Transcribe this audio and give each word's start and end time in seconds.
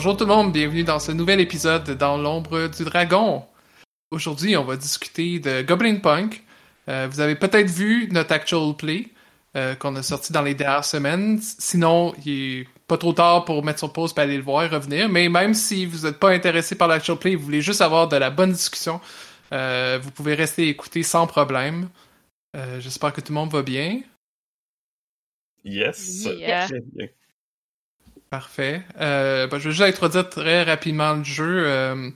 Bonjour 0.00 0.16
tout 0.16 0.24
le 0.24 0.34
monde, 0.34 0.50
bienvenue 0.50 0.82
dans 0.82 0.98
ce 0.98 1.12
nouvel 1.12 1.40
épisode 1.40 1.90
dans 1.90 2.16
l'ombre 2.16 2.68
du 2.68 2.84
dragon. 2.84 3.44
Aujourd'hui, 4.10 4.56
on 4.56 4.64
va 4.64 4.76
discuter 4.76 5.40
de 5.40 5.60
Goblin 5.60 5.96
Punk. 5.96 6.42
Euh, 6.88 7.06
vous 7.10 7.20
avez 7.20 7.34
peut-être 7.34 7.68
vu 7.68 8.08
notre 8.10 8.32
actual 8.32 8.74
play 8.78 9.08
euh, 9.58 9.74
qu'on 9.74 9.94
a 9.96 10.02
sorti 10.02 10.32
dans 10.32 10.40
les 10.40 10.54
dernières 10.54 10.86
semaines. 10.86 11.38
Sinon, 11.42 12.14
il 12.24 12.60
est 12.60 12.68
pas 12.86 12.96
trop 12.96 13.12
tard 13.12 13.44
pour 13.44 13.62
mettre 13.62 13.80
son 13.80 13.90
pause 13.90 14.14
et 14.16 14.20
aller 14.20 14.38
le 14.38 14.42
voir 14.42 14.64
et 14.64 14.68
revenir. 14.68 15.10
Mais 15.10 15.28
même 15.28 15.52
si 15.52 15.84
vous 15.84 16.06
n'êtes 16.06 16.18
pas 16.18 16.30
intéressé 16.30 16.76
par 16.76 16.88
l'actual 16.88 17.18
play, 17.18 17.34
vous 17.34 17.44
voulez 17.44 17.60
juste 17.60 17.82
avoir 17.82 18.08
de 18.08 18.16
la 18.16 18.30
bonne 18.30 18.52
discussion, 18.52 19.02
euh, 19.52 19.98
vous 20.02 20.12
pouvez 20.12 20.32
rester 20.32 20.66
écouter 20.68 21.02
sans 21.02 21.26
problème. 21.26 21.90
J'espère 22.78 23.12
que 23.12 23.20
tout 23.20 23.34
le 23.34 23.38
monde 23.38 23.50
va 23.50 23.60
bien. 23.60 24.00
Yes. 25.62 26.26
Parfait. 28.30 28.82
Euh, 29.00 29.48
ben, 29.48 29.58
je 29.58 29.64
vais 29.64 29.74
juste 29.74 29.82
introduire 29.82 30.30
très 30.30 30.62
rapidement 30.62 31.14
le 31.14 31.24
jeu 31.24 31.64
euh, 31.66 32.10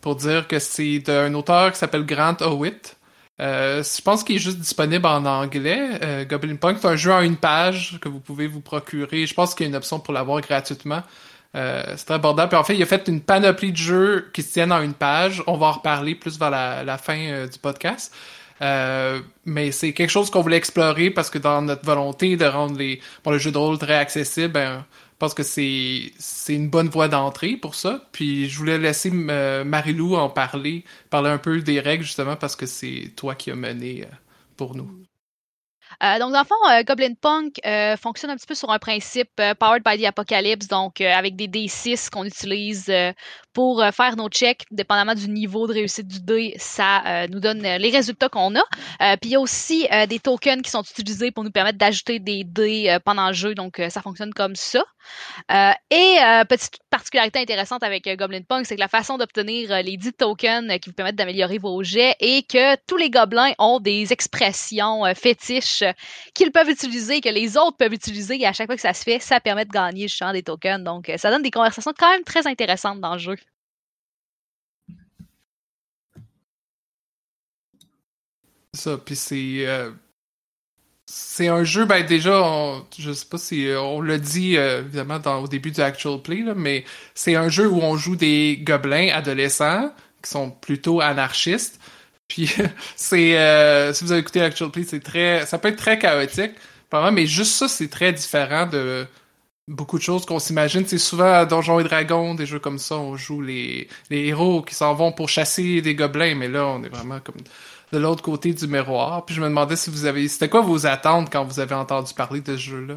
pour 0.00 0.14
dire 0.14 0.46
que 0.46 0.60
c'est 0.60 1.00
d'un 1.00 1.34
auteur 1.34 1.72
qui 1.72 1.78
s'appelle 1.78 2.06
Grant 2.06 2.36
Howitt. 2.42 2.96
Euh, 3.40 3.82
je 3.82 4.00
pense 4.00 4.22
qu'il 4.22 4.36
est 4.36 4.38
juste 4.38 4.60
disponible 4.60 5.04
en 5.04 5.24
anglais. 5.24 6.26
Goblin 6.30 6.54
Punk, 6.54 6.78
c'est 6.80 6.86
un 6.86 6.94
jeu 6.94 7.12
en 7.12 7.22
une 7.22 7.36
page 7.36 7.98
que 8.00 8.08
vous 8.08 8.20
pouvez 8.20 8.46
vous 8.46 8.60
procurer. 8.60 9.26
Je 9.26 9.34
pense 9.34 9.56
qu'il 9.56 9.66
y 9.66 9.66
a 9.66 9.70
une 9.70 9.74
option 9.74 9.98
pour 9.98 10.14
l'avoir 10.14 10.40
gratuitement. 10.42 11.02
C'est 11.54 12.04
très 12.04 12.14
abordable. 12.14 12.50
Puis 12.50 12.58
en 12.58 12.62
fait, 12.62 12.76
il 12.76 12.82
a 12.84 12.86
fait 12.86 13.08
une 13.08 13.20
panoplie 13.20 13.72
de 13.72 13.76
jeux 13.76 14.30
qui 14.32 14.44
se 14.44 14.52
tiennent 14.52 14.70
en 14.70 14.80
une 14.80 14.94
page. 14.94 15.42
On 15.48 15.56
va 15.56 15.66
en 15.66 15.72
reparler 15.72 16.14
plus 16.14 16.38
vers 16.38 16.50
la, 16.50 16.98
fin 16.98 17.46
du 17.46 17.58
podcast. 17.58 18.14
Mais 18.60 19.72
c'est 19.72 19.92
quelque 19.92 20.10
chose 20.10 20.30
qu'on 20.30 20.42
voulait 20.42 20.56
explorer 20.56 21.10
parce 21.10 21.30
que 21.30 21.38
dans 21.38 21.62
notre 21.62 21.84
volonté 21.84 22.36
de 22.36 22.44
rendre 22.44 22.78
les, 22.78 23.00
le 23.26 23.38
jeu 23.38 23.50
de 23.50 23.58
rôle 23.58 23.78
très 23.78 23.96
accessible, 23.96 24.52
ben, 24.52 24.84
je 25.18 25.26
pense 25.26 25.34
que 25.34 25.42
c'est 25.42 26.54
une 26.54 26.70
bonne 26.70 26.88
voie 26.88 27.08
d'entrée 27.08 27.56
pour 27.56 27.74
ça. 27.74 28.06
Puis 28.12 28.48
je 28.48 28.56
voulais 28.56 28.78
laisser 28.78 29.10
euh, 29.12 29.64
Marilou 29.64 30.14
en 30.14 30.30
parler, 30.30 30.84
parler 31.10 31.28
un 31.28 31.38
peu 31.38 31.60
des 31.60 31.80
règles 31.80 32.04
justement 32.04 32.36
parce 32.36 32.54
que 32.54 32.66
c'est 32.66 33.12
toi 33.16 33.34
qui 33.34 33.50
as 33.50 33.56
mené 33.56 34.04
euh, 34.04 34.14
pour 34.56 34.76
nous. 34.76 34.88
Euh, 36.04 36.20
donc, 36.20 36.32
dans 36.32 36.38
le 36.38 36.46
fond, 36.46 36.84
Goblin 36.86 37.14
Punk 37.20 37.56
fonctionne 38.00 38.30
un 38.30 38.36
petit 38.36 38.46
peu 38.46 38.54
sur 38.54 38.70
un 38.70 38.78
principe 38.78 39.42
Powered 39.58 39.82
by 39.84 40.00
the 40.00 40.06
Apocalypse, 40.06 40.68
donc 40.68 41.00
avec 41.00 41.34
des 41.34 41.48
D6 41.48 42.10
qu'on 42.10 42.24
utilise 42.24 42.88
pour 43.58 43.84
faire 43.92 44.14
nos 44.14 44.28
checks, 44.28 44.66
dépendamment 44.70 45.16
du 45.16 45.28
niveau 45.28 45.66
de 45.66 45.72
réussite 45.72 46.06
du 46.06 46.20
dé, 46.20 46.54
ça 46.58 47.26
nous 47.26 47.40
donne 47.40 47.60
les 47.60 47.90
résultats 47.90 48.28
qu'on 48.28 48.54
a. 48.54 49.16
Puis 49.16 49.30
il 49.30 49.32
y 49.32 49.34
a 49.34 49.40
aussi 49.40 49.84
des 50.08 50.20
tokens 50.20 50.62
qui 50.62 50.70
sont 50.70 50.84
utilisés 50.84 51.32
pour 51.32 51.42
nous 51.42 51.50
permettre 51.50 51.76
d'ajouter 51.76 52.20
des 52.20 52.44
dés 52.44 52.96
pendant 53.04 53.26
le 53.26 53.32
jeu, 53.32 53.56
donc 53.56 53.82
ça 53.88 54.00
fonctionne 54.00 54.32
comme 54.32 54.54
ça. 54.54 54.84
et 55.90 56.18
petite 56.48 56.78
particularité 56.88 57.40
intéressante 57.40 57.82
avec 57.82 58.08
Goblin 58.16 58.42
Punk, 58.42 58.64
c'est 58.66 58.76
que 58.76 58.80
la 58.80 58.86
façon 58.86 59.18
d'obtenir 59.18 59.82
les 59.82 59.96
10 59.96 60.12
tokens 60.12 60.78
qui 60.78 60.90
vous 60.90 60.94
permettent 60.94 61.16
d'améliorer 61.16 61.58
vos 61.58 61.82
jets 61.82 62.14
et 62.20 62.44
que 62.44 62.76
tous 62.86 62.96
les 62.96 63.10
gobelins 63.10 63.54
ont 63.58 63.80
des 63.80 64.12
expressions 64.12 65.02
fétiches 65.16 65.82
qu'ils 66.32 66.52
peuvent 66.52 66.70
utiliser, 66.70 67.20
que 67.20 67.28
les 67.28 67.56
autres 67.56 67.76
peuvent 67.76 67.92
utiliser, 67.92 68.40
et 68.40 68.46
à 68.46 68.52
chaque 68.52 68.66
fois 68.66 68.76
que 68.76 68.82
ça 68.82 68.94
se 68.94 69.02
fait, 69.02 69.18
ça 69.18 69.40
permet 69.40 69.64
de 69.64 69.72
gagner 69.72 70.06
justement 70.06 70.32
des 70.32 70.44
tokens. 70.44 70.84
Donc, 70.84 71.10
ça 71.16 71.28
donne 71.32 71.42
des 71.42 71.50
conversations 71.50 71.92
quand 71.98 72.12
même 72.12 72.22
très 72.22 72.46
intéressantes 72.46 73.00
dans 73.00 73.14
le 73.14 73.18
jeu. 73.18 73.36
Ça, 78.78 78.96
puis 78.96 79.16
c'est 79.16 79.66
euh, 79.66 79.90
c'est 81.06 81.48
un 81.48 81.64
jeu, 81.64 81.86
ben 81.86 82.04
déjà, 82.04 82.42
on, 82.42 82.84
je 82.98 83.12
sais 83.12 83.26
pas 83.26 83.38
si 83.38 83.66
on 83.76 84.00
l'a 84.02 84.18
dit 84.18 84.56
euh, 84.58 84.80
évidemment 84.80 85.18
dans, 85.18 85.42
au 85.42 85.48
début 85.48 85.70
du 85.70 85.80
actual 85.80 86.20
play, 86.22 86.42
là, 86.42 86.54
mais 86.54 86.84
c'est 87.14 87.34
un 87.34 87.48
jeu 87.48 87.66
où 87.68 87.80
on 87.80 87.96
joue 87.96 88.14
des 88.14 88.58
gobelins 88.62 89.08
adolescents 89.14 89.90
qui 90.22 90.30
sont 90.30 90.50
plutôt 90.50 91.00
anarchistes. 91.00 91.80
Puis 92.28 92.54
c'est 92.96 93.38
euh, 93.38 93.92
si 93.94 94.04
vous 94.04 94.12
avez 94.12 94.20
écouté 94.20 94.40
l'actual 94.40 94.70
play, 94.70 94.84
c'est 94.86 95.00
très 95.00 95.46
ça 95.46 95.58
peut 95.58 95.68
être 95.68 95.78
très 95.78 95.98
chaotique, 95.98 96.52
mais 97.12 97.26
juste 97.26 97.52
ça 97.54 97.68
c'est 97.68 97.88
très 97.88 98.12
différent 98.12 98.66
de 98.66 99.06
beaucoup 99.66 99.98
de 99.98 100.02
choses 100.02 100.26
qu'on 100.26 100.38
s'imagine. 100.38 100.86
C'est 100.86 100.98
souvent 100.98 101.32
à 101.32 101.46
Donjons 101.46 101.80
et 101.80 101.84
Dragons, 101.84 102.34
des 102.34 102.46
jeux 102.46 102.58
comme 102.58 102.78
ça, 102.78 102.96
on 102.96 103.16
joue 103.16 103.40
les, 103.42 103.88
les 104.10 104.26
héros 104.26 104.62
qui 104.62 104.74
s'en 104.74 104.94
vont 104.94 105.12
pour 105.12 105.28
chasser 105.28 105.82
des 105.82 105.94
gobelins, 105.94 106.34
mais 106.34 106.48
là 106.48 106.66
on 106.66 106.82
est 106.84 106.88
vraiment 106.88 107.20
comme 107.20 107.36
de 107.92 107.98
l'autre 107.98 108.22
côté 108.22 108.52
du 108.52 108.66
miroir. 108.66 109.24
Puis 109.24 109.34
je 109.34 109.40
me 109.40 109.48
demandais 109.48 109.76
si 109.76 109.90
vous 109.90 110.04
avez 110.04 110.28
c'était 110.28 110.48
quoi 110.48 110.60
vos 110.60 110.86
attentes 110.86 111.30
quand 111.30 111.44
vous 111.44 111.60
avez 111.60 111.74
entendu 111.74 112.14
parler 112.14 112.40
de 112.40 112.56
ce 112.56 112.62
jeu-là? 112.62 112.96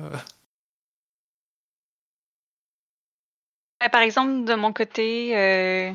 Par 3.91 4.01
exemple, 4.01 4.46
de 4.46 4.53
mon 4.53 4.74
côté, 4.74 5.35
euh, 5.35 5.91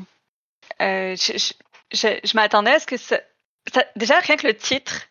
euh, 0.81 1.15
je, 1.15 2.35
m'attendais 2.35 2.71
à 2.71 2.79
ce 2.79 2.85
que 2.85 2.97
ça, 2.97 3.19
Déjà, 3.95 4.19
rien 4.19 4.37
que 4.37 4.47
le 4.47 4.55
titre 4.55 5.07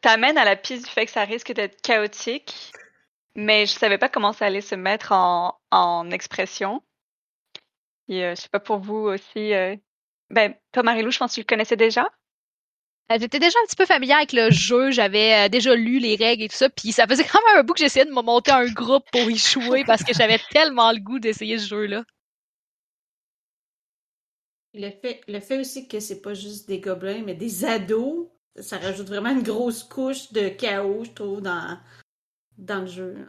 t'amène 0.00 0.38
à 0.38 0.44
la 0.44 0.56
piste 0.56 0.86
du 0.86 0.90
fait 0.90 1.04
que 1.04 1.12
ça 1.12 1.24
risque 1.24 1.52
d'être 1.52 1.80
chaotique, 1.82 2.72
mais 3.34 3.66
je 3.66 3.72
savais 3.72 3.98
pas 3.98 4.08
comment 4.08 4.32
ça 4.32 4.46
allait 4.46 4.62
se 4.62 4.74
mettre 4.74 5.12
en, 5.12 5.58
en 5.70 6.10
expression. 6.10 6.82
Et 8.08 8.24
euh, 8.24 8.34
je 8.34 8.42
sais 8.42 8.48
pas 8.48 8.60
pour 8.60 8.78
vous 8.78 8.94
aussi. 8.94 9.52
Euh... 9.52 9.76
Ben, 10.30 10.54
toi, 10.72 10.82
Marilou, 10.82 11.10
je 11.10 11.18
pense 11.18 11.32
que 11.32 11.34
tu 11.34 11.40
le 11.40 11.46
connaissais 11.46 11.76
déjà. 11.76 12.08
J'étais 13.08 13.38
déjà 13.38 13.56
un 13.62 13.66
petit 13.66 13.76
peu 13.76 13.86
familière 13.86 14.16
avec 14.16 14.32
le 14.32 14.50
jeu, 14.50 14.90
j'avais 14.90 15.46
euh, 15.46 15.48
déjà 15.48 15.76
lu 15.76 16.00
les 16.00 16.16
règles 16.16 16.42
et 16.42 16.48
tout 16.48 16.56
ça, 16.56 16.68
puis 16.68 16.90
ça 16.90 17.06
faisait 17.06 17.24
quand 17.24 17.38
même 17.46 17.58
un 17.58 17.62
bout 17.62 17.74
que 17.74 17.78
j'essayais 17.78 18.04
de 18.04 18.10
me 18.10 18.22
monter 18.22 18.50
un 18.50 18.66
groupe 18.66 19.04
pour 19.12 19.30
y 19.30 19.36
jouer 19.36 19.84
parce 19.84 20.02
que 20.02 20.12
j'avais 20.12 20.38
tellement 20.50 20.90
le 20.90 20.98
goût 20.98 21.20
d'essayer 21.20 21.56
ce 21.58 21.68
jeu-là. 21.68 22.04
Le 24.74 24.90
fait, 24.90 25.20
le 25.28 25.38
fait 25.38 25.60
aussi 25.60 25.86
que 25.86 26.00
c'est 26.00 26.20
pas 26.20 26.34
juste 26.34 26.66
des 26.66 26.80
gobelins, 26.80 27.22
mais 27.24 27.34
des 27.34 27.64
ados, 27.64 28.26
ça 28.56 28.78
rajoute 28.78 29.06
vraiment 29.06 29.30
une 29.30 29.42
grosse 29.42 29.84
couche 29.84 30.32
de 30.32 30.48
chaos, 30.48 31.04
je 31.04 31.12
trouve, 31.12 31.40
dans, 31.40 31.78
dans 32.58 32.80
le 32.80 32.86
jeu. 32.86 33.26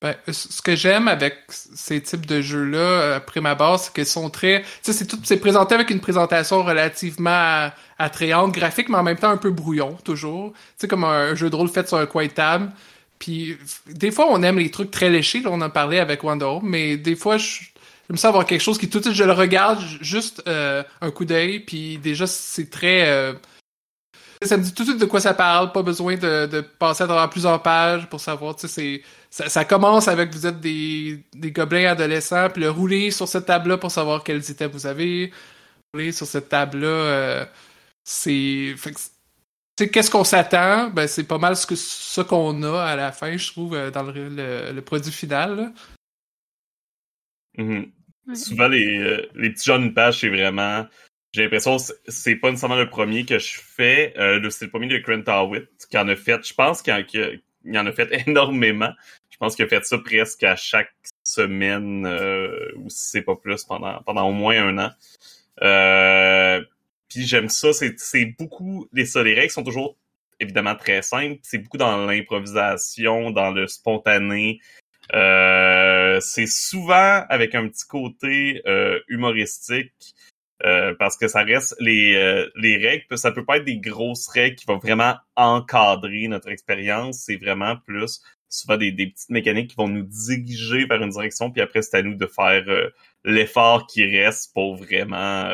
Ben, 0.00 0.14
ce 0.30 0.62
que 0.62 0.76
j'aime 0.76 1.08
avec 1.08 1.38
ces 1.48 2.00
types 2.00 2.24
de 2.24 2.40
jeux-là, 2.40 3.16
après 3.16 3.40
ma 3.40 3.56
base, 3.56 3.84
c'est 3.84 3.92
qu'ils 3.92 4.06
sont 4.06 4.30
très... 4.30 4.62
Tu 4.84 4.92
sais. 4.92 5.04
C'est 5.24 5.38
présenté 5.38 5.74
avec 5.74 5.90
une 5.90 6.00
présentation 6.00 6.62
relativement 6.62 7.70
attrayante, 7.98 8.52
graphique, 8.52 8.88
mais 8.88 8.98
en 8.98 9.02
même 9.02 9.18
temps 9.18 9.30
un 9.30 9.36
peu 9.36 9.50
brouillon, 9.50 9.98
toujours. 10.04 10.52
Tu 10.52 10.58
sais, 10.78 10.88
comme 10.88 11.02
un 11.02 11.34
jeu 11.34 11.50
de 11.50 11.56
rôle 11.56 11.68
fait 11.68 11.88
sur 11.88 11.96
un 11.96 12.06
coin 12.06 12.26
de 12.26 12.30
table. 12.30 12.70
Puis, 13.18 13.58
des 13.88 14.12
fois, 14.12 14.28
on 14.30 14.40
aime 14.44 14.60
les 14.60 14.70
trucs 14.70 14.92
très 14.92 15.10
léchés, 15.10 15.40
là, 15.40 15.50
on 15.52 15.60
en 15.60 15.70
parlait 15.70 15.98
avec 15.98 16.22
Wonder 16.22 16.44
Home, 16.44 16.68
mais 16.68 16.96
des 16.96 17.16
fois, 17.16 17.36
je 17.36 17.62
J'aime 18.08 18.16
ça 18.16 18.28
avoir 18.28 18.46
quelque 18.46 18.62
chose 18.62 18.78
qui 18.78 18.88
tout 18.88 19.00
de 19.00 19.04
suite 19.04 19.16
je 19.16 19.24
le 19.24 19.32
regarde 19.32 19.80
juste 20.00 20.42
euh, 20.48 20.82
un 21.02 21.10
coup 21.10 21.26
d'œil 21.26 21.60
puis 21.60 21.98
déjà 21.98 22.26
c'est 22.26 22.70
très 22.70 23.06
euh, 23.10 23.34
ça 24.42 24.56
me 24.56 24.62
dit 24.62 24.72
tout 24.72 24.84
de 24.84 24.90
suite 24.90 25.00
de 25.00 25.06
quoi 25.06 25.20
ça 25.20 25.34
parle 25.34 25.72
pas 25.72 25.82
besoin 25.82 26.16
de, 26.16 26.46
de 26.46 26.60
passer 26.60 27.04
à 27.04 27.06
travers 27.06 27.28
plusieurs 27.30 27.62
pages 27.62 28.08
pour 28.08 28.20
savoir 28.20 28.56
tu 28.56 28.68
sais 28.68 29.02
c'est 29.30 29.44
ça, 29.44 29.48
ça, 29.48 29.64
commence 29.64 30.08
avec 30.08 30.32
vous 30.32 30.46
êtes 30.46 30.60
des, 30.60 31.24
des 31.34 31.52
gobelins 31.52 31.90
adolescents 31.90 32.48
puis 32.50 32.62
le 32.62 32.70
rouler 32.70 33.10
sur 33.10 33.26
cette 33.28 33.46
table 33.46 33.70
là 33.70 33.78
pour 33.78 33.90
savoir 33.90 34.22
quels 34.24 34.48
items 34.48 34.72
vous 34.72 34.86
avez 34.86 35.32
rouler 35.92 36.12
sur 36.12 36.26
cette 36.26 36.48
table 36.48 36.78
là 36.80 36.86
euh, 36.86 37.46
c'est 38.04 38.74
qu'est-ce 39.76 40.10
qu'on 40.10 40.24
s'attend? 40.24 40.90
Ben 40.90 41.06
c'est 41.06 41.24
pas 41.24 41.38
mal 41.38 41.56
ce 41.56 41.66
que 41.66 41.76
ce 41.76 42.20
qu'on 42.20 42.62
a 42.62 42.80
à 42.82 42.96
la 42.96 43.12
fin 43.12 43.36
je 43.36 43.50
trouve 43.50 43.76
dans 43.90 44.02
le, 44.02 44.28
le, 44.28 44.72
le 44.72 44.82
produit 44.82 45.12
final 45.12 45.56
là. 45.56 45.72
Mm 47.58 47.70
-hmm. 47.70 47.88
Souvent, 48.34 48.68
les, 48.68 48.98
euh, 48.98 49.26
les 49.34 49.50
petits 49.50 49.64
jeunes 49.64 49.94
page, 49.94 50.20
c'est 50.20 50.28
vraiment. 50.28 50.86
J'ai 51.32 51.42
l'impression 51.42 51.76
que 51.76 51.82
c'est 52.08 52.36
pas 52.36 52.50
nécessairement 52.50 52.76
le 52.76 52.88
premier 52.88 53.24
que 53.24 53.38
je 53.38 53.58
fais. 53.60 54.14
Euh, 54.18 54.48
c'est 54.50 54.66
le 54.66 54.70
premier 54.70 54.86
de 54.86 54.98
Grant 54.98 55.44
Howitt 55.44 55.68
qui 55.90 55.98
en 55.98 56.08
a 56.08 56.16
fait. 56.16 56.46
Je 56.46 56.54
pense 56.54 56.82
qu'il 56.82 56.92
en, 56.94 57.80
en, 57.80 57.86
a 57.86 57.92
fait 57.92 58.08
énormément. 58.26 58.92
Je 59.30 59.36
pense 59.36 59.54
qu'il 59.54 59.64
a 59.64 59.68
fait 59.68 59.84
ça 59.84 59.98
presque 59.98 60.42
à 60.42 60.56
chaque 60.56 60.92
semaine, 61.22 62.06
euh, 62.06 62.72
ou 62.76 62.88
si 62.88 63.10
c'est 63.10 63.22
pas 63.22 63.36
plus, 63.36 63.62
pendant, 63.64 64.02
pendant 64.02 64.28
au 64.28 64.32
moins 64.32 64.60
un 64.60 64.78
an. 64.78 64.90
Euh, 65.62 66.64
puis 67.08 67.26
j'aime 67.26 67.48
ça. 67.48 67.68
C'est 67.72 68.24
beaucoup. 68.38 68.88
Les, 68.92 69.06
ça, 69.06 69.22
les 69.22 69.34
règles 69.34 69.52
sont 69.52 69.64
toujours 69.64 69.96
évidemment 70.40 70.76
très 70.76 71.02
simple. 71.02 71.38
C'est 71.42 71.58
beaucoup 71.58 71.78
dans 71.78 72.06
l'improvisation, 72.06 73.30
dans 73.30 73.50
le 73.50 73.66
spontané. 73.66 74.60
Euh, 75.14 76.20
c'est 76.20 76.46
souvent 76.46 77.24
avec 77.28 77.54
un 77.54 77.68
petit 77.68 77.86
côté 77.86 78.62
euh, 78.66 79.00
humoristique. 79.08 80.14
Euh, 80.64 80.92
parce 80.98 81.16
que 81.16 81.28
ça 81.28 81.42
reste 81.42 81.76
les, 81.78 82.16
euh, 82.16 82.48
les 82.56 82.76
règles, 82.76 83.16
ça 83.16 83.30
peut 83.30 83.44
pas 83.44 83.58
être 83.58 83.64
des 83.64 83.78
grosses 83.78 84.28
règles 84.28 84.56
qui 84.56 84.66
vont 84.66 84.78
vraiment 84.78 85.14
encadrer 85.36 86.26
notre 86.26 86.48
expérience. 86.48 87.20
C'est 87.26 87.36
vraiment 87.36 87.76
plus 87.76 88.20
souvent 88.48 88.76
des, 88.76 88.90
des, 88.90 89.06
petites 89.06 89.30
mécaniques 89.30 89.70
qui 89.70 89.76
vont 89.76 89.88
nous 89.88 90.02
diriger 90.02 90.84
vers 90.86 91.00
une 91.00 91.10
direction, 91.10 91.50
puis 91.52 91.60
après 91.60 91.82
c'est 91.82 91.98
à 91.98 92.02
nous 92.02 92.14
de 92.14 92.26
faire 92.26 92.64
l'effort 93.24 93.86
qui 93.86 94.04
reste 94.04 94.52
pour 94.54 94.76
vraiment 94.76 95.52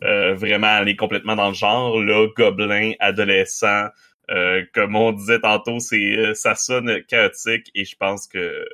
vraiment 0.00 0.68
aller 0.68 0.96
complètement 0.96 1.36
dans 1.36 1.48
le 1.48 1.54
genre. 1.54 2.00
Là, 2.00 2.28
gobelin, 2.36 2.92
adolescent, 3.00 3.88
comme 4.72 4.96
on 4.96 5.12
disait 5.12 5.40
tantôt, 5.40 5.80
c'est 5.80 6.34
ça 6.34 6.54
sonne 6.54 7.02
chaotique 7.04 7.70
et 7.74 7.84
je 7.84 7.96
pense 7.96 8.28
que 8.28 8.68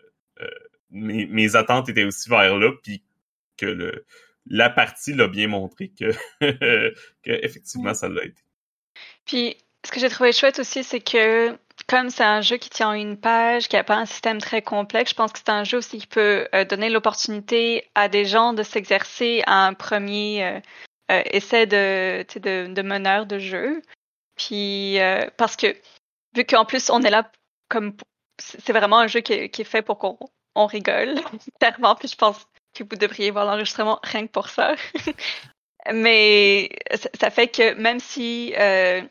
mes, 0.90 1.26
mes 1.26 1.56
attentes 1.56 1.88
étaient 1.88 2.04
aussi 2.04 2.28
vers 2.28 2.56
là, 2.56 2.72
puis 2.82 3.02
que 3.56 3.66
le 3.66 4.04
la 4.50 4.70
partie 4.70 5.14
l'a 5.14 5.28
bien 5.28 5.48
montré 5.48 5.90
que, 5.90 6.12
que 6.40 7.30
effectivement 7.30 7.94
ça 7.94 8.08
l'a 8.08 8.24
été. 8.24 8.42
Puis 9.24 9.56
ce 9.86 9.92
que 9.92 10.00
j'ai 10.00 10.08
trouvé 10.08 10.32
chouette 10.32 10.58
aussi, 10.58 10.84
c'est 10.84 11.00
que 11.00 11.56
comme 11.86 12.10
c'est 12.10 12.24
un 12.24 12.40
jeu 12.40 12.56
qui 12.56 12.70
tient 12.70 12.92
une 12.92 13.18
page, 13.18 13.68
qui 13.68 13.76
n'a 13.76 13.84
pas 13.84 13.96
un 13.96 14.06
système 14.06 14.38
très 14.40 14.62
complexe, 14.62 15.10
je 15.10 15.14
pense 15.14 15.32
que 15.32 15.38
c'est 15.38 15.50
un 15.50 15.64
jeu 15.64 15.78
aussi 15.78 15.98
qui 15.98 16.06
peut 16.06 16.48
euh, 16.54 16.64
donner 16.64 16.90
l'opportunité 16.90 17.88
à 17.94 18.08
des 18.08 18.24
gens 18.24 18.52
de 18.52 18.62
s'exercer 18.62 19.42
à 19.46 19.66
un 19.66 19.74
premier 19.74 20.44
euh, 20.44 20.60
euh, 21.10 21.22
essai 21.30 21.66
de, 21.66 22.24
de, 22.38 22.72
de, 22.72 22.82
meneur 22.82 23.26
de 23.26 23.38
jeu. 23.38 23.82
Puis 24.36 24.98
parce 25.36 25.56
que 25.56 25.74
vu 26.34 26.44
qu'en 26.44 26.64
plus 26.64 26.90
on 26.90 27.02
est 27.02 27.10
là 27.10 27.30
comme 27.68 27.96
c'est 28.38 28.72
vraiment 28.72 28.98
un 28.98 29.08
jeu 29.08 29.20
qui 29.20 29.32
est, 29.32 29.50
qui 29.50 29.62
est 29.62 29.64
fait 29.64 29.82
pour 29.82 29.98
qu'on 29.98 30.18
on 30.54 30.66
rigole, 30.66 31.14
clairement. 31.60 31.94
Puis 31.96 32.08
je 32.08 32.16
pense 32.16 32.46
que 32.74 32.84
vous 32.84 32.96
devriez 32.96 33.30
voir 33.30 33.44
l'enregistrement 33.44 34.00
rien 34.02 34.26
que 34.26 34.32
pour 34.32 34.48
ça. 34.48 34.74
Mais 35.92 36.70
ça 37.18 37.30
fait 37.30 37.48
que 37.48 37.74
même 37.74 38.00
si 38.00 38.54
euh, 38.58 39.02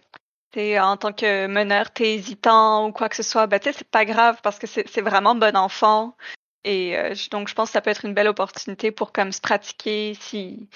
es, 0.55 0.79
en 0.79 0.97
tant 0.97 1.13
que 1.13 1.47
meneur, 1.47 1.91
t'es 1.91 2.15
hésitant 2.15 2.87
ou 2.87 2.91
quoi 2.91 3.09
que 3.09 3.15
ce 3.15 3.23
soit, 3.23 3.47
ben, 3.47 3.59
c'est 3.61 3.83
pas 3.89 4.05
grave 4.05 4.39
parce 4.43 4.59
que 4.59 4.67
c'est 4.67 5.01
vraiment 5.01 5.35
bon 5.35 5.55
enfant. 5.55 6.15
Et 6.63 6.97
euh, 6.97 7.13
donc, 7.31 7.47
je 7.47 7.53
pense 7.53 7.69
que 7.69 7.73
ça 7.73 7.81
peut 7.81 7.89
être 7.89 8.05
une 8.05 8.13
belle 8.13 8.27
opportunité 8.27 8.91
pour 8.91 9.11
comme 9.11 9.31
se 9.31 9.41
pratiquer 9.41 10.15
si 10.19 10.69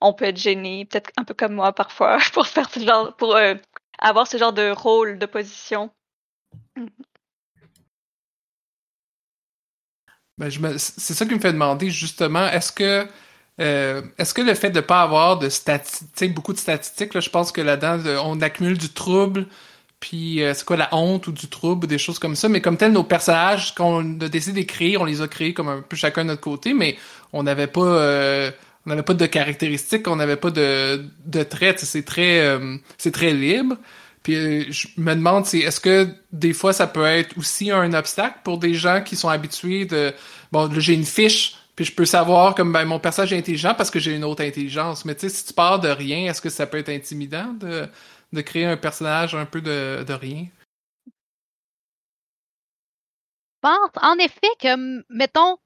on 0.00 0.12
peut 0.12 0.26
être 0.26 0.38
gêné, 0.38 0.86
peut-être 0.86 1.10
un 1.16 1.24
peu 1.24 1.34
comme 1.34 1.54
moi 1.54 1.72
parfois, 1.72 2.18
pour 2.32 2.46
faire 2.46 2.70
ce 2.70 2.80
genre, 2.80 3.14
pour 3.16 3.36
euh, 3.36 3.54
avoir 3.98 4.26
ce 4.26 4.36
genre 4.36 4.52
de 4.52 4.70
rôle, 4.70 5.18
de 5.18 5.26
position. 5.26 5.90
Ben, 10.38 10.50
c'est 10.78 11.14
ça 11.14 11.26
qui 11.26 11.34
me 11.34 11.38
fait 11.38 11.52
demander 11.52 11.90
justement, 11.90 12.48
est-ce 12.48 12.72
que 12.72 13.06
euh, 13.60 14.02
est-ce 14.18 14.34
que 14.34 14.42
le 14.42 14.54
fait 14.54 14.70
de 14.70 14.80
pas 14.80 15.02
avoir 15.02 15.38
de 15.38 15.48
statistiques, 15.48 16.34
beaucoup 16.34 16.52
de 16.52 16.58
statistiques, 16.58 17.14
là, 17.14 17.20
je 17.20 17.30
pense 17.30 17.52
que 17.52 17.60
là-dedans, 17.60 18.20
on 18.24 18.40
accumule 18.40 18.76
du 18.76 18.88
trouble, 18.88 19.46
puis 20.00 20.42
euh, 20.42 20.52
c'est 20.54 20.64
quoi 20.64 20.76
la 20.76 20.88
honte 20.92 21.28
ou 21.28 21.32
du 21.32 21.46
trouble 21.48 21.84
ou 21.84 21.86
des 21.86 21.98
choses 21.98 22.18
comme 22.18 22.34
ça, 22.34 22.48
mais 22.48 22.60
comme 22.60 22.76
tel, 22.76 22.92
nos 22.92 23.04
personnages 23.04 23.74
qu'on 23.74 24.20
a 24.20 24.28
décidé 24.28 24.62
d'écrire, 24.62 25.02
on 25.02 25.04
les 25.04 25.22
a 25.22 25.28
créés 25.28 25.54
comme 25.54 25.68
un 25.68 25.82
peu 25.82 25.96
chacun 25.96 26.24
de 26.24 26.28
notre 26.30 26.42
côté, 26.42 26.74
mais 26.74 26.98
on 27.32 27.44
n'avait 27.44 27.68
pas 27.68 27.80
euh, 27.82 28.50
on 28.86 28.90
n'avait 28.90 29.02
pas 29.02 29.14
de 29.14 29.26
caractéristiques, 29.26 30.08
on 30.08 30.16
n'avait 30.16 30.36
pas 30.36 30.50
de, 30.50 31.04
de 31.24 31.42
traits, 31.44 31.80
c'est 31.80 32.04
très 32.04 32.40
euh, 32.40 32.76
c'est 32.98 33.12
très 33.12 33.32
libre. 33.32 33.76
Puis 34.24 34.34
euh, 34.34 34.64
je 34.70 34.88
me 34.96 35.14
demande, 35.14 35.44
c'est 35.46 35.58
est-ce 35.58 35.78
que 35.78 36.08
des 36.32 36.54
fois 36.54 36.72
ça 36.72 36.88
peut 36.88 37.04
être 37.04 37.38
aussi 37.38 37.70
un 37.70 37.92
obstacle 37.92 38.38
pour 38.42 38.58
des 38.58 38.74
gens 38.74 39.02
qui 39.02 39.16
sont 39.16 39.28
habitués 39.28 39.84
de 39.84 40.12
bon, 40.50 40.68
j'ai 40.80 40.94
une 40.94 41.04
fiche, 41.04 41.56
puis 41.76 41.84
je 41.84 41.92
peux 41.94 42.06
savoir 42.06 42.54
comme 42.54 42.72
ben, 42.72 42.86
mon 42.86 42.98
personnage 42.98 43.32
est 43.34 43.38
intelligent 43.38 43.74
parce 43.74 43.90
que 43.90 44.00
j'ai 44.00 44.16
une 44.16 44.24
autre 44.24 44.42
intelligence. 44.42 45.04
Mais 45.04 45.14
tu 45.14 45.28
sais, 45.28 45.36
si 45.36 45.44
tu 45.46 45.52
pars 45.52 45.78
de 45.78 45.88
rien, 45.88 46.30
est-ce 46.30 46.40
que 46.40 46.48
ça 46.48 46.66
peut 46.66 46.78
être 46.78 46.88
intimidant 46.88 47.52
de, 47.52 47.86
de 48.32 48.40
créer 48.40 48.64
un 48.64 48.78
personnage 48.78 49.34
un 49.34 49.46
peu 49.46 49.60
de, 49.60 50.04
de 50.04 50.12
rien? 50.14 50.46
pense, 53.60 53.90
en 54.02 54.16
effet, 54.18 54.48
que, 54.60 55.04
mettons, 55.08 55.56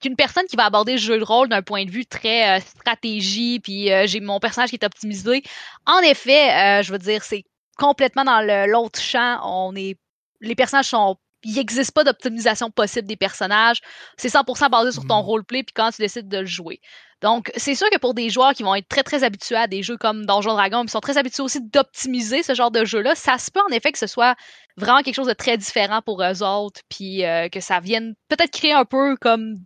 qu'une 0.00 0.16
personne 0.16 0.46
qui 0.46 0.56
va 0.56 0.64
aborder 0.64 0.92
le 0.92 0.98
jeu 0.98 1.18
de 1.18 1.24
rôle 1.24 1.48
d'un 1.48 1.62
point 1.62 1.84
de 1.84 1.90
vue 1.90 2.06
très 2.06 2.58
euh, 2.58 2.60
stratégie, 2.60 3.60
puis 3.60 3.92
euh, 3.92 4.06
j'ai 4.06 4.20
mon 4.20 4.40
personnage 4.40 4.70
qui 4.70 4.76
est 4.76 4.84
optimisé, 4.84 5.42
en 5.86 6.00
effet, 6.00 6.82
je 6.82 6.90
veux 6.90 6.98
dire, 6.98 7.22
c'est 7.22 7.44
complètement 7.80 8.24
dans 8.24 8.40
l'autre 8.68 9.00
champ. 9.00 9.40
On 9.42 9.74
est, 9.74 9.98
les 10.40 10.54
personnages 10.54 10.90
sont 10.90 11.16
il 11.42 11.54
n'existe 11.54 11.92
pas 11.92 12.04
d'optimisation 12.04 12.70
possible 12.70 13.08
des 13.08 13.16
personnages. 13.16 13.80
C'est 14.18 14.28
100% 14.28 14.70
basé 14.70 14.92
sur 14.92 15.06
ton 15.06 15.22
mm. 15.22 15.24
roleplay 15.24 15.62
puis 15.62 15.72
quand 15.74 15.90
tu 15.90 16.02
décides 16.02 16.28
de 16.28 16.38
le 16.38 16.46
jouer. 16.46 16.80
Donc, 17.22 17.50
c'est 17.56 17.74
sûr 17.74 17.88
que 17.90 17.98
pour 17.98 18.14
des 18.14 18.30
joueurs 18.30 18.52
qui 18.52 18.62
vont 18.62 18.74
être 18.74 18.88
très 18.88 19.02
très 19.02 19.24
habitués 19.24 19.56
à 19.56 19.66
des 19.66 19.82
jeux 19.82 19.98
comme 19.98 20.24
Donjon 20.24 20.52
Dragon, 20.52 20.84
qui 20.84 20.90
sont 20.90 21.00
très 21.00 21.18
habitués 21.18 21.42
aussi 21.42 21.60
d'optimiser 21.60 22.42
ce 22.42 22.54
genre 22.54 22.70
de 22.70 22.84
jeu-là, 22.84 23.14
ça 23.14 23.36
se 23.38 23.50
peut 23.50 23.60
en 23.60 23.72
effet 23.72 23.92
que 23.92 23.98
ce 23.98 24.06
soit 24.06 24.36
vraiment 24.76 25.02
quelque 25.02 25.14
chose 25.14 25.26
de 25.26 25.34
très 25.34 25.58
différent 25.58 26.00
pour 26.00 26.22
eux 26.22 26.42
autres, 26.42 26.80
puis 26.88 27.24
euh, 27.26 27.48
que 27.48 27.60
ça 27.60 27.80
vienne 27.80 28.14
peut-être 28.28 28.52
créer 28.52 28.72
un 28.72 28.86
peu 28.86 29.16
comme 29.16 29.58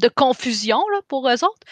de 0.00 0.08
confusion 0.08 0.78
là, 0.92 1.00
pour 1.08 1.28
eux 1.28 1.44
autres. 1.44 1.66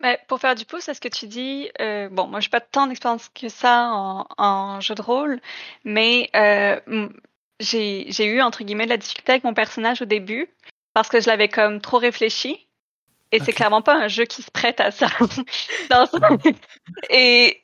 Mais 0.00 0.18
pour 0.28 0.40
faire 0.40 0.54
du 0.54 0.64
pouce 0.64 0.88
à 0.88 0.94
ce 0.94 1.00
que 1.00 1.08
tu 1.08 1.26
dis, 1.26 1.70
euh, 1.80 2.08
bon, 2.08 2.26
moi, 2.26 2.40
j'ai 2.40 2.48
pas 2.48 2.60
tant 2.60 2.86
d'expérience 2.86 3.28
que 3.28 3.48
ça 3.48 3.88
en, 3.92 4.26
en, 4.38 4.80
jeu 4.80 4.94
de 4.94 5.02
rôle, 5.02 5.40
mais 5.84 6.30
euh, 6.34 6.80
j'ai 7.60 8.24
eu, 8.24 8.40
entre 8.40 8.64
guillemets, 8.64 8.84
de 8.84 8.90
la 8.90 8.96
difficulté 8.96 9.32
avec 9.32 9.44
mon 9.44 9.54
personnage 9.54 10.00
au 10.00 10.06
début, 10.06 10.48
parce 10.94 11.08
que 11.08 11.20
je 11.20 11.28
l'avais 11.28 11.48
comme 11.48 11.80
trop 11.80 11.98
réfléchi. 11.98 12.66
Et 13.32 13.38
c'est 13.38 13.52
clairement 13.52 13.82
pas 13.82 13.94
un 13.94 14.08
jeu 14.08 14.24
qui 14.24 14.42
se 14.42 14.50
prête 14.50 14.80
à 14.80 14.90
ça. 14.90 15.06
et 17.10 17.62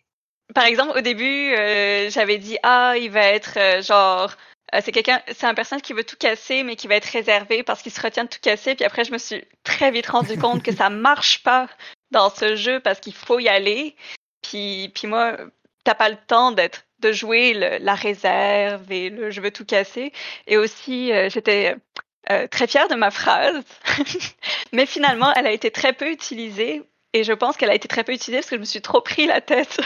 par 0.55 0.65
exemple, 0.65 0.97
au 0.97 1.01
début, 1.01 1.53
euh, 1.55 2.09
j'avais 2.11 2.39
dit 2.39 2.57
ah, 2.63 2.95
il 3.01 3.11
va 3.11 3.27
être 3.27 3.59
euh, 3.59 3.83
genre 3.83 4.33
euh, 4.75 4.81
c'est 4.83 4.93
quelqu'un, 4.93 5.21
c'est 5.29 5.47
un 5.47 5.55
personnage 5.55 5.83
qui 5.83 5.93
veut 5.93 6.05
tout 6.05 6.17
casser, 6.17 6.63
mais 6.63 6.77
qui 6.77 6.87
va 6.87 6.97
être 6.97 7.07
réservé 7.07 7.63
parce 7.63 7.83
qu'il 7.83 7.93
se 7.93 8.01
retient 8.01 8.25
de 8.25 8.29
tout 8.29 8.41
casser. 8.41 8.75
Puis 8.75 8.85
après, 8.85 9.05
je 9.05 9.13
me 9.13 9.19
suis 9.19 9.45
très 9.65 9.91
vite 9.91 10.07
rendu 10.07 10.39
compte 10.39 10.63
que 10.63 10.75
ça 10.75 10.91
marche 10.91 11.43
pas 11.43 11.69
dans 12.11 12.31
ce 12.31 12.57
jeu 12.57 12.81
parce 12.81 13.01
qu'il 13.01 13.15
faut 13.15 13.39
y 13.39 13.49
aller. 13.49 13.97
Puis, 14.43 14.91
puis 14.95 15.07
moi, 15.09 15.37
t'as 15.85 15.95
pas 15.95 16.09
le 16.09 16.17
temps 16.17 16.53
d'être 16.53 16.85
de 17.01 17.13
jouer 17.13 17.53
la 17.55 17.95
réserve 17.95 18.91
et 18.91 19.11
le 19.11 19.31
je 19.31 19.41
veux 19.41 19.51
tout 19.51 19.65
casser. 19.65 20.13
Et 20.47 20.57
aussi, 20.57 21.13
euh, 21.13 21.29
j'étais 21.29 21.77
euh, 22.31 22.47
très 22.49 22.67
fière 22.67 22.89
de 22.89 22.95
ma 22.95 23.11
phrase, 23.11 23.65
mais 24.73 24.87
finalement, 24.87 25.33
elle 25.35 25.47
a 25.47 25.53
été 25.53 25.71
très 25.71 25.93
peu 25.93 26.11
utilisée. 26.11 26.83
Et 27.13 27.25
je 27.25 27.33
pense 27.33 27.57
qu'elle 27.57 27.71
a 27.71 27.75
été 27.75 27.89
très 27.89 28.05
peu 28.05 28.13
utilisée 28.13 28.41
parce 28.41 28.51
que 28.51 28.57
je 28.57 28.61
me 28.61 28.67
suis 28.67 28.83
trop 28.83 29.01
pris 29.01 29.27
la 29.27 29.41
tête 29.41 29.81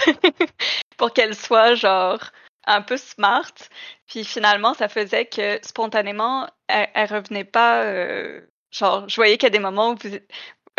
pour 0.97 1.13
qu'elle 1.13 1.37
soit 1.37 1.75
genre 1.75 2.19
un 2.67 2.83
peu 2.83 2.97
smart. 2.97 3.53
Puis 4.07 4.25
finalement, 4.25 4.75
ça 4.75 4.89
faisait 4.89 5.27
que 5.27 5.61
spontanément, 5.63 6.49
elle, 6.69 7.07
revenait 7.07 7.45
pas. 7.45 7.85
Euh, 7.85 8.41
genre, 8.71 9.09
je 9.09 9.17
voyais 9.17 9.37
qu'il 9.37 9.47
y 9.47 9.47
a 9.49 9.51
des 9.51 9.59
moments 9.59 9.91
où 9.91 9.97
vous, 10.03 10.17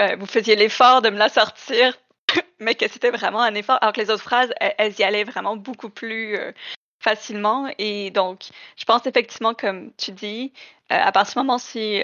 euh, 0.02 0.16
vous 0.16 0.26
faisiez 0.26 0.56
l'effort 0.56 1.02
de 1.02 1.10
me 1.10 1.18
la 1.18 1.30
sortir, 1.30 1.98
mais 2.60 2.76
que 2.76 2.88
c'était 2.88 3.12
vraiment 3.12 3.42
un 3.42 3.54
effort, 3.54 3.78
alors 3.82 3.94
que 3.94 4.02
les 4.02 4.10
autres 4.10 4.24
phrases, 4.24 4.52
elles, 4.60 4.94
y 5.00 5.04
allaient 5.04 5.24
vraiment 5.24 5.56
beaucoup 5.56 5.90
plus 5.90 6.36
euh, 6.38 6.52
facilement. 7.00 7.72
Et 7.78 8.10
donc, 8.10 8.50
je 8.78 8.86
pense 8.86 9.06
effectivement, 9.06 9.54
comme 9.54 9.92
tu 9.98 10.12
dis, 10.12 10.54
euh, 10.92 10.98
à 11.00 11.12
partir 11.12 11.42
du 11.42 11.46
moment 11.46 11.60
si, 11.60 12.04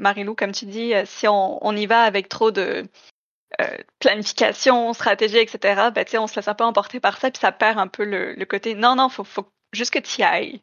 Marilou, 0.00 0.34
comme 0.34 0.52
tu 0.52 0.66
dis, 0.66 0.92
si 1.04 1.28
on, 1.28 1.64
on, 1.64 1.76
y 1.76 1.86
va 1.86 2.02
avec 2.02 2.28
trop 2.28 2.50
de 2.50 2.84
planification, 4.00 4.92
stratégie, 4.92 5.38
etc., 5.38 5.90
ben, 5.94 6.04
on 6.18 6.26
se 6.26 6.36
laisse 6.36 6.48
un 6.48 6.54
peu 6.54 6.64
emporter 6.64 7.00
par 7.00 7.18
ça, 7.18 7.30
puis 7.30 7.40
ça 7.40 7.52
perd 7.52 7.78
un 7.78 7.86
peu 7.86 8.04
le, 8.04 8.34
le 8.34 8.44
côté 8.44 8.74
non, 8.74 8.96
non, 8.96 9.08
faut, 9.08 9.24
faut 9.24 9.48
juste 9.72 9.92
que 9.92 9.98
tu 9.98 10.20
y 10.20 10.24
ailles. 10.24 10.60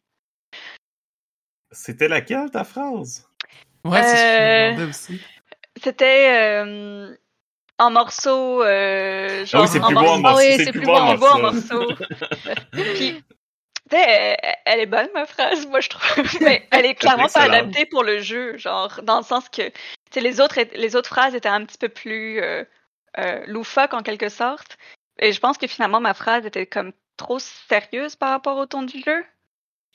C'était 1.72 2.08
laquelle 2.08 2.52
ta 2.52 2.64
phrase? 2.64 3.28
Ouais, 3.84 4.04
c'est 4.04 4.18
ce 4.18 4.76
que 4.76 4.82
je 4.84 4.90
aussi 4.90 5.22
c'était 5.84 6.62
euh, 6.64 7.16
en 7.80 7.92
morceaux. 7.92 8.64
Euh, 8.64 9.46
genre, 9.46 9.62
ah 9.62 9.66
oui, 9.66 9.72
c'est 9.72 9.82
plus 9.82 9.94
beau 9.94 10.08
en 10.08 10.20
morceaux. 10.20 10.38
oui, 10.38 10.64
c'est 10.64 10.72
plus, 10.72 10.82
beau 10.82 10.92
en 11.28 11.40
morceaux. 11.40 11.94
Puis, 12.72 13.24
elle, 13.92 14.38
elle 14.66 14.80
est 14.80 14.86
bonne, 14.86 15.10
ma 15.14 15.26
phrase, 15.26 15.68
moi, 15.68 15.80
je 15.80 15.90
trouve. 15.90 16.26
Mais 16.42 16.68
elle 16.72 16.86
est 16.86 16.96
clairement 16.96 17.28
pas 17.28 17.44
adaptée 17.44 17.86
pour 17.86 18.04
le 18.04 18.20
jeu, 18.20 18.58
genre, 18.58 19.02
dans 19.04 19.18
le 19.18 19.24
sens 19.24 19.50
que 19.50 19.72
les 20.20 20.42
autres, 20.42 20.60
les 20.76 20.96
autres 20.96 21.10
phrases 21.10 21.36
étaient 21.36 21.50
un 21.50 21.66
petit 21.66 21.78
peu 21.78 21.90
plus 21.90 22.42
euh, 22.42 22.64
euh, 23.18 23.44
loufoques, 23.48 23.94
en 23.94 24.02
quelque 24.02 24.30
sorte. 24.30 24.78
Et 25.20 25.32
je 25.32 25.40
pense 25.40 25.58
que 25.58 25.68
finalement, 25.68 26.00
ma 26.00 26.14
phrase 26.14 26.46
était 26.46 26.66
comme 26.66 26.92
trop 27.18 27.40
sérieuse 27.40 28.16
par 28.16 28.30
rapport 28.30 28.58
au 28.58 28.66
ton 28.66 28.84
du 28.84 29.02
jeu. 29.02 29.24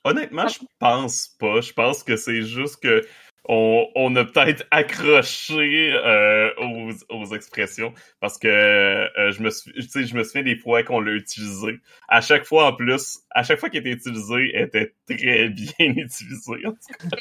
Honnêtement, 0.04 0.46
je 0.48 0.60
pense 0.78 1.28
pas. 1.38 1.60
Je 1.60 1.72
pense 1.72 2.04
que 2.04 2.16
c'est 2.16 2.42
juste 2.42 2.80
que 2.82 3.06
on, 3.44 3.88
on 3.94 4.14
a 4.16 4.24
peut-être 4.24 4.64
accroché 4.70 5.92
euh, 5.94 6.50
aux, 6.58 6.90
aux, 7.08 7.34
expressions 7.34 7.94
parce 8.20 8.38
que 8.38 8.48
euh, 8.48 9.32
je 9.32 9.42
me 9.42 9.50
suis, 9.50 9.72
je 9.76 10.14
me 10.14 10.22
souviens 10.22 10.42
des 10.42 10.56
fois 10.56 10.82
qu'on 10.82 11.00
l'a 11.00 11.12
utilisé. 11.12 11.80
À 12.08 12.20
chaque 12.20 12.44
fois, 12.44 12.66
en 12.66 12.72
plus, 12.74 13.20
à 13.30 13.42
chaque 13.42 13.58
fois 13.58 13.70
qu'il 13.70 13.80
était 13.80 13.90
utilisé, 13.90 14.50
elle 14.54 14.66
était 14.66 14.94
très 15.06 15.48
bien 15.48 15.94
utilisé. 15.96 16.52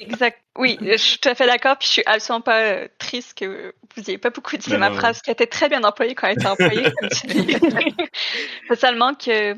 Exact. 0.02 0.42
Oui, 0.58 0.78
je 0.82 0.98
suis 0.98 1.20
tout 1.20 1.30
à 1.30 1.36
fait 1.36 1.48
d'accord. 1.48 1.78
Puis 1.78 1.88
je 1.88 1.94
suis 1.94 2.04
absolument 2.06 2.42
pas 2.42 2.62
euh, 2.62 2.88
triste 2.98 3.38
que 3.38 3.74
vous 3.96 4.02
n'ayez 4.02 4.18
pas 4.18 4.30
beaucoup 4.30 4.58
dit 4.58 4.76
ma 4.78 4.92
phrase 4.92 5.22
qui 5.22 5.32
était 5.32 5.48
très 5.48 5.70
bien 5.70 5.84
employée 5.84 6.16
quand 6.16 6.28
elle 6.28 6.38
était 6.38 6.48
employée. 6.48 6.88
C'est 8.68 8.80
seulement 8.80 9.14
que 9.14 9.54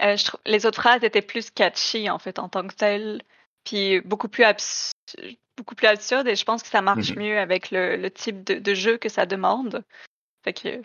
euh, 0.00 0.16
je 0.16 0.24
trouve, 0.24 0.40
les 0.46 0.64
autres 0.64 0.80
phrases 0.80 1.02
étaient 1.02 1.22
plus 1.22 1.50
catchy 1.50 2.08
en 2.08 2.18
fait 2.18 2.38
en 2.38 2.48
tant 2.48 2.66
que 2.66 2.74
telles, 2.74 3.22
puis 3.64 4.00
beaucoup 4.00 4.28
plus 4.28 4.44
abs 4.44 4.92
beaucoup 5.58 5.74
plus 5.74 5.86
absurde 5.86 6.26
et 6.28 6.36
je 6.36 6.44
pense 6.44 6.62
que 6.62 6.68
ça 6.68 6.80
marche 6.80 7.12
mm-hmm. 7.12 7.18
mieux 7.18 7.38
avec 7.38 7.70
le, 7.70 7.96
le 7.96 8.10
type 8.10 8.44
de, 8.44 8.54
de, 8.54 8.74
jeu 8.74 8.96
que 8.96 9.08
ça 9.08 9.26
demande. 9.26 9.84
Fait 10.44 10.52
que 10.52 10.82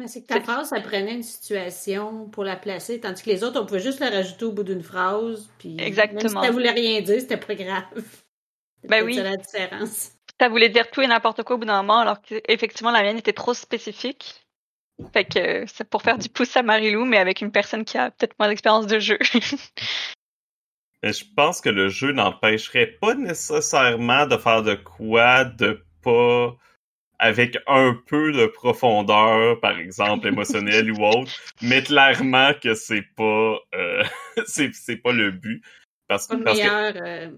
mais 0.00 0.08
c'est 0.08 0.22
que 0.22 0.28
ta 0.28 0.40
phrase, 0.40 0.70
ça 0.70 0.80
prenait 0.80 1.12
une 1.12 1.22
situation 1.22 2.26
pour 2.30 2.42
la 2.42 2.56
placer, 2.56 3.00
tandis 3.00 3.22
que 3.22 3.28
les 3.28 3.44
autres, 3.44 3.60
on 3.60 3.66
pouvait 3.66 3.80
juste 3.80 4.00
la 4.00 4.08
rajouter 4.08 4.46
au 4.46 4.52
bout 4.52 4.62
d'une 4.62 4.82
phrase. 4.82 5.50
Puis 5.58 5.76
Exactement. 5.78 6.22
Même 6.22 6.42
si 6.42 6.46
ça 6.46 6.52
voulait 6.52 6.70
rien 6.70 7.02
dire, 7.02 7.20
c'était 7.20 7.36
pas 7.36 7.54
grave. 7.54 8.02
Ben 8.88 9.04
oui. 9.04 9.16
C'est 9.16 9.22
la 9.22 9.36
différence. 9.36 10.12
Ça 10.40 10.48
voulait 10.48 10.70
dire 10.70 10.90
tout 10.90 11.02
et 11.02 11.06
n'importe 11.06 11.42
quoi 11.42 11.56
au 11.56 11.58
bout 11.58 11.66
d'un 11.66 11.82
moment, 11.82 11.98
alors 11.98 12.22
qu'effectivement, 12.22 12.90
la 12.90 13.02
mienne 13.02 13.18
était 13.18 13.34
trop 13.34 13.52
spécifique. 13.52 14.46
Fait 15.12 15.26
que 15.26 15.66
c'est 15.66 15.84
pour 15.84 16.00
faire 16.00 16.16
du 16.16 16.30
pouce 16.30 16.56
à 16.56 16.62
Marilou, 16.62 17.04
mais 17.04 17.18
avec 17.18 17.42
une 17.42 17.52
personne 17.52 17.84
qui 17.84 17.98
a 17.98 18.10
peut-être 18.10 18.38
moins 18.38 18.48
d'expérience 18.48 18.86
de 18.86 18.98
jeu. 18.98 19.18
je 21.02 21.24
pense 21.34 21.60
que 21.60 21.70
le 21.70 21.88
jeu 21.88 22.12
n'empêcherait 22.12 22.98
pas 23.00 23.14
nécessairement 23.14 24.26
de 24.26 24.36
faire 24.36 24.62
de 24.62 24.74
quoi 24.74 25.44
de 25.44 25.82
pas 26.02 26.56
avec 27.18 27.58
un 27.66 27.98
peu 28.06 28.32
de 28.32 28.46
profondeur, 28.46 29.60
par 29.60 29.78
exemple 29.78 30.26
émotionnelle 30.26 30.90
ou 30.90 31.04
autre, 31.04 31.30
mais 31.60 31.82
clairement 31.82 32.52
que 32.62 32.74
c'est 32.74 33.04
pas 33.14 33.58
euh, 33.74 34.02
c'est 34.46 34.74
c'est 34.74 34.96
pas 34.96 35.12
le 35.12 35.30
but 35.30 35.62
parce, 36.08 36.26
pas 36.26 36.38
parce 36.38 36.58
meilleur, 36.58 36.94
que 36.94 36.98
euh, 36.98 37.30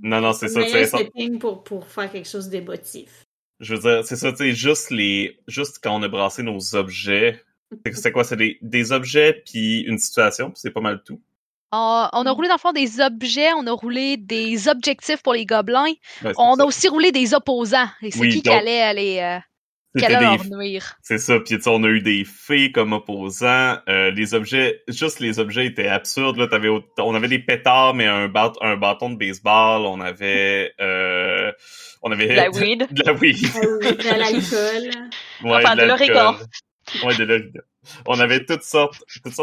non 0.00 0.20
non 0.20 0.32
c'est 0.32 0.48
ça 0.48 0.66
c'est 0.66 0.86
setting 0.86 1.38
pour 1.38 1.64
pour 1.64 1.86
faire 1.86 2.10
quelque 2.10 2.28
chose 2.28 2.48
d'émotif. 2.48 3.24
Je 3.60 3.74
veux 3.74 3.80
dire 3.80 4.04
c'est 4.06 4.16
ça 4.16 4.32
tu 4.32 4.38
sais 4.38 4.52
juste 4.52 4.90
les 4.90 5.38
juste 5.48 5.80
quand 5.82 5.94
on 5.94 6.02
a 6.02 6.08
brassé 6.08 6.42
nos 6.42 6.74
objets 6.74 7.42
c'est 7.92 8.12
quoi 8.12 8.24
c'est 8.24 8.36
des, 8.36 8.58
des 8.62 8.92
objets 8.92 9.42
puis 9.44 9.80
une 9.80 9.98
situation 9.98 10.52
c'est 10.54 10.70
pas 10.70 10.80
mal 10.80 11.02
tout. 11.04 11.20
On, 11.72 12.22
a 12.26 12.30
roulé 12.30 12.48
dans 12.48 12.54
le 12.54 12.60
fond 12.60 12.72
des 12.72 13.00
objets, 13.00 13.52
on 13.54 13.66
a 13.66 13.72
roulé 13.72 14.16
des 14.16 14.68
objectifs 14.68 15.22
pour 15.22 15.32
les 15.34 15.46
gobelins. 15.46 15.92
on 16.36 16.54
a 16.54 16.64
aussi 16.64 16.88
roulé 16.88 17.12
des 17.12 17.34
opposants. 17.34 17.88
Et 18.02 18.10
c'est 18.10 18.28
qui 18.28 18.42
qui 18.42 18.50
allait 18.50 18.82
aller 18.82 19.18
euh, 19.20 19.38
leur 20.08 20.44
nuire. 20.46 20.96
C'est 21.02 21.18
ça. 21.18 21.40
Puis 21.40 21.58
on 21.66 21.82
a 21.84 21.88
eu 21.88 22.00
des 22.00 22.24
fées 22.24 22.70
comme 22.70 22.92
opposants. 22.92 23.78
Euh, 23.88 24.10
les 24.12 24.34
objets, 24.34 24.82
juste 24.88 25.20
les 25.20 25.38
objets 25.38 25.66
étaient 25.66 25.88
absurdes. 25.88 26.36
Là, 26.36 26.46
avais, 26.52 26.68
on 26.98 27.14
avait 27.14 27.28
des 27.28 27.40
pétards, 27.40 27.94
mais 27.94 28.06
un, 28.06 28.32
un 28.60 28.76
bâton 28.76 29.10
de 29.10 29.16
baseball. 29.16 29.82
On 29.82 30.00
avait, 30.00 30.72
euh, 30.80 31.50
on 32.02 32.12
avait 32.12 32.28
de 32.28 32.34
la 32.34 32.50
weed. 32.50 32.86
De 32.92 33.02
la 33.04 33.12
weed. 33.12 33.38
de 33.40 34.18
l'alcool. 34.18 34.90
Ouais, 35.44 35.56
enfin, 35.56 35.76
de, 35.76 35.82
de 35.82 35.86
l'origan. 35.86 36.34
Ouais, 37.04 37.14
de 37.14 37.24
l'origan 37.24 37.60
on 38.06 38.18
avait 38.20 38.44
toutes 38.44 38.62
sortes, 38.62 39.02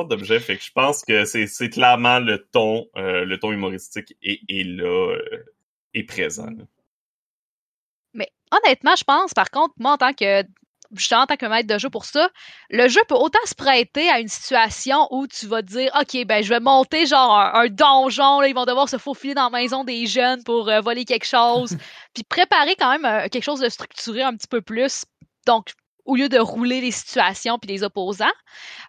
d'objets. 0.09 0.39
Fait 0.39 0.59
je 0.59 0.71
pense 0.71 1.03
que 1.03 1.25
c'est, 1.25 1.69
clairement 1.69 2.19
le 2.19 2.45
ton, 2.51 2.88
euh, 2.95 3.25
le 3.25 3.39
ton 3.39 3.51
humoristique 3.51 4.15
est, 4.21 4.63
là, 4.63 5.15
euh, 5.15 5.45
est 5.93 6.03
présent. 6.03 6.50
Mais 8.13 8.29
honnêtement, 8.51 8.95
je 8.95 9.03
pense, 9.03 9.33
par 9.33 9.50
contre, 9.50 9.73
moi, 9.77 9.93
en 9.93 9.97
tant 9.97 10.13
que 10.13 10.43
en 11.12 11.25
tant 11.25 11.38
que 11.38 11.47
maître 11.47 11.67
de 11.67 11.79
jeu 11.79 11.89
pour 11.89 12.05
ça, 12.05 12.29
le 12.69 12.88
jeu 12.88 13.01
peut 13.07 13.15
autant 13.15 13.43
se 13.45 13.55
prêter 13.55 14.09
à 14.09 14.19
une 14.19 14.27
situation 14.27 15.07
où 15.09 15.25
tu 15.25 15.47
vas 15.47 15.63
dire 15.63 15.91
OK, 16.00 16.23
ben 16.27 16.43
je 16.43 16.50
vais 16.50 16.59
monter 16.59 17.07
genre 17.07 17.35
un, 17.35 17.65
donjon, 17.67 18.41
là, 18.41 18.47
ils 18.47 18.53
vont 18.53 18.65
devoir 18.65 18.88
se 18.88 18.97
faufiler 18.97 19.33
dans 19.33 19.50
la 19.50 19.62
maison 19.62 19.83
des 19.83 20.05
jeunes 20.05 20.43
pour 20.43 20.69
euh, 20.69 20.81
voler 20.81 21.05
quelque 21.05 21.25
chose, 21.25 21.75
puis 22.13 22.23
préparer 22.23 22.75
quand 22.75 22.95
même 22.95 23.27
quelque 23.29 23.43
chose 23.43 23.59
de 23.59 23.69
structuré 23.69 24.21
un 24.21 24.35
petit 24.35 24.47
peu 24.47 24.62
plus. 24.62 25.05
Donc 25.47 25.73
au 26.05 26.15
lieu 26.15 26.29
de 26.29 26.39
rouler 26.39 26.81
les 26.81 26.91
situations 26.91 27.57
puis 27.60 27.69
les 27.69 27.83
opposants. 27.83 28.25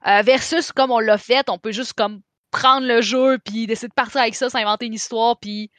Euh, 0.06 0.22
versus 0.22 0.72
comme 0.72 0.90
on 0.90 0.98
l'a 0.98 1.18
fait, 1.18 1.48
on 1.48 1.58
peut 1.58 1.72
juste 1.72 1.92
comme 1.94 2.20
prendre 2.50 2.86
le 2.86 3.00
jeu 3.00 3.38
puis 3.38 3.66
décider 3.66 3.88
de 3.88 3.94
partir 3.94 4.20
avec 4.20 4.34
ça, 4.34 4.48
s'inventer 4.50 4.86
une 4.86 4.94
histoire 4.94 5.38
puis 5.38 5.70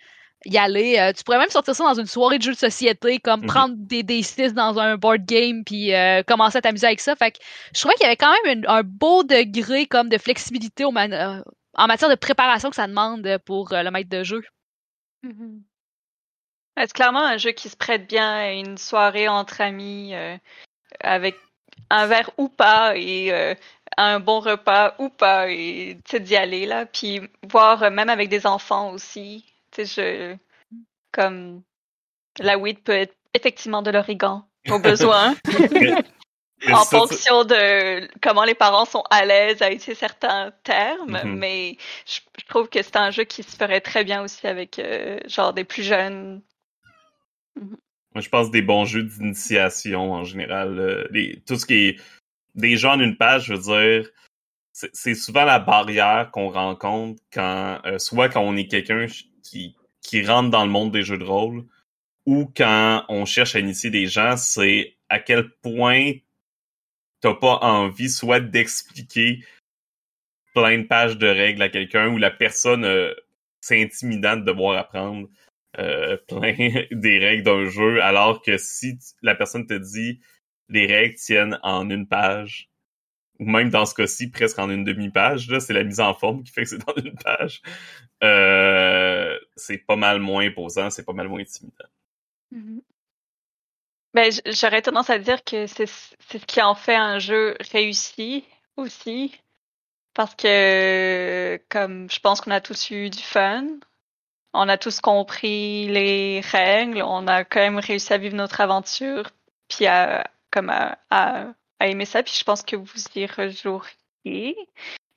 y 0.45 0.57
aller. 0.57 0.99
Euh, 0.99 1.13
tu 1.13 1.23
pourrais 1.23 1.39
même 1.39 1.49
sortir 1.49 1.75
ça 1.75 1.83
dans 1.83 1.99
une 1.99 2.05
soirée 2.05 2.37
de 2.37 2.43
jeu 2.43 2.53
de 2.53 2.57
société, 2.57 3.19
comme 3.19 3.41
mhm. 3.41 3.47
prendre 3.47 3.75
des 3.77 4.03
D6 4.03 4.53
dans 4.53 4.77
un 4.79 4.97
board 4.97 5.25
game 5.25 5.63
puis 5.65 5.93
euh, 5.93 6.23
commencer 6.23 6.57
à 6.57 6.61
t'amuser 6.61 6.87
avec 6.87 6.99
ça. 6.99 7.15
Fait 7.15 7.31
que 7.31 7.37
je 7.73 7.79
trouvais 7.79 7.95
qu'il 7.95 8.03
y 8.03 8.07
avait 8.07 8.17
quand 8.17 8.33
même 8.43 8.63
un 8.67 8.83
beau 8.83 9.23
degré 9.23 9.87
comme 9.87 10.09
de 10.09 10.17
flexibilité 10.17 10.85
au 10.85 10.93
en 11.77 11.87
matière 11.87 12.09
de 12.09 12.15
préparation 12.15 12.69
que 12.69 12.75
ça 12.75 12.87
demande 12.87 13.37
pour 13.45 13.69
le 13.71 13.89
maître 13.89 14.09
de 14.09 14.23
jeu. 14.23 14.43
Mhm. 15.23 15.63
C'est 16.77 16.93
clairement 16.93 17.25
un 17.25 17.37
jeu 17.37 17.51
qui 17.51 17.69
se 17.69 17.77
prête 17.77 18.07
bien 18.07 18.33
à 18.33 18.51
une 18.51 18.77
soirée 18.77 19.29
entre 19.29 19.61
amis 19.61 20.13
avec 20.99 21.35
un 21.89 22.07
verre 22.07 22.31
ou 22.37 22.49
pas 22.49 22.95
et 22.95 23.31
euh, 23.31 23.53
un 23.97 24.19
bon 24.19 24.39
repas 24.39 24.95
ou 24.99 25.09
pas 25.09 25.49
et 25.49 25.97
tu 26.05 26.11
sais 26.11 26.19
d'y 26.19 26.35
aller 26.35 26.65
là 26.65 26.85
puis 26.85 27.21
voir 27.49 27.83
euh, 27.83 27.89
même 27.89 28.09
avec 28.09 28.29
des 28.29 28.45
enfants 28.45 28.91
aussi 28.91 29.45
tu 29.71 29.85
sais 29.85 30.37
je 30.71 30.79
comme 31.11 31.61
la 32.39 32.57
weed 32.57 32.81
peut 32.83 32.93
être 32.93 33.15
effectivement 33.33 33.81
de 33.81 33.91
l'origan 33.91 34.47
au 34.69 34.79
besoin 34.79 35.35
en 36.71 36.85
fonction 36.85 37.43
de 37.43 38.09
comment 38.21 38.43
les 38.43 38.55
parents 38.55 38.85
sont 38.85 39.03
à 39.09 39.25
l'aise 39.25 39.61
à 39.61 39.71
utiliser 39.71 39.95
certains 39.95 40.51
termes 40.63 41.17
mm-hmm. 41.17 41.35
mais 41.35 41.77
je, 42.05 42.19
trouve 42.47 42.67
que 42.69 42.81
c'est 42.81 42.95
un 42.95 43.11
jeu 43.11 43.23
qui 43.23 43.43
se 43.43 43.55
ferait 43.55 43.81
très 43.81 44.03
bien 44.03 44.23
aussi 44.23 44.47
avec 44.47 44.79
euh, 44.79 45.19
genre 45.27 45.53
des 45.53 45.63
plus 45.63 45.83
jeunes 45.83 46.41
mm-hmm. 47.59 47.75
Moi, 48.15 48.21
je 48.21 48.29
pense 48.29 48.49
des 48.49 48.61
bons 48.61 48.85
jeux 48.85 49.03
d'initiation 49.03 50.13
en 50.13 50.23
général. 50.23 50.79
Euh, 50.79 51.33
tout 51.45 51.57
ce 51.57 51.65
qui 51.65 51.73
est 51.73 51.99
des 52.55 52.77
gens 52.77 52.93
en 52.93 52.99
une 53.01 53.17
page, 53.17 53.47
je 53.47 53.53
veux 53.53 53.59
dire, 53.59 54.09
c'est 54.71 55.15
souvent 55.15 55.43
la 55.45 55.59
barrière 55.59 56.31
qu'on 56.31 56.49
rencontre 56.49 57.21
quand, 57.31 57.81
euh, 57.85 57.99
soit 57.99 58.29
quand 58.29 58.41
on 58.41 58.55
est 58.55 58.67
quelqu'un 58.67 59.07
qui, 59.43 59.75
qui 60.01 60.25
rentre 60.25 60.49
dans 60.49 60.65
le 60.65 60.71
monde 60.71 60.91
des 60.91 61.03
jeux 61.03 61.17
de 61.17 61.23
rôle, 61.25 61.65
ou 62.25 62.51
quand 62.55 63.03
on 63.09 63.25
cherche 63.25 63.55
à 63.55 63.59
initier 63.59 63.89
des 63.89 64.07
gens, 64.07 64.37
c'est 64.37 64.95
à 65.09 65.19
quel 65.19 65.49
point 65.49 66.13
t'as 67.21 67.33
pas 67.33 67.57
envie 67.61 68.09
soit 68.09 68.39
d'expliquer 68.39 69.43
plein 70.53 70.79
de 70.79 70.83
pages 70.83 71.17
de 71.17 71.27
règles 71.27 71.61
à 71.61 71.69
quelqu'un 71.69 72.07
ou 72.07 72.17
la 72.17 72.31
personne 72.31 72.85
euh, 72.85 73.13
c'est 73.59 73.81
intimidant 73.81 74.37
de 74.37 74.43
devoir 74.43 74.77
apprendre 74.77 75.27
euh, 75.79 76.17
plein 76.27 76.53
des 76.91 77.19
règles 77.19 77.43
d'un 77.43 77.65
jeu, 77.65 78.01
alors 78.01 78.41
que 78.41 78.57
si 78.57 78.97
la 79.21 79.35
personne 79.35 79.65
te 79.67 79.73
dit 79.73 80.21
les 80.69 80.87
règles 80.87 81.15
tiennent 81.15 81.59
en 81.63 81.89
une 81.89 82.07
page, 82.07 82.69
ou 83.39 83.45
même 83.45 83.69
dans 83.69 83.85
ce 83.85 83.93
cas-ci, 83.93 84.29
presque 84.29 84.57
en 84.59 84.69
une 84.69 84.83
demi-page, 84.83 85.49
là, 85.49 85.59
c'est 85.59 85.73
la 85.73 85.83
mise 85.83 85.99
en 85.99 86.13
forme 86.13 86.43
qui 86.43 86.51
fait 86.51 86.63
que 86.63 86.69
c'est 86.69 86.85
dans 86.85 86.95
une 86.95 87.15
page, 87.15 87.61
euh, 88.23 89.37
c'est 89.55 89.77
pas 89.79 89.95
mal 89.95 90.19
moins 90.19 90.45
imposant, 90.45 90.89
c'est 90.89 91.05
pas 91.05 91.13
mal 91.13 91.27
moins 91.27 91.41
intimidant. 91.41 91.89
Mm-hmm. 92.53 92.81
Ben, 94.13 94.31
j'aurais 94.45 94.81
tendance 94.81 95.09
à 95.09 95.19
dire 95.19 95.43
que 95.43 95.67
c'est 95.67 95.87
ce 95.87 96.37
qui 96.37 96.61
en 96.61 96.73
fait 96.73 96.95
un 96.95 97.19
jeu 97.19 97.57
réussi 97.71 98.45
aussi. 98.77 99.37
Parce 100.13 100.33
que, 100.35 101.61
comme 101.67 102.09
je 102.09 102.19
pense 102.21 102.39
qu'on 102.39 102.51
a 102.51 102.61
tous 102.61 102.89
eu 102.91 103.09
du 103.09 103.21
fun, 103.21 103.67
on 104.55 104.69
a 104.69 104.77
tous 104.77 105.01
compris 105.01 105.87
les 105.87 106.41
règles, 106.41 107.01
on 107.03 107.27
a 107.27 107.43
quand 107.43 107.59
même 107.59 107.79
réussi 107.79 108.13
à 108.13 108.17
vivre 108.17 108.35
notre 108.35 108.61
aventure, 108.61 109.29
puis 109.67 109.85
à, 109.85 110.25
comme 110.51 110.69
à, 110.69 111.47
aimer 111.81 112.05
ça, 112.05 112.23
puis 112.23 112.33
je 112.37 112.43
pense 112.43 112.63
que 112.63 112.75
vous 112.75 112.99
y 113.15 113.25
rejoueriez. 113.25 114.55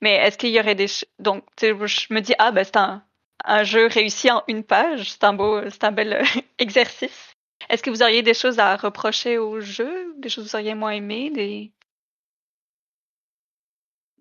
Mais 0.01 0.15
est-ce 0.15 0.37
qu'il 0.37 0.49
y 0.49 0.59
aurait 0.59 0.75
des... 0.75 0.87
Donc, 1.19 1.43
je 1.59 2.13
me 2.13 2.19
dis, 2.19 2.33
ah, 2.37 2.51
ben 2.51 2.63
c'est 2.63 2.77
un, 2.77 3.03
un 3.45 3.63
jeu 3.63 3.87
réussi 3.87 4.29
en 4.29 4.43
une 4.47 4.63
page, 4.63 5.11
c'est 5.11 5.23
un 5.23 5.33
beau, 5.33 5.61
c'est 5.69 5.83
un 5.83 5.91
bel 5.91 6.23
exercice. 6.59 7.35
Est-ce 7.69 7.83
que 7.83 7.89
vous 7.89 8.03
auriez 8.03 8.21
des 8.21 8.33
choses 8.33 8.59
à 8.59 8.75
reprocher 8.75 9.37
au 9.37 9.59
jeu, 9.59 10.13
des 10.17 10.29
choses 10.29 10.45
que 10.45 10.49
vous 10.51 10.55
auriez 10.55 10.75
moins 10.75 10.91
aimées, 10.91 11.29
des... 11.29 11.71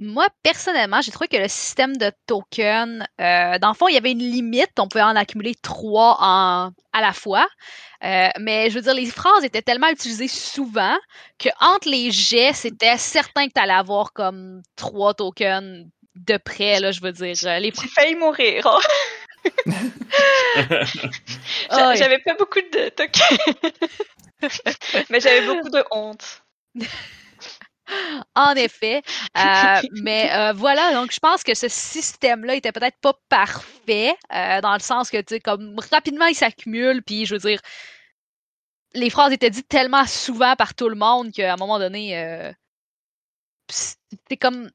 Moi, 0.00 0.26
personnellement, 0.42 1.00
j'ai 1.00 1.10
trouvé 1.10 1.28
que 1.28 1.36
le 1.36 1.48
système 1.48 1.96
de 1.96 2.12
token, 2.26 3.06
euh, 3.20 3.58
dans 3.58 3.68
le 3.68 3.74
fond, 3.74 3.88
il 3.88 3.94
y 3.94 3.96
avait 3.96 4.12
une 4.12 4.18
limite. 4.18 4.70
On 4.78 4.86
pouvait 4.86 5.02
en 5.02 5.16
accumuler 5.16 5.54
trois 5.56 6.16
en, 6.20 6.70
à 6.92 7.00
la 7.00 7.12
fois. 7.12 7.48
Euh, 8.04 8.28
mais 8.38 8.70
je 8.70 8.76
veux 8.76 8.82
dire, 8.82 8.94
les 8.94 9.06
phrases 9.06 9.42
étaient 9.42 9.62
tellement 9.62 9.88
utilisées 9.88 10.28
souvent 10.28 10.96
que 11.38 11.48
entre 11.60 11.88
les 11.88 12.12
jets, 12.12 12.52
c'était 12.52 12.96
certain 12.96 13.48
que 13.48 13.52
tu 13.54 13.60
allais 13.60 13.72
avoir 13.72 14.12
comme 14.12 14.62
trois 14.76 15.14
tokens 15.14 15.86
de 16.14 16.36
près, 16.36 16.80
là, 16.80 16.92
je 16.92 17.00
veux 17.00 17.12
dire. 17.12 17.34
Les... 17.60 17.72
Tu 17.72 17.88
failli 17.88 18.14
mourir. 18.14 18.64
Hein? 21.70 21.94
J'avais 21.94 22.18
pas 22.18 22.34
beaucoup 22.34 22.60
de 22.60 22.88
tokens. 22.90 23.38
Mais 25.10 25.20
j'avais 25.20 25.46
beaucoup 25.46 25.70
de 25.70 25.82
honte. 25.90 26.42
En 28.34 28.54
effet. 28.54 29.02
Euh, 29.38 29.80
mais 30.02 30.32
euh, 30.32 30.52
voilà, 30.52 30.92
donc 30.94 31.12
je 31.12 31.20
pense 31.20 31.44
que 31.44 31.54
ce 31.54 31.68
système-là 31.68 32.56
était 32.56 32.72
peut-être 32.72 32.98
pas 33.00 33.14
parfait, 33.28 34.16
euh, 34.34 34.60
dans 34.60 34.72
le 34.72 34.80
sens 34.80 35.10
que, 35.10 35.18
tu 35.18 35.34
sais, 35.34 35.40
comme 35.40 35.78
rapidement, 35.92 36.26
il 36.26 36.34
s'accumule, 36.34 37.04
puis 37.04 37.24
je 37.24 37.36
veux 37.36 37.40
dire, 37.48 37.60
les 38.94 39.10
phrases 39.10 39.32
étaient 39.32 39.50
dites 39.50 39.68
tellement 39.68 40.04
souvent 40.06 40.56
par 40.56 40.74
tout 40.74 40.88
le 40.88 40.96
monde 40.96 41.30
qu'à 41.30 41.52
un 41.52 41.56
moment 41.56 41.78
donné, 41.78 42.52
c'est 43.68 44.36
comme. 44.36 44.70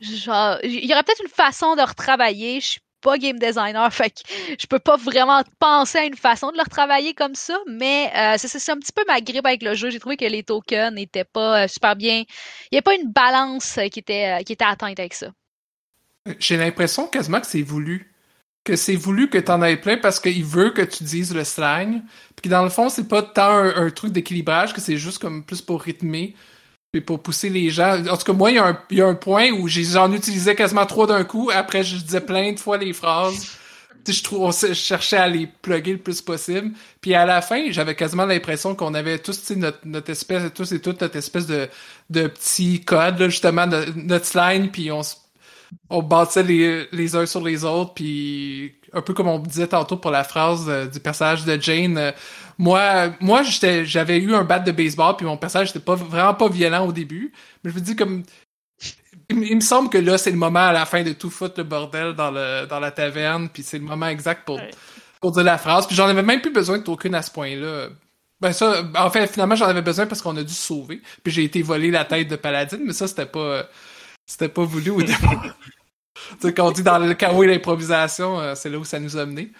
Genre, 0.00 0.58
il 0.62 0.84
y 0.84 0.92
aurait 0.92 1.02
peut-être 1.02 1.22
une 1.22 1.30
façon 1.30 1.76
de 1.76 1.82
retravailler. 1.82 2.60
Je 2.60 2.66
suis 2.66 2.80
pas 3.00 3.18
game 3.18 3.38
designer, 3.38 3.92
fait 3.92 4.10
que 4.10 4.20
je 4.58 4.66
peux 4.66 4.78
pas 4.78 4.96
vraiment 4.96 5.42
penser 5.58 5.98
à 5.98 6.04
une 6.04 6.16
façon 6.16 6.50
de 6.50 6.56
le 6.56 6.62
retravailler 6.62 7.14
comme 7.14 7.34
ça, 7.34 7.58
mais 7.66 8.10
euh, 8.16 8.36
c'est 8.38 8.72
un 8.72 8.78
petit 8.78 8.92
peu 8.92 9.04
ma 9.06 9.20
grippe 9.20 9.46
avec 9.46 9.62
le 9.62 9.74
jeu. 9.74 9.90
J'ai 9.90 10.00
trouvé 10.00 10.16
que 10.16 10.24
les 10.24 10.42
tokens 10.42 10.94
n'étaient 10.94 11.24
pas 11.24 11.64
euh, 11.64 11.68
super 11.68 11.96
bien. 11.96 12.24
Il 12.70 12.74
n'y 12.74 12.78
a 12.78 12.82
pas 12.82 12.94
une 12.94 13.10
balance 13.10 13.78
euh, 13.78 13.88
qui 13.88 14.00
était, 14.00 14.42
qui 14.44 14.52
était 14.52 14.64
atteinte 14.64 14.98
avec 14.98 15.14
ça. 15.14 15.28
J'ai 16.38 16.56
l'impression 16.56 17.06
quasiment 17.06 17.40
que 17.40 17.46
c'est 17.46 17.62
voulu. 17.62 18.12
Que 18.62 18.76
c'est 18.76 18.96
voulu 18.96 19.30
que 19.30 19.38
t'en 19.38 19.62
aies 19.62 19.78
plein 19.78 19.96
parce 19.96 20.20
qu'il 20.20 20.44
veut 20.44 20.70
que 20.70 20.82
tu 20.82 21.02
dises 21.02 21.34
le 21.34 21.44
slang. 21.44 22.02
Puis 22.36 22.50
dans 22.50 22.62
le 22.62 22.68
fond, 22.68 22.90
c'est 22.90 23.08
pas 23.08 23.22
tant 23.22 23.50
un, 23.50 23.86
un 23.86 23.90
truc 23.90 24.12
d'équilibrage 24.12 24.74
que 24.74 24.82
c'est 24.82 24.98
juste 24.98 25.18
comme 25.18 25.44
plus 25.44 25.62
pour 25.62 25.80
rythmer. 25.80 26.34
Puis 26.92 27.00
pour 27.00 27.22
pousser 27.22 27.50
les 27.50 27.70
gens. 27.70 28.04
En 28.08 28.16
tout 28.16 28.24
cas, 28.24 28.32
moi, 28.32 28.50
il 28.50 28.56
y, 28.56 28.58
a 28.58 28.66
un- 28.66 28.78
il 28.90 28.98
y 28.98 29.02
a 29.02 29.06
un 29.06 29.14
point 29.14 29.50
où 29.52 29.68
j'en 29.68 30.12
utilisais 30.12 30.54
quasiment 30.56 30.86
trois 30.86 31.06
d'un 31.06 31.22
coup. 31.24 31.50
Après, 31.54 31.84
je 31.84 31.96
disais 31.96 32.20
plein 32.20 32.52
de 32.52 32.58
fois 32.58 32.78
les 32.78 32.92
phrases. 32.92 33.46
Je, 34.08 34.22
trouve, 34.24 34.52
je 34.52 34.72
cherchais 34.72 35.18
à 35.18 35.28
les 35.28 35.46
plugger 35.46 35.92
le 35.92 35.98
plus 35.98 36.20
possible. 36.22 36.72
Puis 37.00 37.14
à 37.14 37.26
la 37.26 37.42
fin, 37.42 37.70
j'avais 37.70 37.94
quasiment 37.94 38.24
l'impression 38.26 38.74
qu'on 38.74 38.94
avait 38.94 39.18
tous, 39.18 39.50
notre, 39.52 39.78
notre 39.84 40.10
espèce, 40.10 40.42
tous 40.54 40.72
et 40.72 40.80
toutes 40.80 41.00
notre 41.00 41.16
espèce 41.16 41.46
de, 41.46 41.68
de 42.08 42.26
petit 42.26 42.82
code, 42.84 43.18
là, 43.20 43.28
justement, 43.28 43.66
de, 43.68 43.84
notre 43.96 44.26
slime, 44.26 44.70
puis 44.70 44.90
on 44.90 45.02
on 45.88 46.02
bâtissait 46.02 46.42
les, 46.42 46.88
les 46.92 47.16
uns 47.16 47.26
sur 47.26 47.42
les 47.42 47.64
autres, 47.64 47.94
puis 47.94 48.74
un 48.92 49.02
peu 49.02 49.14
comme 49.14 49.28
on 49.28 49.38
disait 49.38 49.68
tantôt 49.68 49.96
pour 49.96 50.10
la 50.10 50.24
phrase 50.24 50.66
euh, 50.68 50.86
du 50.86 50.98
personnage 51.00 51.44
de 51.44 51.60
Jane, 51.60 51.96
euh, 51.98 52.12
moi, 52.60 53.12
moi 53.20 53.42
j'avais 53.42 54.18
eu 54.18 54.34
un 54.34 54.44
bat 54.44 54.58
de 54.60 54.72
baseball, 54.72 55.16
puis 55.16 55.26
mon 55.26 55.36
personnage 55.36 55.70
était 55.70 55.80
pas 55.80 55.94
vraiment 55.96 56.34
pas 56.34 56.48
violent 56.48 56.86
au 56.86 56.92
début, 56.92 57.32
mais 57.64 57.70
je 57.70 57.76
me 57.76 57.80
dis 57.80 57.96
comme 57.96 58.22
il, 59.30 59.36
me- 59.36 59.46
il 59.46 59.56
me 59.56 59.60
semble 59.60 59.88
que 59.90 59.98
là 59.98 60.18
c'est 60.18 60.30
le 60.30 60.36
moment 60.36 60.60
à 60.66 60.72
la 60.72 60.86
fin 60.86 61.02
de 61.02 61.12
tout 61.12 61.30
foutre 61.30 61.54
le 61.58 61.64
bordel 61.64 62.14
dans 62.14 62.30
le 62.30 62.66
dans 62.66 62.80
la 62.80 62.90
taverne, 62.90 63.48
puis 63.48 63.62
c'est 63.62 63.78
le 63.78 63.84
moment 63.84 64.06
exact 64.08 64.44
pour 64.46 64.56
Ouais. 64.56 64.70
pour 65.20 65.32
dire 65.32 65.44
la 65.44 65.58
phrase, 65.58 65.86
puis 65.86 65.96
j'en 65.96 66.08
avais 66.08 66.22
même 66.22 66.40
plus 66.40 66.52
besoin 66.52 66.78
de 66.78 66.82
token 66.84 67.14
à 67.14 67.22
ce 67.22 67.30
point-là. 67.30 67.88
Ben 68.40 68.52
ça, 68.54 68.82
en 68.96 69.10
fait, 69.10 69.26
finalement, 69.26 69.54
j'en 69.54 69.66
avais 69.66 69.82
besoin 69.82 70.06
parce 70.06 70.22
qu'on 70.22 70.36
a 70.38 70.42
dû 70.42 70.54
se 70.54 70.62
sauver. 70.62 71.02
Puis 71.22 71.30
j'ai 71.32 71.44
été 71.44 71.60
volé 71.62 71.90
la 71.90 72.06
tête 72.06 72.26
de 72.28 72.36
Paladine, 72.36 72.80
mais 72.86 72.94
ça, 72.94 73.06
c'était 73.06 73.26
pas... 73.26 73.68
C'était 74.26 74.48
pas 74.48 74.64
voulu 74.64 74.90
au 74.90 75.02
départ. 75.02 75.44
tu 76.40 76.48
sais, 76.48 76.54
quand 76.54 76.68
on 76.68 76.70
dit 76.72 76.82
dans 76.82 76.98
le 76.98 77.14
chaos 77.14 77.42
et 77.44 77.46
l'improvisation, 77.48 78.40
euh, 78.40 78.54
c'est 78.54 78.70
là 78.70 78.78
où 78.78 78.84
ça 78.84 78.98
nous 79.00 79.16
a 79.18 79.26
mené. 79.26 79.52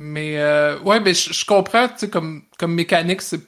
Mais 0.00 0.38
euh, 0.38 0.78
ouais, 0.80 1.00
mais 1.00 1.14
je 1.14 1.32
je 1.32 1.44
comprends, 1.44 1.88
tu 1.88 1.94
sais, 1.98 2.10
comme, 2.10 2.42
comme 2.58 2.74
mécanique, 2.74 3.22
c'est, 3.22 3.40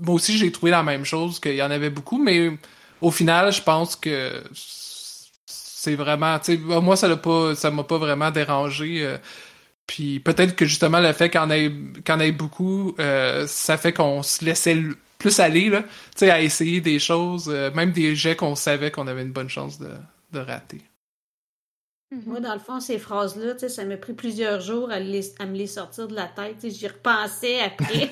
moi 0.00 0.16
aussi 0.16 0.36
j'ai 0.36 0.50
trouvé 0.52 0.70
la 0.72 0.82
même 0.82 1.04
chose, 1.04 1.38
qu'il 1.40 1.54
y 1.54 1.62
en 1.62 1.70
avait 1.70 1.90
beaucoup, 1.90 2.18
mais 2.22 2.50
au 3.00 3.10
final, 3.10 3.52
je 3.52 3.62
pense 3.62 3.96
que 3.96 4.42
c'est 5.46 5.94
vraiment, 5.96 6.38
tu 6.38 6.56
sais, 6.56 6.58
moi 6.58 6.96
ça 6.96 7.08
l'a 7.08 7.16
pas, 7.16 7.54
ça 7.54 7.70
m'a 7.70 7.84
pas 7.84 7.98
vraiment 7.98 8.30
dérangé. 8.30 9.04
euh, 9.04 9.18
puis 9.86 10.20
peut-être 10.20 10.56
que 10.56 10.66
justement 10.66 11.00
le 11.00 11.12
fait 11.12 11.36
en 11.36 11.50
ait, 11.50 11.72
en 12.08 12.20
ait 12.20 12.32
beaucoup, 12.32 12.94
euh, 13.00 13.46
ça 13.48 13.76
fait 13.78 13.92
qu'on 13.92 14.22
se 14.22 14.44
laissait 14.44 14.78
plus 15.18 15.40
aller 15.40 15.70
là, 15.70 15.82
tu 15.82 15.88
sais, 16.18 16.30
à 16.30 16.40
essayer 16.42 16.80
des 16.80 16.98
choses, 17.00 17.48
euh, 17.50 17.70
même 17.72 17.92
des 17.92 18.16
jets 18.16 18.36
qu'on 18.36 18.56
savait 18.56 18.90
qu'on 18.92 19.06
avait 19.08 19.22
une 19.22 19.32
bonne 19.32 19.50
chance 19.50 19.78
de, 19.78 19.90
de 20.32 20.40
rater. 20.40 20.82
Moi, 22.26 22.40
dans 22.40 22.52
le 22.52 22.58
fond, 22.60 22.78
ces 22.80 22.98
phrases-là, 22.98 23.54
tu 23.54 23.60
sais, 23.60 23.68
ça 23.70 23.84
m'a 23.84 23.96
pris 23.96 24.12
plusieurs 24.12 24.60
jours 24.60 24.90
à, 24.90 25.00
les- 25.00 25.32
à 25.38 25.46
me 25.46 25.56
les 25.56 25.66
sortir 25.66 26.08
de 26.08 26.14
la 26.14 26.26
tête. 26.26 26.56
tu 26.60 26.70
sais, 26.70 26.76
J'y 26.78 26.86
repensais 26.88 27.60
après. 27.60 28.10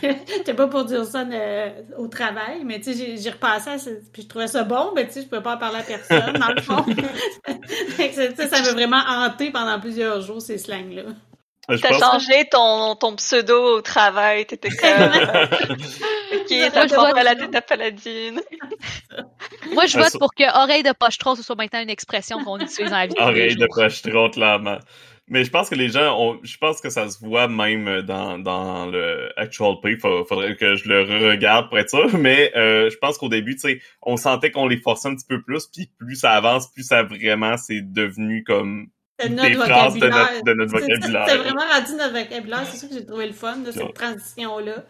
C'était 0.28 0.54
pas 0.54 0.68
pour 0.68 0.84
dire 0.84 1.04
ça 1.04 1.22
euh, 1.30 1.70
au 1.98 2.06
travail, 2.06 2.62
mais 2.64 2.80
tu 2.80 2.94
sais, 2.94 3.16
j'y- 3.16 3.30
repensais, 3.30 3.70
à 3.70 3.78
ce- 3.78 3.90
puis 4.12 4.22
je 4.22 4.28
trouvais 4.28 4.46
ça 4.46 4.62
bon, 4.64 4.92
mais 4.94 5.06
tu 5.06 5.14
sais, 5.14 5.22
je 5.22 5.26
pouvais 5.26 5.42
pas 5.42 5.56
en 5.56 5.58
parler 5.58 5.78
à 5.78 5.82
personne, 5.82 6.32
dans 6.34 6.52
le 6.54 6.62
fond. 6.62 6.84
Ça 8.48 8.62
m'a 8.62 8.72
vraiment 8.72 9.02
hanté 9.08 9.50
pendant 9.50 9.78
plusieurs 9.80 10.20
jours, 10.20 10.40
ces 10.40 10.58
slangs-là. 10.58 11.02
Je 11.70 11.76
T'as 11.82 11.98
changé 11.98 12.48
ton, 12.50 12.94
ton 12.96 13.14
pseudo 13.16 13.76
au 13.76 13.80
travail, 13.82 14.46
t'étais 14.46 14.68
comme... 14.76 14.88
ok, 14.90 16.50
Moi, 16.50 16.70
ça 16.70 16.86
je 16.86 16.94
ressemble 16.94 17.08
vote- 17.08 17.18
à 17.18 17.22
la 17.24 17.34
tête 17.34 17.54
à 17.54 17.60
Paladine. 17.62 18.40
Moi, 19.74 19.86
je 19.86 19.98
Ah, 19.98 20.02
vote 20.04 20.18
pour 20.18 20.34
que 20.34 20.44
oreille 20.62 20.82
de 20.82 20.92
pochetron 20.92 21.34
ce 21.34 21.42
soit 21.42 21.56
maintenant 21.56 21.80
une 21.82 21.90
expression 21.90 22.42
qu'on 22.42 22.58
utilise 22.58 22.90
dans 22.90 22.96
la 22.96 23.06
vie 23.06 23.14
Oreille 23.18 23.56
de 23.56 23.66
pochetron, 23.66 24.30
clairement. 24.30 24.78
Mais 25.30 25.44
je 25.44 25.50
pense 25.50 25.68
que 25.68 25.74
les 25.74 25.90
gens, 25.90 26.18
ont, 26.18 26.38
je 26.42 26.56
pense 26.56 26.80
que 26.80 26.88
ça 26.88 27.06
se 27.10 27.18
voit 27.22 27.48
même 27.48 28.00
dans, 28.00 28.38
dans 28.38 28.86
le 28.86 29.28
actual 29.36 29.74
play. 29.82 29.98
Fa- 29.98 30.24
Faudrait 30.26 30.56
que 30.56 30.74
je 30.74 30.88
le 30.88 31.28
regarde 31.28 31.68
pour 31.68 31.78
être 31.78 31.90
sûr. 31.90 32.16
Mais 32.16 32.50
euh, 32.56 32.88
je 32.88 32.96
pense 32.96 33.18
qu'au 33.18 33.28
début, 33.28 33.54
tu 33.56 33.60
sais, 33.60 33.80
on 34.00 34.16
sentait 34.16 34.50
qu'on 34.50 34.66
les 34.66 34.78
forçait 34.78 35.08
un 35.08 35.14
petit 35.14 35.26
peu 35.28 35.42
plus. 35.42 35.66
Puis 35.66 35.90
plus 35.98 36.16
ça 36.16 36.32
avance, 36.32 36.72
plus 36.72 36.82
ça 36.82 37.02
vraiment 37.02 37.58
c'est 37.58 37.82
devenu 37.82 38.42
comme 38.42 38.86
C'est 39.20 39.28
des 39.34 39.54
phrases 39.54 39.94
de 39.94 40.06
notre, 40.08 40.44
de 40.44 40.52
notre 40.54 40.78
c'est- 40.78 40.86
vocabulaire. 40.86 41.24
C'est 41.28 41.36
vraiment 41.38 41.62
rendu 41.72 41.92
notre 41.96 42.14
vocabulaire. 42.18 42.66
C'est 42.70 42.76
ça 42.78 42.86
que 42.88 42.94
j'ai 42.94 43.04
trouvé 43.06 43.26
le 43.26 43.32
fun 43.32 43.56
de 43.56 43.66
Ouais. 43.66 43.72
cette 43.72 43.94
transition-là. 43.94 44.84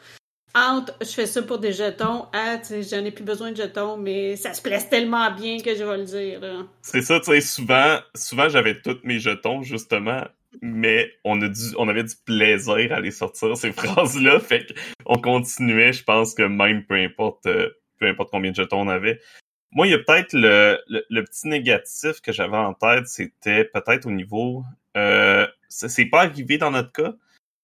Entre 0.55 0.95
je 1.03 1.09
fais 1.11 1.27
ça 1.27 1.43
pour 1.43 1.59
des 1.59 1.73
jetons 1.73 2.27
à 2.33 2.57
j'en 2.63 3.05
ai 3.05 3.11
plus 3.11 3.23
besoin 3.25 3.53
de 3.53 3.57
jetons, 3.57 3.97
mais 3.99 4.35
ça 4.37 4.55
se 4.55 4.63
place 4.63 4.89
tellement 4.89 5.31
bien 5.31 5.59
que 5.61 5.75
je 5.75 5.85
vais 5.85 5.99
le 5.99 6.05
dire. 6.05 6.41
C'est 6.81 7.03
ça, 7.03 7.21
tu 7.21 7.27
sais, 7.33 7.41
souvent, 7.43 7.99
souvent 8.15 8.49
j'avais 8.49 8.81
tous 8.81 8.99
mes 9.05 9.19
jetons, 9.19 9.63
justement, 9.63 10.23
mais 10.63 11.13
on 11.25 11.41
a 11.43 11.49
du, 11.49 11.61
on 11.77 11.87
avait 11.89 12.03
du 12.03 12.15
plaisir 12.25 12.93
à 12.95 13.01
les 13.01 13.11
sortir, 13.11 13.57
ces 13.59 13.73
phrases-là, 14.17 14.41
fait 14.41 14.67
qu'on 15.05 15.19
continuait, 15.19 15.93
je 15.93 16.03
pense 16.03 16.35
que 16.35 16.43
même 16.45 16.85
peu 16.87 16.95
importe, 16.95 17.45
euh, 17.47 17.69
peu 18.01 18.07
importe 18.07 18.31
combien 18.31 18.51
de 18.51 18.57
jetons 18.57 18.81
on 18.81 18.89
avait. 18.89 19.21
Moi, 19.73 19.87
il 19.87 19.91
y 19.91 19.95
a 19.95 19.99
peut-être 19.99 20.33
le, 20.33 20.81
le, 20.89 21.05
le 21.11 21.25
petit 21.25 21.47
négatif 21.49 22.21
que 22.23 22.33
j'avais 22.33 22.57
en 22.57 22.75
tête, 22.75 23.07
c'était 23.07 23.65
peut-être 23.65 24.07
au 24.07 24.11
niveau, 24.11 24.65
euh, 24.97 25.47
c'est 25.69 26.07
pas 26.07 26.23
arrivé 26.23 26.57
dans 26.59 26.71
notre 26.71 26.93
cas, 26.93 27.13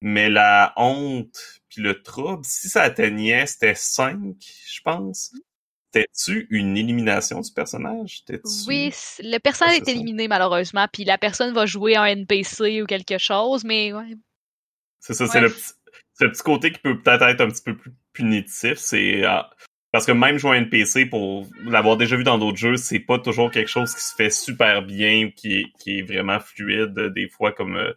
mais 0.03 0.29
la 0.29 0.73
honte 0.77 1.61
puis 1.71 1.81
le 1.83 2.03
trouble, 2.03 2.45
si 2.45 2.69
ça 2.69 2.83
atteignait, 2.83 3.47
c'était 3.47 3.75
5, 3.75 4.21
je 4.39 4.81
pense. 4.83 5.33
T'es-tu 5.93 6.47
une 6.51 6.77
élimination 6.77 7.41
du 7.41 7.53
personnage? 7.53 8.25
Oui, 8.67 8.93
le 9.21 9.39
personnage 9.39 9.77
est 9.77 9.89
éliminé 9.89 10.29
malheureusement, 10.29 10.87
puis 10.93 11.05
la 11.05 11.19
personne 11.19 11.55
va 11.55 11.67
jouer 11.67 11.97
un 11.97 12.05
NPC 12.05 12.83
ou 12.83 12.87
quelque 12.87 13.17
chose, 13.19 13.65
mais 13.65 13.93
ouais. 13.93 14.15
C'est 15.01 15.15
ça, 15.15 15.27
c'est 15.27 15.39
Ouais. 15.39 15.43
le 15.49 15.51
petit, 15.51 15.73
c'est 16.15 16.25
le 16.25 16.33
petit 16.33 16.43
côté 16.43 16.73
qui 16.73 16.81
peut 16.81 17.01
peut-être 17.01 17.23
être 17.23 17.41
un 17.41 17.49
petit 17.49 17.63
peu 17.63 17.77
plus 17.77 17.93
punitif. 18.13 18.75
C'est 18.75 19.25
euh, 19.25 19.41
parce 19.95 20.07
que 20.07 20.11
même 20.11 20.39
jouer 20.39 20.57
un 20.57 20.63
NPC 20.63 21.07
pour 21.07 21.47
l'avoir 21.65 21.97
déjà 21.97 22.17
vu 22.17 22.25
dans 22.25 22.37
d'autres 22.37 22.59
jeux, 22.59 22.77
c'est 22.77 22.99
pas 22.99 23.21
toujours 23.21 23.53
quelque 23.53 23.71
chose 23.71 23.95
qui 23.95 24.03
se 24.03 24.13
fait 24.13 24.29
super 24.29 24.83
bien, 24.83 25.27
ou 25.27 25.31
qui 25.31 25.61
est, 25.61 25.67
qui 25.79 26.01
est 26.01 26.03
vraiment 26.03 26.41
fluide 26.41 26.99
des 27.15 27.29
fois 27.29 27.53
comme 27.53 27.77
euh, 27.77 27.93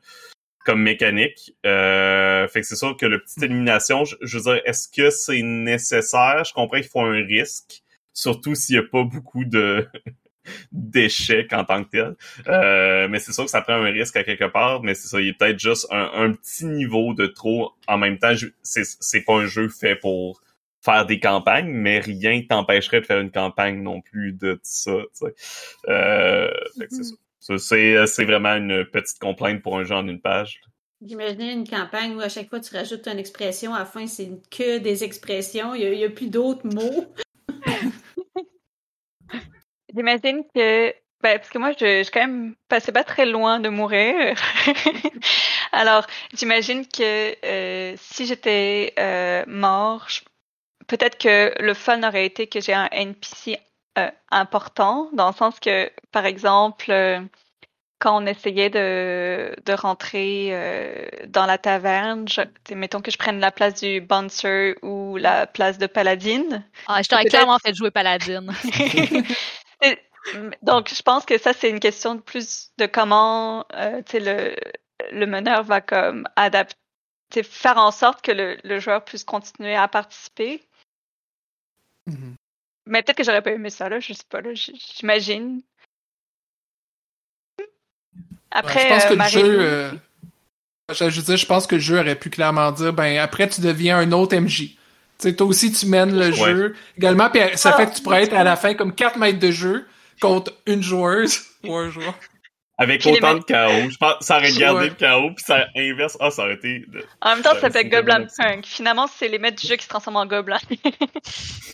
comme 0.63 0.83
mécanique. 0.83 1.55
Euh, 1.65 2.47
fait 2.49 2.61
que 2.61 2.67
c'est 2.67 2.75
sûr 2.75 2.95
que 2.97 3.07
le 3.07 3.19
petite 3.19 3.41
élimination, 3.41 4.05
je, 4.05 4.15
je 4.21 4.37
veux 4.37 4.43
dire, 4.43 4.61
est-ce 4.65 4.87
que 4.87 5.09
c'est 5.09 5.41
nécessaire? 5.41 6.43
Je 6.45 6.53
comprends 6.53 6.77
qu'il 6.77 6.87
faut 6.87 7.01
un 7.01 7.25
risque, 7.25 7.81
surtout 8.13 8.53
s'il 8.53 8.75
y 8.75 8.77
a 8.77 8.83
pas 8.83 9.03
beaucoup 9.03 9.43
de 9.43 9.87
d'échecs 10.71 11.51
en 11.51 11.65
tant 11.65 11.83
que 11.83 11.89
tel. 11.89 12.15
Euh, 12.47 13.07
mais 13.07 13.17
c'est 13.17 13.31
sûr 13.31 13.45
que 13.45 13.49
ça 13.49 13.61
prend 13.61 13.73
un 13.73 13.89
risque 13.89 14.15
à 14.17 14.23
quelque 14.23 14.45
part, 14.45 14.83
mais 14.83 14.93
c'est 14.93 15.07
ça, 15.07 15.19
il 15.19 15.29
est 15.29 15.33
peut-être 15.33 15.59
juste 15.59 15.87
un, 15.89 16.11
un 16.13 16.33
petit 16.33 16.67
niveau 16.67 17.15
de 17.15 17.25
trop. 17.25 17.73
En 17.87 17.97
même 17.97 18.19
temps, 18.19 18.35
c'est 18.61 19.21
pas 19.21 19.33
un 19.33 19.47
jeu 19.47 19.67
fait 19.67 19.95
pour 19.95 20.43
faire 20.91 21.05
des 21.05 21.19
campagnes, 21.19 21.67
mais 21.67 21.99
rien 21.99 22.41
t'empêcherait 22.47 23.01
de 23.01 23.05
faire 23.05 23.19
une 23.19 23.31
campagne 23.31 23.81
non 23.81 24.01
plus 24.01 24.31
de 24.31 24.59
ça. 24.63 24.91
tu 24.93 25.25
sais. 25.27 25.35
Euh, 25.89 26.49
fait 26.77 26.87
que 26.87 28.05
c'est 28.07 28.25
vraiment 28.25 28.55
une 28.55 28.85
petite 28.85 29.19
complainte 29.19 29.61
pour 29.61 29.77
un 29.77 29.83
jeu 29.83 29.95
en 29.95 30.07
une 30.07 30.21
page. 30.21 30.61
J'imaginais 31.05 31.53
une 31.53 31.67
campagne 31.67 32.15
où 32.15 32.21
à 32.21 32.29
chaque 32.29 32.49
fois 32.49 32.59
tu 32.59 32.75
rajoutes 32.75 33.07
une 33.07 33.19
expression, 33.19 33.73
à 33.73 33.79
la 33.79 33.85
fin 33.85 34.07
c'est 34.07 34.29
que 34.49 34.79
des 34.79 35.03
expressions, 35.03 35.75
il 35.75 35.91
n'y 35.91 36.05
a, 36.05 36.09
plus 36.09 36.29
d'autres 36.29 36.65
mots. 36.65 37.05
J'imagine 39.95 40.43
que, 40.53 40.89
ben, 41.21 41.37
parce 41.39 41.49
que 41.49 41.57
moi, 41.59 41.71
je, 41.71 42.03
je 42.03 42.11
quand 42.11 42.19
même 42.19 42.55
passais 42.67 42.91
pas 42.91 43.03
très 43.03 43.25
loin 43.25 43.59
de 43.59 43.69
mourir. 43.69 44.35
Alors, 45.71 46.05
j'imagine 46.33 46.85
que 46.85 47.35
euh, 47.45 47.95
si 47.97 48.25
j'étais 48.25 48.93
euh, 48.99 49.43
mort, 49.47 50.07
je- 50.09 50.21
peut-être 50.87 51.17
que 51.17 51.53
le 51.61 51.73
fun 51.73 52.01
aurait 52.03 52.25
été 52.25 52.47
que 52.47 52.59
j'ai 52.59 52.73
un 52.73 52.89
NPC 52.91 53.57
euh, 53.97 54.09
important, 54.31 55.09
dans 55.13 55.27
le 55.27 55.35
sens 55.35 55.59
que, 55.59 55.91
par 56.11 56.25
exemple, 56.25 56.91
euh, 56.91 57.19
quand 57.99 58.21
on 58.21 58.25
essayait 58.25 58.69
de, 58.69 59.55
de 59.65 59.73
rentrer 59.73 60.49
euh, 60.51 61.07
dans 61.27 61.45
la 61.45 61.57
taverne, 61.57 62.27
je, 62.27 62.41
mettons 62.73 63.01
que 63.01 63.11
je 63.11 63.17
prenne 63.17 63.39
la 63.39 63.51
place 63.51 63.81
du 63.81 64.01
bouncer 64.01 64.75
ou 64.83 65.17
la 65.17 65.47
place 65.47 65.77
de 65.77 65.87
paladine. 65.87 66.63
Ah, 66.87 67.01
je 67.01 67.09
t'aurais 67.09 67.25
clairement 67.25 67.57
fait 67.59 67.73
jouer 67.73 67.91
paladine. 67.91 68.51
Donc, 70.61 70.93
je 70.93 71.01
pense 71.01 71.25
que 71.25 71.37
ça, 71.37 71.53
c'est 71.53 71.69
une 71.69 71.79
question 71.79 72.15
de 72.15 72.21
plus 72.21 72.71
de 72.77 72.85
comment 72.85 73.65
euh, 73.73 74.01
le, 74.13 74.55
le 75.11 75.25
meneur 75.25 75.63
va 75.63 75.81
comme 75.81 76.27
adapter, 76.35 76.75
faire 77.43 77.77
en 77.77 77.91
sorte 77.91 78.21
que 78.21 78.31
le, 78.31 78.57
le 78.63 78.79
joueur 78.79 79.03
puisse 79.03 79.23
continuer 79.23 79.75
à 79.75 79.87
participer. 79.87 80.66
Mm-hmm. 82.07 82.33
Mais 82.87 83.03
peut-être 83.03 83.17
que 83.17 83.23
j'aurais 83.23 83.41
pas 83.41 83.51
aimé 83.51 83.69
ça, 83.69 83.89
là, 83.89 83.99
je 83.99 84.13
sais 84.13 84.23
pas, 84.29 84.41
là, 84.41 84.51
j'imagine. 84.53 85.61
Après, 88.51 88.81
je 88.81 88.87
pense 88.87 89.05
que 89.05 89.13
le 89.13 89.27
jeu. 89.27 89.57
Euh, 89.61 89.91
je, 90.93 91.21
veux 91.21 91.35
je 91.35 91.45
pense 91.45 91.67
que 91.67 91.75
le 91.75 91.81
jeu 91.81 91.99
aurait 91.99 92.15
pu 92.15 92.29
clairement 92.29 92.71
dire 92.71 92.93
ben 92.93 93.17
après 93.19 93.49
tu 93.49 93.61
deviens 93.61 93.97
un 93.97 94.11
autre 94.13 94.35
MJ. 94.37 94.77
Tu 95.19 95.35
toi 95.35 95.47
aussi 95.47 95.71
tu 95.71 95.85
mènes 95.85 96.17
le 96.17 96.31
jeu. 96.31 96.75
Également, 96.97 97.29
puis 97.29 97.41
ça 97.55 97.73
fait 97.73 97.87
que 97.87 97.95
tu 97.95 98.01
pourrais 98.01 98.23
être 98.23 98.33
à 98.33 98.43
la 98.43 98.55
fin 98.55 98.73
comme 98.73 98.93
4 98.93 99.17
mètres 99.17 99.39
de 99.39 99.51
jeu 99.51 99.85
contre 100.21 100.53
une 100.65 100.81
joueuse 100.81 101.41
ou 101.65 101.75
un 101.75 101.89
joueur. 101.89 102.17
Avec 102.77 103.05
autant 103.05 103.35
de 103.35 103.43
chaos. 103.43 103.89
Je 103.89 103.97
pense 103.97 104.15
ça 104.21 104.37
aurait 104.37 104.51
gardé 104.51 104.89
le 104.89 104.95
chaos, 104.95 105.31
puis 105.31 105.43
ça 105.45 105.65
inverse. 105.75 106.15
Ah, 106.19 106.29
ça 106.29 106.43
aurait 106.43 106.53
été. 106.53 106.85
En 107.21 107.35
même 107.35 107.43
temps, 107.43 107.53
ça 107.53 107.61
s'appelle 107.61 107.89
Goblin 107.89 108.27
Punk. 108.37 108.65
Finalement, 108.65 109.07
c'est 109.07 109.27
les 109.27 109.39
maîtres 109.39 109.61
du 109.61 109.67
jeu 109.67 109.75
qui 109.75 109.83
se 109.83 109.89
transforment 109.89 110.17
en 110.17 110.25
gobelins. 110.25 110.59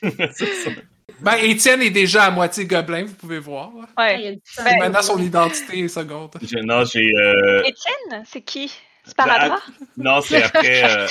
Ben, 1.19 1.35
Étienne 1.35 1.81
est 1.81 1.89
déjà 1.89 2.25
à 2.25 2.31
moitié 2.31 2.65
gobelin, 2.65 3.05
vous 3.05 3.13
pouvez 3.13 3.39
voir. 3.39 3.71
Ouais. 3.97 4.39
Ben, 4.57 4.77
maintenant, 4.79 5.01
son 5.01 5.17
identité 5.21 5.79
est 5.79 5.87
seconde. 5.87 6.31
Non, 6.63 6.83
j'ai. 6.85 7.11
Euh... 7.15 7.61
Étienne, 7.63 8.23
c'est 8.25 8.41
qui? 8.41 8.73
C'est 9.05 9.15
Paradra? 9.15 9.59
Non, 9.97 10.21
c'est 10.21 10.43
après. 10.43 10.83
Euh, 10.83 11.07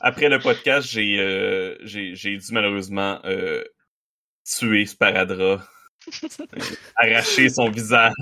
après 0.00 0.28
le 0.28 0.38
podcast, 0.38 0.88
j'ai 0.90 1.18
euh, 1.18 1.76
j'ai 1.82 2.36
dû 2.36 2.46
malheureusement 2.52 3.20
euh, 3.24 3.62
tuer 4.44 4.86
Sparadra. 4.86 5.62
Arracher 6.96 7.48
son 7.48 7.70
visage. 7.70 8.12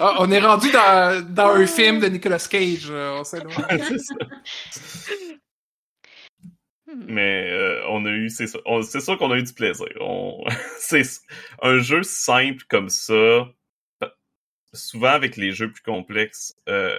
Ah, 0.00 0.16
on 0.18 0.30
est 0.30 0.40
rendu 0.40 0.70
dans, 0.70 1.24
dans 1.34 1.48
un 1.48 1.66
film 1.66 2.00
de 2.00 2.06
Nicolas 2.06 2.46
Cage, 2.50 2.90
on 2.90 3.24
sait 3.24 3.42
Hmm. 6.94 7.04
Mais 7.08 7.50
euh, 7.50 7.82
on 7.88 8.04
a 8.04 8.10
eu, 8.10 8.28
c'est 8.28 8.46
sûr 8.46 9.18
qu'on 9.18 9.30
a 9.30 9.38
eu 9.38 9.42
du 9.42 9.52
plaisir. 9.52 9.86
c'est 10.78 11.02
un 11.62 11.78
jeu 11.78 12.02
simple 12.02 12.64
comme 12.68 12.88
ça. 12.88 13.48
Souvent 14.72 15.10
avec 15.10 15.36
les 15.36 15.52
jeux 15.52 15.70
plus 15.70 15.82
complexes, 15.82 16.54
euh, 16.68 16.98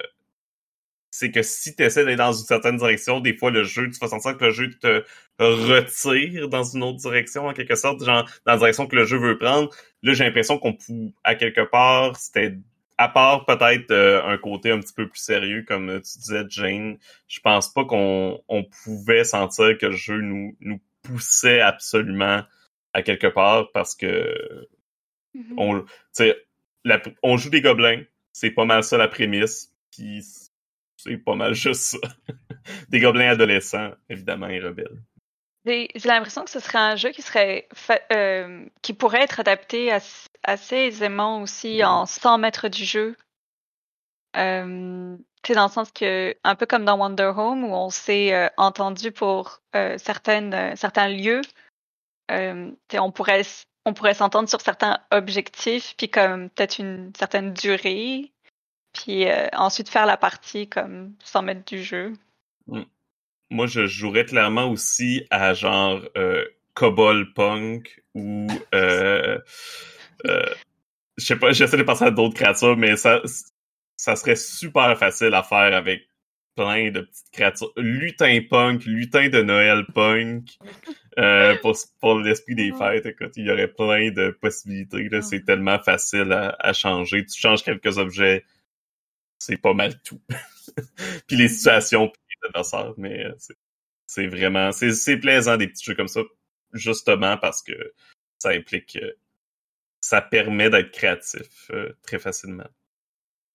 c'est 1.16 1.32
que 1.32 1.42
si 1.44 1.74
tu 1.74 1.84
essaies 1.84 2.04
d'aller 2.04 2.18
dans 2.18 2.34
une 2.34 2.46
certaine 2.46 2.76
direction, 2.76 3.22
des 3.22 3.38
fois 3.38 3.50
le 3.50 3.64
jeu, 3.64 3.90
tu 3.90 3.98
vas 4.00 4.10
sentir 4.10 4.36
que 4.36 4.44
le 4.44 4.52
jeu 4.52 4.70
te 4.70 5.06
retire 5.40 6.50
dans 6.50 6.64
une 6.64 6.84
autre 6.84 6.98
direction 6.98 7.48
en 7.48 7.54
quelque 7.54 7.76
sorte, 7.76 8.04
genre 8.04 8.26
dans 8.46 8.52
la 8.52 8.58
direction 8.58 8.86
que 8.86 8.98
le 8.98 9.06
jeu 9.06 9.18
veut 9.18 9.38
prendre. 9.38 9.70
Là, 10.04 10.14
j'ai 10.14 10.26
l'impression 10.26 10.60
qu'on 10.60 10.78
à 11.24 11.36
quelque 11.36 11.62
part, 11.62 12.18
c'était 12.18 12.58
à 12.98 13.08
part 13.08 13.46
peut-être 13.46 13.92
euh, 13.92 14.26
un 14.26 14.38
côté 14.38 14.72
un 14.72 14.80
petit 14.82 14.94
peu 14.94 15.08
plus 15.08 15.20
sérieux, 15.20 15.64
comme 15.66 15.88
tu 16.02 16.20
disais, 16.20 16.44
Jane, 16.50 16.98
je 17.30 17.40
pense 17.40 17.72
pas 17.72 17.86
qu'on 17.86 18.42
on 18.50 18.66
pouvait 18.84 19.24
sentir 19.24 19.78
que 19.78 19.86
le 19.86 19.96
jeu 19.96 20.20
nous, 20.20 20.58
nous 20.60 20.82
poussait 21.02 21.62
absolument 21.62 22.44
à 22.92 23.02
quelque 23.04 23.28
part 23.28 23.72
parce 23.72 23.96
que 23.96 24.68
mm-hmm. 25.34 25.54
on, 25.58 25.86
la, 26.84 27.02
on 27.24 27.38
joue 27.38 27.50
des 27.50 27.62
gobelins, 27.62 28.04
c'est 28.34 28.52
pas 28.52 28.66
mal 28.66 28.84
ça 28.84 28.98
la 28.98 29.08
prémisse, 29.08 29.74
puis 29.92 30.22
c'est 31.06 31.18
pas 31.18 31.36
mal 31.36 31.54
juste 31.54 31.82
ça. 31.82 31.98
des 32.90 33.00
gobelins 33.00 33.30
adolescents, 33.30 33.92
évidemment, 34.10 34.48
et 34.48 34.60
rebelles. 34.60 35.02
J'ai 35.66 35.90
l'impression 36.06 36.44
que 36.44 36.52
ce 36.52 36.60
serait 36.60 36.78
un 36.78 36.96
jeu 36.96 37.10
qui 37.10 37.24
serait 37.24 37.68
euh, 38.12 38.66
qui 38.84 38.94
pourrait 38.94 39.24
être 39.24 39.40
adapté 39.40 39.92
assez 39.92 40.76
aisément 40.76 41.42
aussi 41.42 41.84
en 41.84 42.06
100 42.06 42.38
mètres 42.38 42.68
du 42.68 42.86
jeu. 42.86 43.16
Euh, 44.38 45.18
dans 45.54 45.64
le 45.64 45.72
sens 45.72 45.92
que, 45.92 46.36
un 46.44 46.56
peu 46.56 46.66
comme 46.66 46.86
dans 46.86 46.98
Wonder 46.98 47.32
Home, 47.36 47.64
où 47.64 47.74
on 47.74 47.90
s'est 47.90 48.34
euh, 48.34 48.48
entendu 48.58 49.12
pour 49.12 49.62
certaines, 49.74 50.76
certains 50.76 51.08
lieux, 51.08 51.42
on 52.30 53.12
pourrait 53.12 53.44
on 53.86 53.94
pourrait 53.94 54.16
s'entendre 54.16 54.50
sur 54.50 54.62
certains 54.62 55.00
objectifs, 55.12 55.96
puis 55.98 56.10
comme 56.10 56.50
peut-être 56.50 56.80
une 56.80 57.12
certaine 57.16 57.54
durée, 57.54 58.34
puis 58.96 59.26
ensuite 59.54 59.90
faire 59.90 60.06
la 60.06 60.18
partie 60.18 60.68
comme 60.68 61.14
100 61.24 61.44
mètres 61.44 61.66
du 61.66 61.84
jeu. 61.84 62.14
Mm 62.68 62.84
moi, 63.50 63.68
je 63.68 63.86
jouerais 63.86 64.26
clairement 64.26 64.70
aussi 64.70 65.26
à 65.30 65.54
genre 65.54 66.02
euh, 66.18 66.46
Cobol 66.74 67.34
Punk 67.34 68.04
ou 68.14 68.48
euh, 68.74 69.40
euh, 70.26 70.46
je 71.18 71.26
sais 71.26 71.36
pas, 71.38 71.52
j'essaie 71.52 71.78
de 71.78 71.84
penser 71.84 72.06
à 72.06 72.12
d'autres 72.12 72.36
créatures, 72.36 72.78
mais 72.78 72.98
ça, 72.98 73.22
ça 73.96 74.16
serait 74.16 74.36
super 74.36 74.98
facile 74.98 75.34
à 75.34 75.44
faire 75.44 75.74
avec 75.74 76.08
plein 76.56 76.90
de 76.92 77.02
petites 77.02 77.32
créatures. 77.32 77.72
Lutin 77.78 78.40
punk, 78.50 78.86
lutin 78.86 79.30
de 79.30 79.42
Noël 79.42 79.86
punk. 79.94 80.58
Euh, 81.18 81.56
pour, 81.62 81.78
pour 82.02 82.20
l'esprit 82.20 82.56
des 82.56 82.74
fêtes, 82.74 83.06
écoute, 83.06 83.32
il 83.38 83.46
y 83.46 83.52
aurait 83.52 83.70
plein 83.70 84.12
de 84.12 84.32
possibilités. 84.42 85.08
Là, 85.08 85.22
c'est 85.22 85.46
tellement 85.46 85.80
facile 85.80 86.34
à, 86.34 86.56
à, 86.60 86.74
changer. 86.74 87.26
Tu 87.26 87.40
changes 87.40 87.64
quelques 87.64 87.98
objets, 87.98 88.44
c'est 89.46 89.58
pas 89.58 89.74
mal 89.74 90.02
tout. 90.02 90.22
puis 91.28 91.38
les 91.38 91.48
situations, 91.48 92.12
adversaires, 92.48 92.94
mais 92.98 93.26
euh, 93.26 93.36
c'est 94.08 94.28
vraiment, 94.28 94.72
c'est 94.72 95.18
plaisant 95.18 95.58
des 95.58 95.68
petits 95.68 95.84
jeux 95.84 95.96
comme 95.96 96.08
ça, 96.08 96.22
justement 96.74 97.38
parce 97.38 97.62
que 97.62 97.74
ça 98.38 98.50
implique, 98.50 98.98
euh, 98.98 99.14
ça 100.02 100.22
permet 100.22 100.70
d'être 100.70 100.92
créatif 100.92 101.70
euh, 101.72 101.94
très 102.04 102.20
facilement. 102.20 102.68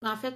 En 0.03 0.16
fait, 0.16 0.35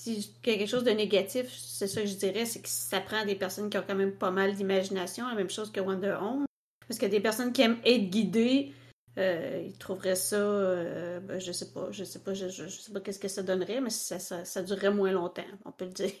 si 0.00 0.34
quelque 0.42 0.66
chose 0.66 0.84
de 0.84 0.90
négatif, 0.90 1.46
c'est 1.50 1.88
ça 1.88 2.02
que 2.02 2.06
je 2.06 2.14
dirais, 2.14 2.46
c'est 2.46 2.62
que 2.62 2.68
ça 2.68 3.00
prend 3.00 3.24
des 3.24 3.34
personnes 3.34 3.70
qui 3.70 3.78
ont 3.78 3.84
quand 3.86 3.94
même 3.94 4.16
pas 4.16 4.30
mal 4.30 4.54
d'imagination, 4.54 5.28
la 5.28 5.34
même 5.34 5.50
chose 5.50 5.72
que 5.72 5.80
Wonder 5.80 6.16
Home. 6.20 6.44
Parce 6.86 6.98
que 6.98 7.06
des 7.06 7.20
personnes 7.20 7.52
qui 7.52 7.62
aiment 7.62 7.80
être 7.84 8.10
guidées, 8.10 8.72
ils 9.16 9.76
trouveraient 9.78 10.16
ça, 10.16 10.38
ben, 10.38 11.38
je 11.38 11.52
sais 11.52 11.72
pas, 11.72 11.88
je 11.90 12.04
sais 12.04 12.20
pas, 12.20 12.34
je, 12.34 12.48
sais 12.48 12.92
pas 12.92 13.00
qu'est-ce 13.00 13.18
que 13.18 13.28
ça 13.28 13.42
donnerait, 13.42 13.80
mais 13.80 13.90
ça, 13.90 14.18
ça, 14.18 14.44
ça, 14.44 14.62
durerait 14.62 14.92
moins 14.92 15.12
longtemps, 15.12 15.42
on 15.64 15.72
peut 15.72 15.86
le 15.86 15.92
dire. 15.92 16.12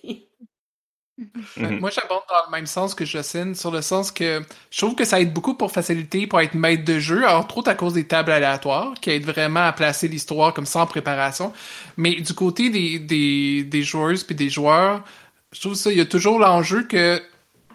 Moi, 1.56 1.90
j'aborde 1.90 2.24
dans 2.28 2.46
le 2.46 2.50
même 2.50 2.66
sens 2.66 2.94
que 2.94 3.04
Jocelyne, 3.04 3.54
sur 3.54 3.70
le 3.70 3.82
sens 3.82 4.10
que 4.10 4.42
je 4.70 4.78
trouve 4.78 4.94
que 4.94 5.04
ça 5.04 5.20
aide 5.20 5.32
beaucoup 5.32 5.54
pour 5.54 5.70
faciliter, 5.70 6.26
pour 6.26 6.40
être 6.40 6.54
maître 6.54 6.84
de 6.84 6.98
jeu, 6.98 7.26
entre 7.26 7.58
autres 7.58 7.70
à 7.70 7.74
cause 7.74 7.94
des 7.94 8.06
tables 8.06 8.32
aléatoires, 8.32 8.94
qui 9.00 9.10
aident 9.10 9.26
vraiment 9.26 9.66
à 9.66 9.72
placer 9.72 10.08
l'histoire 10.08 10.54
comme 10.54 10.66
sans 10.66 10.86
préparation. 10.86 11.52
Mais 11.96 12.14
du 12.16 12.32
côté 12.34 12.70
des, 12.70 12.98
des, 12.98 13.64
des 13.64 13.82
joueuses 13.82 14.24
puis 14.24 14.34
des 14.34 14.48
joueurs, 14.48 15.04
je 15.52 15.60
trouve 15.60 15.74
ça, 15.74 15.90
il 15.90 15.98
y 15.98 16.00
a 16.00 16.06
toujours 16.06 16.38
l'enjeu 16.38 16.84
que 16.84 17.22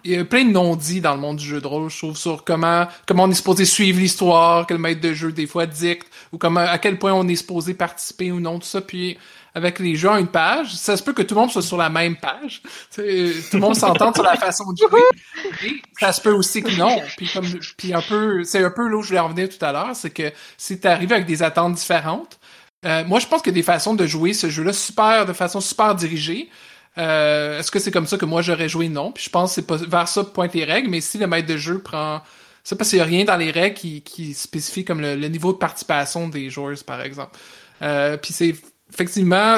il 0.05 0.11
y 0.11 0.17
a 0.17 0.23
plein 0.23 0.45
de 0.45 0.51
non-dits 0.51 1.01
dans 1.01 1.15
le 1.15 1.19
monde 1.19 1.37
du 1.37 1.45
jeu 1.45 1.59
de 1.59 1.65
rôle, 1.65 1.89
je 1.89 1.97
trouve, 1.97 2.15
sur 2.15 2.43
comment, 2.43 2.87
comment 3.07 3.23
on 3.23 3.31
est 3.31 3.35
supposé 3.35 3.65
suivre 3.65 3.99
l'histoire, 3.99 4.67
que 4.67 4.73
le 4.73 4.79
maître 4.79 5.01
de 5.01 5.13
jeu 5.13 5.31
des 5.31 5.47
fois 5.47 5.65
dicte, 5.65 6.07
ou 6.31 6.37
comment, 6.37 6.59
à 6.59 6.77
quel 6.77 6.99
point 6.99 7.11
on 7.11 7.27
est 7.27 7.35
supposé 7.35 7.73
participer 7.73 8.31
ou 8.31 8.39
non, 8.39 8.59
tout 8.59 8.67
ça. 8.67 8.81
Puis 8.81 9.17
avec 9.55 9.79
les 9.79 9.95
jeux 9.95 10.11
à 10.11 10.19
une 10.19 10.27
page, 10.27 10.75
ça 10.75 10.95
se 10.95 11.01
peut 11.01 11.13
que 11.13 11.23
tout 11.23 11.33
le 11.33 11.41
monde 11.41 11.49
soit 11.49 11.63
sur 11.63 11.77
la 11.77 11.89
même 11.89 12.17
page. 12.17 12.61
tout 12.93 13.01
le 13.01 13.59
monde 13.59 13.75
s'entende 13.75 14.13
sur 14.13 14.23
la 14.23 14.35
façon 14.35 14.65
de 14.71 14.77
jouer. 14.77 15.71
Ça 15.99 16.13
se 16.13 16.21
peut 16.21 16.33
aussi 16.33 16.61
que 16.61 16.77
non. 16.77 17.01
Puis 17.17 17.27
comme 17.33 17.45
puis 17.77 17.93
un 17.93 18.01
peu, 18.01 18.43
c'est 18.43 18.63
un 18.63 18.69
peu 18.69 18.87
là 18.87 18.97
où 18.97 19.01
je 19.01 19.07
voulais 19.07 19.19
en 19.19 19.29
venir 19.29 19.49
tout 19.49 19.63
à 19.65 19.71
l'heure, 19.71 19.95
c'est 19.95 20.11
que 20.11 20.31
si 20.57 20.79
tu 20.79 20.87
arrives 20.87 21.13
avec 21.13 21.25
des 21.25 21.41
attentes 21.41 21.73
différentes, 21.73 22.37
euh, 22.85 23.03
moi 23.05 23.19
je 23.19 23.25
pense 23.25 23.41
a 23.47 23.51
des 23.51 23.63
façons 23.63 23.95
de 23.95 24.05
jouer 24.05 24.33
ce 24.33 24.49
jeu-là 24.49 24.71
super, 24.71 25.25
de 25.25 25.33
façon 25.33 25.61
super 25.61 25.95
dirigée. 25.95 26.49
Euh, 26.97 27.59
Est-ce 27.59 27.71
que 27.71 27.79
c'est 27.79 27.91
comme 27.91 28.07
ça 28.07 28.17
que 28.17 28.25
moi 28.25 28.41
j'aurais 28.41 28.69
joué? 28.69 28.89
Non. 28.89 29.11
Puis 29.11 29.25
je 29.25 29.29
pense 29.29 29.51
que 29.51 29.55
c'est 29.55 29.67
pas 29.67 29.77
vers 29.77 30.07
ça 30.07 30.23
que 30.23 30.29
pointent 30.29 30.53
les 30.53 30.63
règles, 30.63 30.89
mais 30.89 31.01
si 31.01 31.17
le 31.17 31.27
maître 31.27 31.47
de 31.47 31.57
jeu 31.57 31.79
prend 31.79 32.21
c'est 32.63 32.75
parce 32.75 32.89
qu'il 32.89 32.97
n'y 32.97 33.03
a 33.03 33.05
rien 33.05 33.25
dans 33.25 33.37
les 33.37 33.51
règles 33.51 33.75
qui, 33.75 34.01
qui 34.01 34.33
spécifie 34.33 34.83
comme 34.83 34.99
le, 34.99 35.15
le, 35.15 35.27
niveau 35.27 35.53
de 35.53 35.57
participation 35.57 36.27
des 36.27 36.49
joueurs, 36.49 36.75
par 36.83 36.99
exemple. 37.01 37.37
Euh, 37.83 38.17
puis 38.17 38.33
c'est 38.33 38.55
effectivement, 38.91 39.57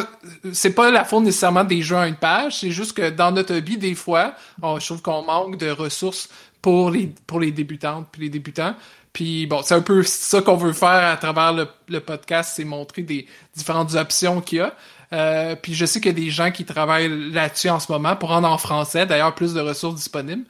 c'est 0.52 0.74
pas 0.74 0.92
la 0.92 1.06
faute 1.06 1.24
nécessairement 1.24 1.64
des 1.64 1.82
jeux 1.82 1.98
à 1.98 2.08
une 2.08 2.16
page, 2.16 2.60
c'est 2.60 2.72
juste 2.72 2.94
que 2.94 3.10
dans 3.10 3.32
notre 3.32 3.56
vie, 3.56 3.78
des 3.78 3.96
fois, 3.96 4.34
je 4.62 4.86
trouve 4.86 5.02
qu'on 5.02 5.24
manque 5.24 5.58
de 5.58 5.70
ressources 5.70 6.30
pour 6.62 6.92
les, 6.92 7.12
pour 7.28 7.40
les 7.40 7.52
débutantes 7.52 8.08
puis 8.12 8.24
les 8.24 8.30
débutants. 8.30 8.76
Puis 9.14 9.48
bon, 9.48 9.62
c'est 9.64 9.76
un 9.76 9.82
peu 9.82 10.04
ça 10.04 10.42
qu'on 10.42 10.58
veut 10.58 10.74
faire 10.74 10.90
à 10.90 11.18
travers 11.18 11.54
le, 11.88 12.00
podcast, 12.00 12.54
c'est 12.56 12.64
montrer 12.64 13.02
des 13.02 13.26
différentes 13.56 13.96
options 13.96 14.42
qu'il 14.42 14.60
y 14.60 14.62
a. 14.62 14.76
Euh, 15.14 15.56
puis 15.56 15.74
je 15.74 15.86
sais 15.86 16.00
qu'il 16.00 16.12
y 16.12 16.16
a 16.16 16.26
des 16.26 16.30
gens 16.30 16.52
qui 16.52 16.66
travaillent 16.66 17.32
là-dessus 17.32 17.70
en 17.70 17.80
ce 17.80 17.92
moment 17.92 18.16
pour 18.16 18.30
rendre 18.30 18.50
en 18.50 18.58
français, 18.58 19.06
d'ailleurs, 19.06 19.36
plus 19.36 19.54
de 19.54 19.62
ressources 19.62 19.96
disponibles. 19.96 20.46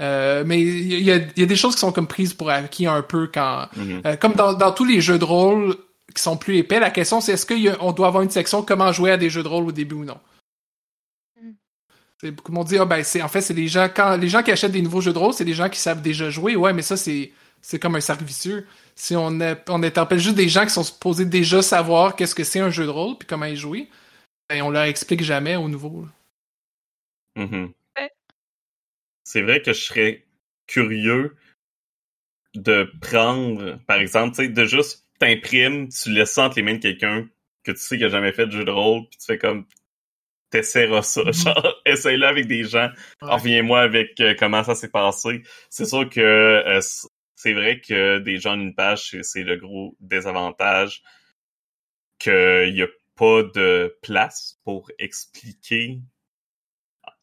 Euh, 0.00 0.42
mais 0.46 0.60
il 0.60 1.02
y 1.02 1.10
a, 1.10 1.16
y 1.16 1.42
a, 1.42 1.46
des 1.46 1.56
choses 1.56 1.74
qui 1.74 1.80
sont 1.80 1.92
comme 1.92 2.06
prises 2.06 2.34
pour 2.34 2.50
acquis 2.50 2.86
un 2.86 3.02
peu 3.02 3.30
quand... 3.32 3.68
Mm-hmm. 3.76 4.06
Euh, 4.06 4.16
comme 4.16 4.32
dans, 4.34 4.52
dans 4.52 4.72
tous 4.72 4.84
les 4.84 5.00
jeux 5.00 5.18
de 5.18 5.24
rôle, 5.24 5.76
qui 6.14 6.22
sont 6.22 6.36
plus 6.36 6.58
épais. 6.58 6.80
La 6.80 6.90
question, 6.90 7.20
c'est 7.20 7.32
est-ce 7.32 7.46
qu'on 7.46 7.92
doit 7.92 8.06
avoir 8.06 8.22
une 8.22 8.30
section 8.30 8.62
comment 8.62 8.92
jouer 8.92 9.12
à 9.12 9.16
des 9.16 9.30
jeux 9.30 9.42
de 9.42 9.48
rôle 9.48 9.64
au 9.64 9.72
début 9.72 9.96
ou 9.96 10.04
non? 10.04 10.18
Mm. 11.40 12.30
Comme 12.42 12.58
on 12.58 12.64
dit, 12.64 12.78
ah, 12.78 12.84
ben, 12.84 13.02
c'est, 13.02 13.22
en 13.22 13.28
fait, 13.28 13.40
c'est 13.40 13.54
les 13.54 13.68
gens, 13.68 13.88
quand, 13.94 14.16
les 14.16 14.28
gens 14.28 14.42
qui 14.42 14.50
achètent 14.50 14.72
des 14.72 14.82
nouveaux 14.82 15.00
jeux 15.00 15.12
de 15.12 15.18
rôle, 15.18 15.32
c'est 15.32 15.44
des 15.44 15.54
gens 15.54 15.68
qui 15.68 15.80
savent 15.80 16.02
déjà 16.02 16.30
jouer. 16.30 16.56
Ouais, 16.56 16.72
mais 16.72 16.82
ça, 16.82 16.96
c'est, 16.96 17.32
c'est 17.60 17.78
comme 17.78 17.96
un 17.96 18.00
cercle 18.00 18.24
vicieux. 18.24 18.66
Si 18.94 19.16
on, 19.16 19.38
on 19.68 19.82
interpelle 19.82 20.18
juste 20.18 20.36
des 20.36 20.48
gens 20.48 20.64
qui 20.64 20.70
sont 20.70 20.84
supposés 20.84 21.24
déjà 21.24 21.62
savoir 21.62 22.14
qu'est-ce 22.14 22.34
que 22.34 22.44
c'est 22.44 22.60
un 22.60 22.70
jeu 22.70 22.84
de 22.84 22.90
rôle 22.90 23.16
puis 23.18 23.26
comment 23.26 23.46
y 23.46 23.56
jouer, 23.56 23.88
ben, 24.52 24.62
on 24.62 24.70
leur 24.70 24.82
explique 24.82 25.22
jamais 25.22 25.56
au 25.56 25.68
nouveau. 25.68 26.06
Mm-hmm. 27.36 27.72
C'est 29.24 29.42
vrai 29.42 29.62
que 29.62 29.72
je 29.72 29.80
serais 29.80 30.26
curieux 30.66 31.36
de 32.54 32.90
prendre, 33.00 33.78
par 33.86 33.98
exemple, 33.98 34.46
de 34.46 34.64
juste 34.66 35.06
t'imprimes, 35.18 35.88
tu 35.88 36.10
laisses 36.10 36.32
ça 36.32 36.44
entre 36.44 36.56
les 36.56 36.62
mains 36.62 36.74
de 36.74 36.78
quelqu'un 36.78 37.28
que 37.64 37.72
tu 37.72 37.78
sais 37.78 37.96
qui 37.96 38.04
a 38.04 38.08
jamais 38.08 38.32
fait 38.32 38.46
de 38.46 38.50
jeu 38.50 38.64
de 38.64 38.70
rôle, 38.70 39.08
puis 39.08 39.18
tu 39.18 39.26
fais 39.26 39.38
comme 39.38 39.64
t'essaieras 40.50 41.02
ça, 41.02 41.22
mm-hmm. 41.22 41.44
genre 41.44 41.74
essaye-le 41.86 42.26
avec 42.26 42.46
des 42.46 42.64
gens, 42.64 42.90
reviens-moi 43.22 43.80
avec 43.80 44.20
euh, 44.20 44.34
comment 44.38 44.64
ça 44.64 44.74
s'est 44.74 44.90
passé. 44.90 45.42
C'est 45.70 45.86
sûr 45.86 46.10
que 46.10 46.20
euh, 46.20 46.80
c'est 47.36 47.54
vrai 47.54 47.80
que 47.80 48.18
des 48.18 48.38
gens 48.38 48.56
d'une 48.56 48.74
page, 48.74 49.16
c'est 49.22 49.44
le 49.44 49.56
gros 49.56 49.96
désavantage 50.00 51.02
qu'il 52.18 52.74
n'y 52.74 52.82
a 52.82 52.88
pas 53.16 53.42
de 53.42 53.96
place 54.02 54.58
pour 54.64 54.90
expliquer, 54.98 56.00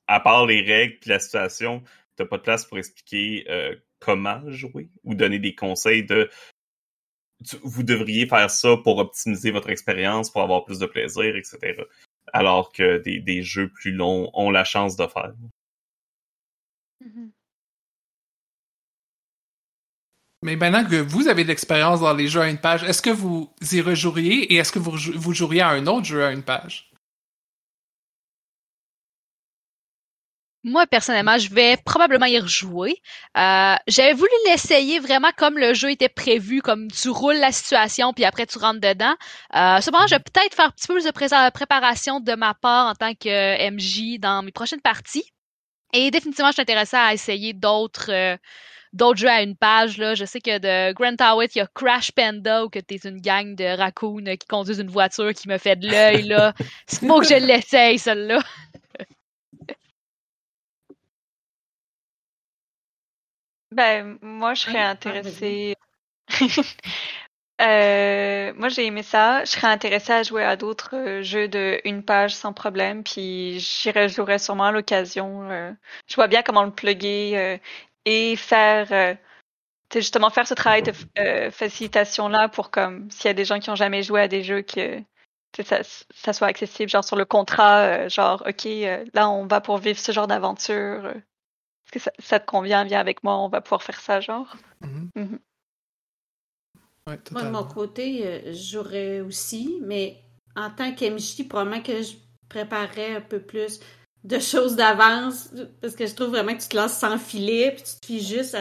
à 0.08 0.19
part 0.19 0.45
les 0.45 0.62
règles 0.62 0.97
et 1.06 1.10
la 1.10 1.19
situation, 1.19 1.84
t'as 2.15 2.25
pas 2.25 2.38
de 2.38 2.43
place 2.43 2.65
pour 2.65 2.78
expliquer 2.78 3.45
euh, 3.49 3.75
comment 3.99 4.41
jouer 4.49 4.89
ou 5.04 5.15
donner 5.15 5.39
des 5.39 5.56
conseils 5.56 6.06
de 6.06 6.30
vous 7.63 7.84
devriez 7.84 8.28
faire 8.28 8.49
ça 8.49 8.75
pour 8.78 8.97
optimiser 8.97 9.52
votre 9.52 9.69
expérience, 9.69 10.30
pour 10.30 10.41
avoir 10.41 10.65
plus 10.65 10.80
de 10.80 10.86
plaisir, 10.86 11.36
etc. 11.36 11.84
Alors 12.34 12.71
que 12.71 12.97
des, 12.97 13.41
jeux 13.43 13.69
plus 13.69 13.91
longs 13.91 14.30
ont 14.34 14.52
la 14.52 14.63
chance 14.63 14.97
de 14.97 15.08
faire. 15.08 15.34
Mm-hmm. 17.02 17.32
Mais 20.41 20.56
maintenant 20.56 20.86
que 20.86 20.95
vous 20.95 21.28
avez 21.28 21.43
de 21.43 21.49
l'expérience 21.49 21.99
dans 21.99 22.13
les 22.13 22.28
jeux 22.28 22.41
à 22.41 22.49
une 22.49 22.60
page, 22.60 22.84
est-ce 22.84 23.02
que 23.02 23.10
vous 23.10 23.54
y 23.71 23.82
rejoueriez 23.82 24.54
et 24.54 24.56
est-ce 24.58 24.71
que 24.71 24.80
vous, 24.80 24.95
vous 25.15 25.34
joueriez 25.34 25.62
à 25.62 25.69
un 25.69 25.86
autre 25.88 26.06
jeu 26.06 26.23
à 26.23 26.32
une 26.32 26.43
page? 26.43 26.89
Moi, 30.63 30.86
personnellement, 30.88 31.38
je 31.38 31.49
vais 31.54 31.78
probablement 31.86 32.25
y 32.25 32.38
rejouer. 32.38 33.02
Euh, 33.38 33.75
J'avais 33.88 34.13
voulu 34.13 34.32
l'essayer 34.45 34.99
vraiment 34.99 35.30
comme 35.38 35.58
le 35.58 35.73
jeu 35.73 35.91
était 35.91 36.10
prévu, 36.10 36.62
comme 36.62 36.91
tu 36.91 37.10
roules 37.10 37.38
la 37.38 37.54
situation, 37.54 38.13
puis 38.13 38.25
après 38.25 38.45
tu 38.45 38.58
rentres 38.58 38.82
dedans. 38.82 39.15
Euh, 39.56 39.80
cependant, 39.80 40.06
je 40.08 40.15
vais 40.15 40.19
peut-être 40.21 40.56
faire 40.56 40.65
un 40.65 40.71
petit 40.71 40.88
peu 40.88 40.95
plus 40.95 41.06
de 41.06 41.12
préparation 41.52 42.19
de 42.19 42.36
ma 42.36 42.54
part 42.56 42.88
en 42.88 42.95
tant 42.95 43.13
que 43.13 43.69
MJ 43.71 44.19
dans 44.19 44.43
mes 44.43 44.52
prochaines 44.52 44.82
parties. 44.82 45.32
Et 45.93 46.12
définitivement, 46.12 46.49
je 46.49 46.56
suis 46.56 46.62
intéressée 46.62 46.97
à 46.97 47.13
essayer 47.13 47.54
d'autres 47.54 48.12
euh, 48.12 48.38
d'autres 48.93 49.19
jeux 49.19 49.30
à 49.30 49.41
une 49.41 49.56
page. 49.56 49.97
Là. 49.97 50.15
Je 50.15 50.25
sais 50.25 50.39
que 50.39 50.58
de 50.58 50.93
Grand 50.93 51.15
Tower, 51.15 51.47
il 51.54 51.58
y 51.58 51.62
a 51.62 51.67
Crash 51.73 52.12
Panda 52.12 52.65
où 52.65 52.69
que 52.69 52.80
t'es 52.80 52.99
une 53.06 53.21
gang 53.21 53.56
de 53.56 53.78
raccoons 53.78 54.23
qui 54.23 54.47
conduisent 54.47 54.80
une 54.80 54.89
voiture 54.89 55.34
qui 55.34 55.47
me 55.47 55.58
fait 55.58 55.75
de 55.75 55.88
l'œil. 55.88 56.23
là. 56.23 56.54
C'est 56.88 56.99
faut 57.08 57.19
que 57.19 57.28
je 57.28 57.36
l'essaye, 57.36 57.99
celle-là. 57.99 58.39
Ben, 63.71 64.17
moi, 64.21 64.54
je 64.56 64.62
serais 64.62 64.80
intéressée. 64.82 65.75
euh, 67.62 68.54
moi, 68.56 68.69
j'ai 68.69 68.86
aimé 68.86 69.04
ça. 69.04 69.43
Je 69.45 69.52
serais 69.52 69.67
intéressée 69.67 70.13
à 70.13 70.23
jouer 70.23 70.43
à 70.43 70.56
d'autres 70.56 70.95
euh, 70.95 71.21
jeux 71.21 71.47
de 71.47 71.80
une 71.86 72.04
page 72.04 72.36
sans 72.36 72.52
problème, 72.54 73.04
puis 73.04 73.60
j'irai 73.60 74.10
jouerai 74.10 74.39
sûrement 74.39 74.65
à 74.65 74.71
l'occasion. 74.71 75.49
Euh. 75.52 75.71
je 76.08 76.15
vois 76.15 76.28
bien 76.28 76.41
comment 76.41 76.63
le 76.63 76.71
plugger 76.71 77.38
euh, 77.38 77.58
et 78.05 78.35
faire, 78.35 79.17
justement 79.93 80.29
faire 80.29 80.47
ce 80.47 80.53
travail 80.53 80.83
de 80.83 80.93
facilitation 81.51 82.29
là 82.29 82.47
pour 82.49 82.71
comme 82.71 83.09
s'il 83.12 83.25
y 83.25 83.29
a 83.29 83.33
des 83.33 83.45
gens 83.45 83.59
qui 83.59 83.69
ont 83.69 83.75
jamais 83.75 84.03
joué 84.03 84.21
à 84.21 84.27
des 84.27 84.43
jeux 84.43 84.62
que 84.62 85.01
ça, 85.63 85.79
ça 85.83 86.33
soit 86.33 86.47
accessible, 86.47 86.89
genre 86.89 87.03
sur 87.03 87.15
le 87.15 87.25
contrat, 87.25 88.07
genre 88.07 88.43
ok, 88.47 88.65
là 89.13 89.29
on 89.29 89.47
va 89.47 89.62
pour 89.62 89.77
vivre 89.77 89.99
ce 89.99 90.12
genre 90.12 90.27
d'aventure 90.27 91.13
est-ce 91.91 92.05
que 92.05 92.12
ça, 92.19 92.39
te 92.39 92.45
convient, 92.45 92.83
viens 92.83 92.99
avec 92.99 93.23
moi, 93.23 93.38
on 93.38 93.49
va 93.49 93.62
pouvoir 93.62 93.83
faire 93.83 93.99
ça, 93.99 94.19
genre? 94.19 94.55
Mm-hmm. 94.83 95.09
Mm-hmm. 95.15 95.39
moi, 97.31 97.43
de 97.43 97.49
mon 97.49 97.63
côté, 97.63 98.27
euh, 98.27 98.53
j'aurais 98.53 99.21
aussi, 99.21 99.79
mais 99.81 100.21
en 100.55 100.69
tant 100.69 100.93
qu'MJ, 100.93 101.47
probablement 101.47 101.81
que 101.81 102.01
je 102.01 102.13
préparerais 102.47 103.15
un 103.15 103.21
peu 103.21 103.39
plus 103.39 103.79
de 104.23 104.39
choses 104.39 104.75
d'avance, 104.75 105.49
parce 105.82 105.95
que 105.95 106.05
je 106.05 106.13
trouve 106.13 106.29
vraiment 106.29 106.55
que 106.55 106.62
tu 106.62 106.69
te 106.69 106.75
lances 106.75 106.97
sans 106.97 107.17
filet, 107.17 107.71
puis 107.71 107.84
tu 107.84 107.99
te 107.99 108.05
fies 108.05 108.25
juste 108.25 108.58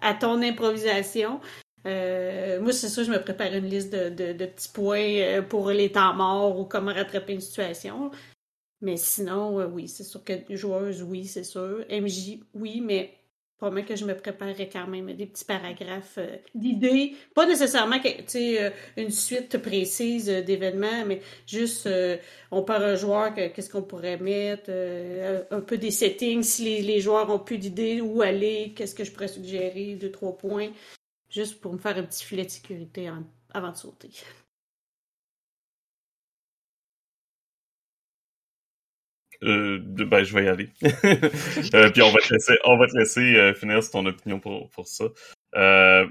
à, 0.00 0.14
ton 0.14 0.40
improvisation. 0.42 1.40
Euh, 1.86 2.60
moi, 2.60 2.72
c'est 2.72 2.88
ça, 2.88 3.02
je 3.02 3.10
me 3.10 3.20
prépare 3.20 3.52
une 3.52 3.66
liste 3.66 3.92
de, 3.92 4.08
de, 4.32 4.46
petits 4.46 4.68
points 4.68 5.18
euh, 5.18 5.42
pour 5.42 5.70
les 5.70 5.90
temps 5.90 6.14
morts 6.14 6.58
ou 6.58 6.64
comment 6.64 6.92
rattraper 6.92 7.34
une 7.34 7.40
situation. 7.40 8.10
Mais 8.80 8.96
sinon, 8.96 9.60
euh, 9.60 9.66
oui, 9.66 9.88
c'est 9.88 10.04
sûr 10.04 10.22
que 10.24 10.34
joueuse, 10.50 11.02
oui, 11.02 11.26
c'est 11.26 11.44
sûr. 11.44 11.84
MJ, 11.90 12.40
oui, 12.54 12.80
mais 12.80 13.14
que 13.70 13.96
je 13.96 14.04
me 14.04 14.14
préparerais 14.14 14.68
quand 14.68 14.86
même 14.86 15.12
des 15.14 15.26
petits 15.26 15.44
paragraphes 15.44 16.18
euh, 16.18 16.36
d'idées. 16.54 17.14
Pas 17.34 17.46
nécessairement 17.46 17.96
euh, 18.04 18.70
une 18.96 19.10
suite 19.10 19.58
précise 19.58 20.26
d'événements, 20.26 21.04
mais 21.06 21.20
juste 21.46 21.88
on 22.50 22.62
parle 22.62 22.84
un 22.84 22.94
joueur 22.96 23.34
qu'est-ce 23.34 23.70
qu'on 23.70 23.82
pourrait 23.82 24.18
mettre, 24.18 24.70
un 25.50 25.60
peu 25.60 25.78
des 25.78 25.90
settings, 25.90 26.42
si 26.42 26.82
les, 26.82 27.00
joueurs 27.00 27.30
ont 27.30 27.38
plus 27.38 27.58
d'idées, 27.58 28.00
où 28.00 28.22
aller, 28.22 28.72
qu'est-ce 28.76 28.94
que 28.94 29.04
je 29.04 29.12
pourrais 29.12 29.28
suggérer, 29.28 29.94
deux, 29.94 30.10
trois 30.10 30.36
points, 30.36 30.70
juste 31.30 31.60
pour 31.60 31.72
me 31.72 31.78
faire 31.78 31.96
un 31.96 32.02
petit 32.02 32.24
filet 32.24 32.44
de 32.44 32.50
sécurité 32.50 33.10
avant 33.54 33.70
de 33.70 33.76
sauter. 33.76 34.10
Euh, 39.42 39.78
ben, 39.82 40.22
je 40.22 40.34
vais 40.34 40.44
y 40.44 40.48
aller. 40.48 40.68
euh, 40.84 41.90
puis 41.90 42.02
on 42.02 42.10
va 42.10 42.20
te 42.20 42.32
laisser, 42.32 42.54
on 42.64 42.76
va 42.76 42.86
te 42.86 42.96
laisser 42.96 43.36
euh, 43.36 43.54
finir 43.54 43.78
ton 43.90 44.06
opinion 44.06 44.38
pour, 44.38 44.68
pour 44.70 44.86
ça. 44.86 45.04
Euh, 45.56 46.06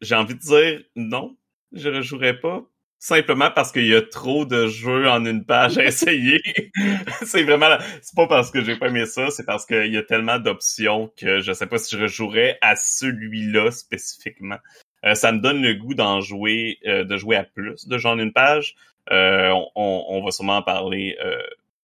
j'ai 0.00 0.14
envie 0.14 0.34
de 0.34 0.40
dire 0.40 0.82
non, 0.96 1.36
je 1.72 1.88
ne 1.88 2.02
jouerai 2.02 2.38
pas. 2.38 2.62
Simplement 3.00 3.52
parce 3.52 3.70
qu'il 3.70 3.86
y 3.86 3.94
a 3.94 4.02
trop 4.02 4.44
de 4.44 4.66
jeux 4.66 5.08
en 5.08 5.24
une 5.24 5.44
page 5.44 5.78
à 5.78 5.84
essayer. 5.84 6.40
c'est 7.22 7.44
vraiment, 7.44 7.78
c'est 8.02 8.16
pas 8.16 8.26
parce 8.26 8.50
que 8.50 8.60
j'ai 8.64 8.74
pas 8.74 8.88
aimé 8.88 9.06
ça, 9.06 9.30
c'est 9.30 9.46
parce 9.46 9.66
qu'il 9.66 9.92
y 9.92 9.96
a 9.96 10.02
tellement 10.02 10.40
d'options 10.40 11.12
que 11.16 11.38
je 11.38 11.52
sais 11.52 11.68
pas 11.68 11.78
si 11.78 11.96
je 11.96 12.02
rejouerais 12.02 12.58
à 12.60 12.74
celui-là 12.74 13.70
spécifiquement. 13.70 14.58
Euh, 15.04 15.14
ça 15.14 15.30
me 15.30 15.38
donne 15.38 15.62
le 15.62 15.74
goût 15.74 15.94
d'en 15.94 16.20
jouer, 16.20 16.80
de 16.84 17.16
jouer 17.16 17.36
à 17.36 17.44
plus 17.44 17.86
de 17.86 17.98
jeux 17.98 18.08
en 18.08 18.18
une 18.18 18.32
page. 18.32 18.74
On, 19.08 19.68
on, 19.76 20.24
va 20.24 20.32
sûrement 20.32 20.56
en 20.56 20.62
parler 20.62 21.16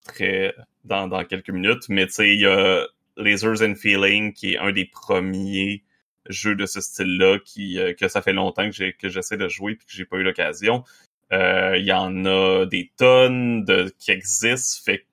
très 0.05 0.55
dans, 0.85 1.09
dans 1.09 1.25
quelques 1.25 1.51
minutes. 1.51 1.89
Mais 1.89 2.07
tu 2.07 2.13
sais, 2.13 2.35
il 2.35 2.41
y 2.41 2.47
a 2.47 2.87
Lasers 3.17 3.63
and 3.63 3.75
Feeling 3.75 4.33
qui 4.33 4.55
est 4.55 4.59
un 4.59 4.73
des 4.73 4.85
premiers 4.85 5.83
jeux 6.29 6.55
de 6.55 6.67
ce 6.67 6.81
style-là 6.81 7.39
qui 7.45 7.79
euh, 7.79 7.93
que 7.95 8.09
ça 8.09 8.23
fait 8.23 8.33
longtemps 8.33 8.69
que 8.71 8.91
que 8.93 9.09
j'essaie 9.09 9.37
de 9.37 9.49
jouer 9.49 9.75
puis 9.77 9.87
que 9.87 9.93
j'ai 9.93 10.05
pas 10.05 10.17
eu 10.17 10.23
l'occasion. 10.23 10.85
Euh, 11.33 11.77
il 11.79 11.85
y 11.85 11.93
en 11.93 12.25
a 12.27 12.67
des 12.67 12.93
tonnes 12.97 13.65
de 13.65 13.93
qui 13.99 14.11
existent. 14.11 14.83
Fait 14.85 15.07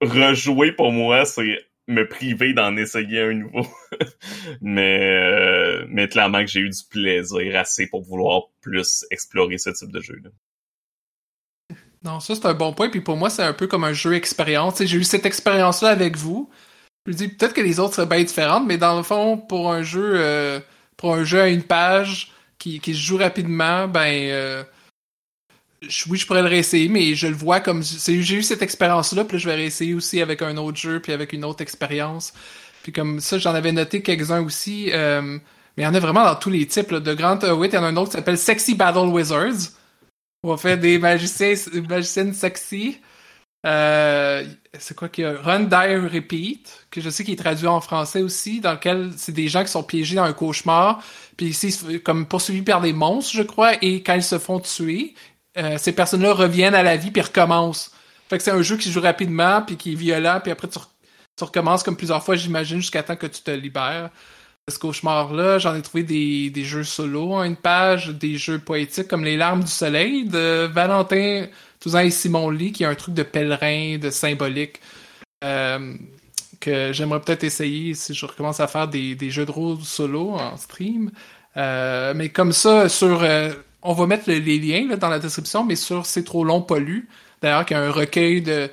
rejouer 0.00 0.72
pour 0.72 0.92
moi, 0.92 1.24
c'est 1.24 1.58
me 1.88 2.06
priver 2.06 2.52
d'en 2.52 2.76
essayer 2.76 3.20
un 3.20 3.34
nouveau. 3.34 3.66
mais 4.60 5.00
euh, 5.02 5.86
mais 5.88 6.08
clairement 6.08 6.40
que 6.40 6.50
j'ai 6.50 6.60
eu 6.60 6.68
du 6.68 6.82
plaisir 6.90 7.56
assez 7.58 7.86
pour 7.88 8.02
vouloir 8.02 8.42
plus 8.60 9.04
explorer 9.10 9.58
ce 9.58 9.70
type 9.70 9.92
de 9.92 10.00
jeu-là. 10.00 10.30
Non, 12.04 12.20
ça 12.20 12.34
c'est 12.34 12.46
un 12.46 12.54
bon 12.54 12.72
point. 12.72 12.88
Puis 12.88 13.00
pour 13.00 13.16
moi, 13.16 13.30
c'est 13.30 13.42
un 13.42 13.52
peu 13.52 13.66
comme 13.66 13.84
un 13.84 13.92
jeu 13.92 14.14
expérience. 14.14 14.82
J'ai 14.82 14.98
eu 14.98 15.04
cette 15.04 15.26
expérience-là 15.26 15.88
avec 15.88 16.16
vous. 16.16 16.48
Je 17.06 17.12
me 17.12 17.16
dis 17.16 17.28
peut-être 17.28 17.54
que 17.54 17.60
les 17.60 17.80
autres 17.80 17.94
seraient 17.94 18.06
bien 18.06 18.22
différentes, 18.22 18.66
mais 18.66 18.78
dans 18.78 18.96
le 18.96 19.02
fond, 19.02 19.38
pour 19.38 19.72
un 19.72 19.82
jeu, 19.82 20.12
euh, 20.16 20.60
pour 20.96 21.14
un 21.14 21.24
jeu 21.24 21.40
à 21.40 21.48
une 21.48 21.62
page 21.62 22.32
qui, 22.58 22.80
se 22.84 22.92
joue 22.92 23.16
rapidement, 23.16 23.88
ben 23.88 24.30
euh, 24.30 24.62
oui, 26.08 26.18
je 26.18 26.26
pourrais 26.26 26.42
le 26.42 26.48
réessayer, 26.48 26.88
mais 26.88 27.14
je 27.14 27.28
le 27.28 27.34
vois 27.34 27.60
comme 27.60 27.82
j'ai 27.82 28.34
eu 28.34 28.42
cette 28.42 28.62
expérience-là, 28.62 29.24
puis 29.24 29.38
je 29.38 29.48
vais 29.48 29.54
réessayer 29.54 29.94
aussi 29.94 30.20
avec 30.20 30.42
un 30.42 30.56
autre 30.56 30.76
jeu, 30.76 31.00
puis 31.00 31.12
avec 31.12 31.32
une 31.32 31.44
autre 31.44 31.62
expérience. 31.62 32.32
Puis 32.82 32.92
comme 32.92 33.20
ça, 33.20 33.38
j'en 33.38 33.54
avais 33.54 33.72
noté 33.72 34.02
quelques-uns 34.02 34.42
aussi. 34.42 34.90
Euh, 34.92 35.38
mais 35.76 35.84
il 35.84 35.86
y 35.86 35.88
en 35.88 35.94
a 35.94 36.00
vraiment 36.00 36.24
dans 36.24 36.34
tous 36.34 36.50
les 36.50 36.66
types. 36.66 36.92
De 36.92 37.14
Grand 37.14 37.42
Wit, 37.44 37.70
il 37.72 37.76
y 37.76 37.78
en 37.78 37.84
a 37.84 37.88
un 37.88 37.96
autre 37.96 38.10
qui 38.10 38.16
s'appelle 38.16 38.38
Sexy 38.38 38.74
Battle 38.74 39.08
Wizards. 39.08 39.77
On 40.42 40.50
va 40.50 40.56
faire 40.56 40.78
des 40.78 40.98
magiciens, 40.98 41.54
magiciennes 41.88 42.32
sexy. 42.32 43.00
Euh, 43.66 44.46
c'est 44.78 44.96
quoi 44.96 45.08
qu'il 45.08 45.24
y 45.24 45.26
a? 45.26 45.36
Run, 45.40 45.64
Die, 45.64 45.74
Repeat, 45.74 46.86
que 46.90 47.00
je 47.00 47.10
sais 47.10 47.24
qu'il 47.24 47.34
est 47.34 47.36
traduit 47.36 47.66
en 47.66 47.80
français 47.80 48.22
aussi, 48.22 48.60
dans 48.60 48.72
lequel 48.72 49.10
c'est 49.16 49.32
des 49.32 49.48
gens 49.48 49.64
qui 49.64 49.70
sont 49.70 49.82
piégés 49.82 50.14
dans 50.14 50.22
un 50.22 50.32
cauchemar, 50.32 51.02
puis 51.36 51.46
ici, 51.46 51.76
comme 52.04 52.26
poursuivis 52.26 52.62
par 52.62 52.80
des 52.80 52.92
monstres, 52.92 53.34
je 53.34 53.42
crois, 53.42 53.72
et 53.82 54.02
quand 54.02 54.14
ils 54.14 54.22
se 54.22 54.38
font 54.38 54.60
tuer, 54.60 55.14
euh, 55.56 55.76
ces 55.76 55.92
personnes-là 55.92 56.32
reviennent 56.34 56.74
à 56.74 56.84
la 56.84 56.96
vie 56.96 57.10
puis 57.10 57.22
recommencent. 57.22 57.90
Fait 58.30 58.38
que 58.38 58.44
c'est 58.44 58.52
un 58.52 58.62
jeu 58.62 58.76
qui 58.76 58.92
joue 58.92 59.00
rapidement, 59.00 59.62
puis 59.62 59.76
qui 59.76 59.92
est 59.92 59.96
violent, 59.96 60.38
puis 60.40 60.52
après 60.52 60.68
tu, 60.68 60.78
tu 61.36 61.44
recommences 61.44 61.82
comme 61.82 61.96
plusieurs 61.96 62.22
fois, 62.24 62.36
j'imagine, 62.36 62.78
jusqu'à 62.80 63.02
temps 63.02 63.16
que 63.16 63.26
tu 63.26 63.42
te 63.42 63.50
libères 63.50 64.10
ce 64.68 64.78
cauchemar-là. 64.78 65.58
J'en 65.58 65.74
ai 65.74 65.82
trouvé 65.82 66.02
des, 66.02 66.50
des 66.50 66.64
jeux 66.64 66.84
solo 66.84 67.34
une 67.42 67.56
page, 67.56 68.08
des 68.08 68.36
jeux 68.36 68.58
poétiques 68.58 69.08
comme 69.08 69.24
Les 69.24 69.36
larmes 69.36 69.64
du 69.64 69.70
soleil 69.70 70.24
de 70.24 70.66
Valentin 70.66 71.46
Touzan 71.80 72.00
et 72.00 72.10
Simon 72.10 72.50
Lee, 72.50 72.72
qui 72.72 72.82
est 72.82 72.86
un 72.86 72.94
truc 72.94 73.14
de 73.14 73.22
pèlerin, 73.22 73.98
de 73.98 74.10
symbolique, 74.10 74.80
euh, 75.44 75.94
que 76.60 76.92
j'aimerais 76.92 77.20
peut-être 77.20 77.44
essayer 77.44 77.94
si 77.94 78.14
je 78.14 78.26
recommence 78.26 78.60
à 78.60 78.66
faire 78.66 78.88
des, 78.88 79.14
des 79.14 79.30
jeux 79.30 79.46
de 79.46 79.50
rôle 79.50 79.80
solo 79.82 80.30
en 80.32 80.56
stream. 80.56 81.10
Euh, 81.56 82.12
mais 82.14 82.28
comme 82.28 82.52
ça, 82.52 82.88
sur... 82.88 83.22
Euh, 83.22 83.52
on 83.82 83.92
va 83.92 84.06
mettre 84.06 84.28
les 84.28 84.40
liens 84.40 84.88
là, 84.88 84.96
dans 84.96 85.08
la 85.08 85.20
description, 85.20 85.64
mais 85.64 85.76
sur 85.76 86.04
C'est 86.04 86.24
trop 86.24 86.44
long, 86.44 86.60
pas 86.60 86.80
lu. 86.80 87.08
D'ailleurs, 87.40 87.64
qui 87.64 87.74
a 87.74 87.80
un 87.80 87.92
recueil 87.92 88.42
de 88.42 88.68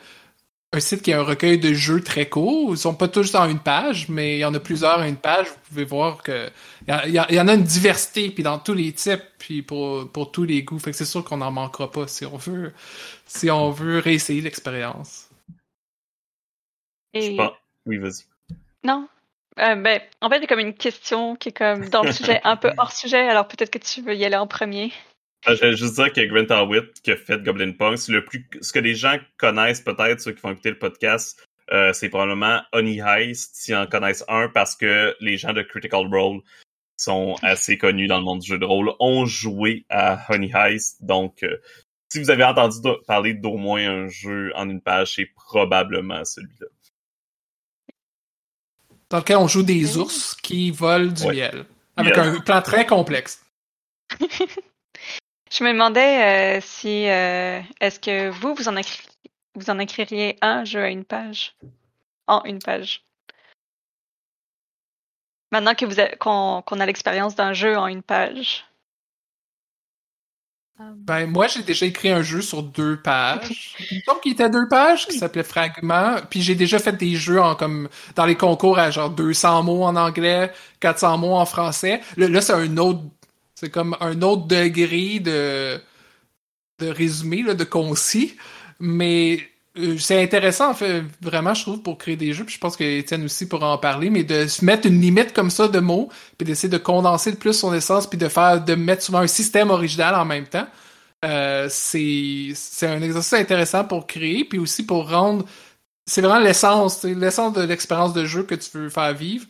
un 0.76 0.80
site 0.80 1.02
qui 1.02 1.14
a 1.14 1.20
un 1.20 1.24
recueil 1.24 1.58
de 1.58 1.74
jeux 1.74 2.02
très 2.02 2.28
courts. 2.28 2.72
Ils 2.72 2.78
sont 2.78 2.94
pas 2.94 3.08
tous 3.08 3.34
en 3.36 3.50
une 3.50 3.60
page, 3.60 4.10
mais 4.10 4.38
il 4.38 4.40
y 4.40 4.46
en 4.46 4.54
a 4.54 4.60
plusieurs 4.60 5.00
en 5.00 5.04
une 5.04 5.18
page. 5.18 5.48
Vous 5.48 5.70
pouvez 5.70 5.86
voir 5.86 6.22
que 6.22 6.50
il 6.88 7.12
y, 7.12 7.40
en 7.40 7.48
a 7.48 7.54
une 7.54 7.64
diversité, 7.64 8.30
puis 8.30 8.44
dans 8.44 8.60
tous 8.60 8.74
les 8.74 8.92
types, 8.92 9.24
puis 9.40 9.62
pour, 9.62 10.12
pour 10.12 10.32
tous 10.32 10.44
les 10.44 10.64
goûts. 10.64 10.80
Fait 10.80 10.92
que 10.92 10.98
c'est 10.98 11.06
sûr 11.06 11.24
qu'on 11.24 11.38
n'en 11.38 11.52
manquera 11.52 11.90
pas 11.90 12.08
si 12.08 12.26
on 12.26 12.38
veut 12.38 12.74
si 13.26 13.50
on 13.50 13.72
veut 13.72 14.00
réessayer 14.00 14.42
l'expérience. 14.42 15.30
Et... 17.14 17.38
Oui, 17.86 17.98
vas-y. 17.98 18.26
Non. 18.84 19.08
Euh, 19.60 19.76
ben, 19.76 20.02
en 20.22 20.30
fait, 20.30 20.38
il 20.38 20.42
y 20.42 20.44
a 20.44 20.48
comme 20.48 20.60
une 20.60 20.74
question 20.74 21.36
qui 21.36 21.50
est 21.50 21.58
comme 21.58 21.90
dans 21.90 22.04
le 22.04 22.12
sujet 22.14 22.42
un 22.44 22.58
peu 22.58 22.72
hors 22.78 22.92
sujet, 22.92 23.28
alors 23.28 23.48
peut-être 23.48 23.72
que 23.72 23.80
tu 23.80 24.02
veux 24.02 24.16
y 24.16 24.26
aller 24.26 24.36
en 24.36 24.48
premier. 24.48 24.92
Je 25.48 25.54
vais 25.62 25.76
juste 25.76 25.96
dire 25.96 26.12
que 26.12 26.22
Grant 26.26 26.64
Howitt, 26.64 27.02
qui 27.02 27.12
a 27.12 27.18
fait 27.18 27.42
Goblin 27.44 27.72
Punk, 27.74 28.00
c'est 28.00 28.12
le 28.12 28.26
plus, 28.26 28.48
ce 28.62 28.74
que 28.74 28.80
les 28.80 28.96
gens 28.96 29.18
connaissent 29.38 29.82
peut-être, 29.82 30.20
ceux 30.20 30.32
qui 30.32 30.42
vont 30.42 30.52
écouter 30.52 30.72
le 30.72 30.80
podcast, 30.80 31.48
euh, 31.72 31.94
c'est 31.94 32.10
probablement 32.10 32.62
Honey 32.74 33.00
Heist, 33.00 33.56
s'ils 33.56 33.76
en 33.76 33.86
connaissent 33.86 34.24
un, 34.28 34.50
parce 34.50 34.76
que 34.76 35.16
les 35.20 35.38
gens 35.38 35.54
de 35.54 35.62
Critical 35.62 36.08
Role 36.12 36.42
sont 36.98 37.36
assez 37.42 37.78
connus 37.78 38.08
dans 38.08 38.18
le 38.18 38.24
monde 38.24 38.40
du 38.40 38.48
jeu 38.48 38.58
de 38.58 38.66
rôle, 38.66 38.92
ont 39.00 39.26
joué 39.26 39.86
à 39.90 40.26
Honey 40.30 40.52
Heist. 40.54 41.04
Donc, 41.04 41.44
euh, 41.44 41.58
si 42.10 42.20
vous 42.20 42.32
avez 42.32 42.44
entendu 42.44 42.78
parler 43.08 43.34
d'au 43.34 43.58
moins 43.58 43.88
un 43.88 44.08
jeu 44.08 44.52
en 44.56 44.70
une 44.70 44.82
page, 44.82 45.16
c'est 45.16 45.30
probablement 45.36 46.24
celui-là. 46.24 46.68
Dans 49.10 49.18
lequel 49.18 49.38
on 49.38 49.48
joue 49.48 49.64
des 49.64 49.98
ours 49.98 50.36
qui 50.36 50.72
volent 50.72 51.12
du 51.12 51.28
miel. 51.28 51.66
Avec 51.98 52.18
un 52.18 52.40
plan 52.42 52.62
très 52.62 52.86
complexe. 52.86 53.46
Je 55.52 55.64
me 55.64 55.72
demandais 55.72 56.58
euh, 56.58 56.62
si 56.62 57.08
euh, 57.08 57.62
est-ce 57.80 58.00
que 58.00 58.30
vous 58.30 58.56
vous 58.56 58.68
en, 58.68 58.76
vous 59.56 59.70
en 59.70 59.80
écririez 59.80 60.38
un 60.42 60.66
jeu 60.66 60.84
à 60.84 60.90
une 60.90 61.06
page? 61.06 61.56
En 62.28 62.44
une 62.46 62.60
page. 62.60 63.06
Maintenant 65.52 65.76
que 65.76 65.86
vous 65.86 65.96
qu'on 66.20 66.80
a 66.80 66.86
l'expérience 66.86 67.36
d'un 67.36 67.54
jeu 67.54 67.78
en 67.78 67.88
une 67.88 68.02
page. 68.02 68.66
Ben 70.78 71.26
moi 71.26 71.48
j'ai 71.48 71.64
déjà 71.64 71.86
écrit 71.86 72.10
un 72.10 72.22
jeu 72.22 72.42
sur 72.42 72.62
deux 72.62 73.02
pages. 73.02 73.78
Donc 74.08 74.18
il 74.26 74.34
était 74.34 74.50
deux 74.50 74.68
pages 74.68 75.08
qui 75.08 75.18
s'appelait 75.18 75.44
Fragment. 75.44 76.18
Puis 76.30 76.42
j'ai 76.42 76.56
déjà 76.56 76.80
fait 76.80 76.92
des 76.92 77.16
jeux 77.16 77.40
en 77.42 77.56
comme 77.56 77.88
dans 78.16 78.26
les 78.26 78.36
concours 78.36 78.78
à 78.78 78.92
genre 78.92 79.10
200 79.10 79.64
mots 79.64 79.84
en 79.84 79.96
anglais, 79.96 80.52
400 80.82 81.20
mots 81.20 81.36
en 81.36 81.46
français. 81.46 82.02
là 82.18 82.42
c'est 82.42 82.52
un 82.52 82.76
autre 82.76 83.00
c'est 83.56 83.70
comme 83.70 83.96
un 84.02 84.22
autre 84.22 84.48
degré 84.48 85.20
de, 85.20 85.80
de 86.80 86.88
résumé, 86.88 87.42
là, 87.42 87.54
de 87.54 87.64
concis. 87.64 88.36
Mais 88.80 89.40
euh, 89.78 89.98
c'est 89.98 90.22
intéressant, 90.22 90.70
en 90.72 90.74
fait, 90.74 91.04
vraiment, 91.22 91.54
je 91.54 91.62
trouve, 91.64 91.82
pour 91.82 91.98
créer 91.98 92.16
des 92.16 92.34
jeux. 92.34 92.46
Puis 92.46 92.56
je 92.56 92.60
pense 92.60 92.78
que 92.78 92.84
Étienne 92.84 93.24
aussi 93.26 93.48
pourra 93.48 93.74
en 93.74 93.78
parler, 93.78 94.10
mais 94.10 94.24
de 94.24 94.48
se 94.48 94.64
mettre 94.64 94.88
une 94.88 95.02
limite 95.02 95.34
comme 95.34 95.50
ça 95.50 95.68
de 95.68 95.80
mots, 95.80 96.10
puis 96.38 96.46
d'essayer 96.46 96.70
de 96.70 96.78
condenser 96.78 97.32
le 97.32 97.38
plus 97.38 97.54
son 97.54 97.74
essence, 97.74 98.08
puis 98.08 98.18
de 98.18 98.28
faire, 98.28 98.64
de 98.64 98.76
mettre 98.76 99.04
souvent 99.04 99.20
un 99.20 99.28
système 99.28 99.70
original 99.70 100.16
en 100.16 100.26
même 100.26 100.48
temps. 100.48 100.68
Euh, 101.24 101.68
c'est 101.70 102.54
un 102.84 103.02
exercice 103.02 103.34
intéressant 103.34 103.84
pour 103.86 104.06
créer, 104.08 104.46
puis 104.46 104.60
aussi 104.60 104.86
pour 104.86 105.10
rendre. 105.10 105.46
C'est 106.06 106.22
vraiment 106.22 106.40
l'essence, 106.40 107.04
l'essence 107.04 107.54
de 107.54 107.64
l'expérience 107.64 108.14
de 108.14 108.26
jeu 108.26 108.44
que 108.44 108.56
tu 108.56 108.70
veux 108.78 108.90
faire 108.90 109.14
vivre. 109.14 109.46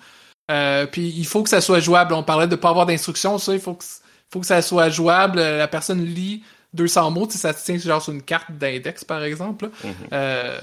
Euh, 0.51 0.85
puis 0.85 1.07
il 1.07 1.25
faut 1.25 1.43
que 1.43 1.49
ça 1.49 1.61
soit 1.61 1.79
jouable. 1.79 2.13
On 2.13 2.23
parlait 2.23 2.47
de 2.47 2.55
pas 2.55 2.69
avoir 2.69 2.85
d'instructions, 2.85 3.37
ça, 3.37 3.53
il 3.53 3.59
faut 3.59 3.73
que, 3.73 3.85
faut 4.31 4.39
que 4.39 4.45
ça 4.45 4.61
soit 4.61 4.89
jouable. 4.89 5.39
La 5.39 5.67
personne 5.67 6.03
lit 6.03 6.43
200 6.73 7.11
mots, 7.11 7.29
ça 7.29 7.53
se 7.53 7.65
tient 7.65 7.77
genre 7.77 8.01
sur 8.01 8.13
une 8.13 8.21
carte 8.21 8.51
d'index, 8.51 9.03
par 9.03 9.23
exemple. 9.23 9.67
Mm-hmm. 9.67 10.13
euh, 10.13 10.59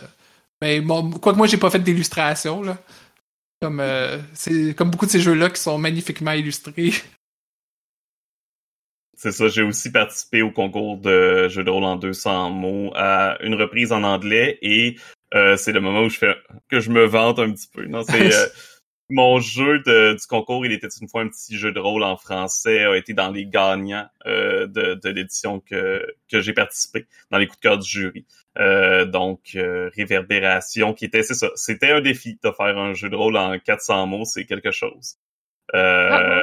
mais 0.61 0.81
bon, 0.81 1.11
quoi 1.11 1.33
que 1.33 1.39
moi, 1.39 1.47
j'ai 1.47 1.57
pas 1.57 1.71
fait 1.71 1.81
d'illustration, 1.81 2.63
là. 2.63 2.79
Comme, 3.61 3.81
euh, 3.81 4.19
beaucoup 4.81 5.07
de 5.07 5.11
ces 5.11 5.21
jeux-là 5.21 5.49
qui 5.51 5.61
sont 5.61 5.79
magnifiquement 5.79 6.33
illustrés. 6.33 6.93
C'est 9.17 9.31
ça, 9.31 9.47
j'ai 9.47 9.63
aussi 9.63 9.93
participé 9.93 10.43
au 10.43 10.51
concours 10.51 10.97
de 10.97 11.49
jeux 11.49 11.63
de 11.63 11.71
rôle 11.71 11.85
en 11.85 11.95
200 11.95 12.51
mots 12.51 12.91
à 12.97 13.37
une 13.41 13.55
reprise 13.55 13.93
en 13.93 14.03
anglais 14.03 14.59
et 14.63 14.97
euh, 15.35 15.57
c'est 15.57 15.71
le 15.71 15.81
moment 15.81 16.03
où 16.03 16.09
je 16.09 16.19
fais 16.19 16.35
que 16.69 16.81
je 16.81 16.91
me 16.91 17.05
vante 17.05 17.39
un 17.39 17.53
petit 17.53 17.69
peu. 17.73 17.87
Non, 17.87 18.03
c'est 18.03 18.31
mon 19.13 19.41
jeu 19.41 19.81
de, 19.81 20.15
du 20.15 20.27
concours, 20.27 20.65
il 20.67 20.73
était 20.73 20.89
une 21.01 21.09
fois 21.09 21.23
un 21.23 21.29
petit 21.29 21.57
jeu 21.57 21.73
de 21.73 21.79
rôle 21.79 22.03
en 22.03 22.17
français, 22.17 22.85
a 22.85 22.97
été 22.97 23.15
dans 23.15 23.31
les 23.31 23.47
gagnants 23.47 24.09
euh, 24.27 24.67
de, 24.67 24.95
de 24.95 25.09
l'édition 25.11 25.61
que, 25.61 26.07
que 26.31 26.41
j'ai 26.41 26.53
participé, 26.53 27.07
dans 27.31 27.39
les 27.39 27.47
coups 27.47 27.59
de 27.61 27.63
cœur 27.63 27.79
du 27.79 27.89
jury. 27.89 28.27
Euh, 28.59 29.05
donc, 29.05 29.53
euh, 29.55 29.91
Réverbération, 29.97 30.95
qui 30.95 31.05
était, 31.05 31.23
c'est 31.23 31.35
ça, 31.35 31.51
c'était 31.55 31.93
un 31.93 32.01
défi 32.01 32.39
de 32.43 32.51
faire 32.51 32.79
un 32.79 32.95
jeu 32.95 33.09
de 33.09 33.17
rôle 33.17 33.37
en 33.37 33.59
400 33.59 34.07
mots, 34.07 34.25
c'est 34.25 34.45
quelque 34.47 34.71
chose. 34.71 35.17
Euh, 35.75 36.41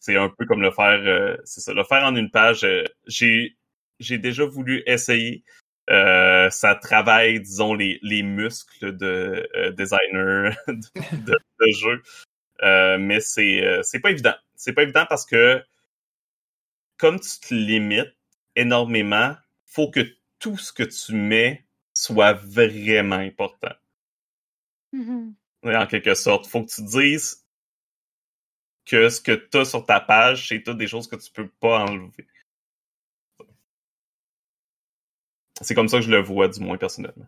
c'est 0.00 0.16
un 0.16 0.28
peu 0.30 0.46
comme 0.46 0.62
le 0.62 0.70
faire, 0.70 1.36
c'est 1.44 1.60
ça, 1.60 1.72
le 1.74 1.84
faire 1.84 2.04
en 2.04 2.16
une 2.16 2.30
page. 2.30 2.66
j'ai 3.06 3.56
j'ai 4.00 4.18
déjà 4.18 4.44
voulu 4.44 4.82
essayer. 4.86 5.44
Euh, 5.90 6.48
ça 6.50 6.74
travaille, 6.74 7.40
disons, 7.40 7.74
les, 7.74 7.98
les 8.02 8.22
muscles 8.22 8.96
de 8.96 9.48
euh, 9.56 9.70
designer 9.72 10.56
de, 10.68 10.74
de, 11.02 11.72
jeu. 11.80 12.02
Euh, 12.62 12.98
mais 12.98 13.20
c'est 13.20 13.64
euh, 13.64 13.82
c'est 13.82 14.00
pas 14.00 14.10
évident. 14.10 14.34
C'est 14.54 14.72
pas 14.72 14.84
évident 14.84 15.06
parce 15.08 15.26
que 15.26 15.62
comme 16.98 17.18
tu 17.18 17.40
te 17.40 17.52
limites 17.52 18.14
énormément, 18.54 19.34
faut 19.66 19.90
que 19.90 20.06
tout 20.38 20.56
ce 20.56 20.72
que 20.72 20.84
tu 20.84 21.14
mets 21.14 21.64
soit 21.94 22.34
vraiment 22.34 23.16
important. 23.16 23.74
Mm-hmm. 24.94 25.34
En 25.64 25.86
quelque 25.86 26.14
sorte, 26.14 26.46
faut 26.46 26.64
que 26.64 26.72
tu 26.72 26.82
dises 26.82 27.44
que 28.84 29.08
ce 29.08 29.20
que 29.20 29.32
tu 29.32 29.58
as 29.58 29.64
sur 29.64 29.84
ta 29.84 30.00
page, 30.00 30.48
c'est 30.48 30.62
toutes 30.62 30.78
des 30.78 30.86
choses 30.86 31.08
que 31.08 31.16
tu 31.16 31.30
peux 31.32 31.48
pas 31.48 31.84
enlever. 31.84 32.26
C'est 35.62 35.74
comme 35.74 35.88
ça 35.88 35.98
que 35.98 36.04
je 36.04 36.10
le 36.10 36.22
vois, 36.22 36.48
du 36.48 36.60
moins 36.60 36.76
personnellement. 36.76 37.26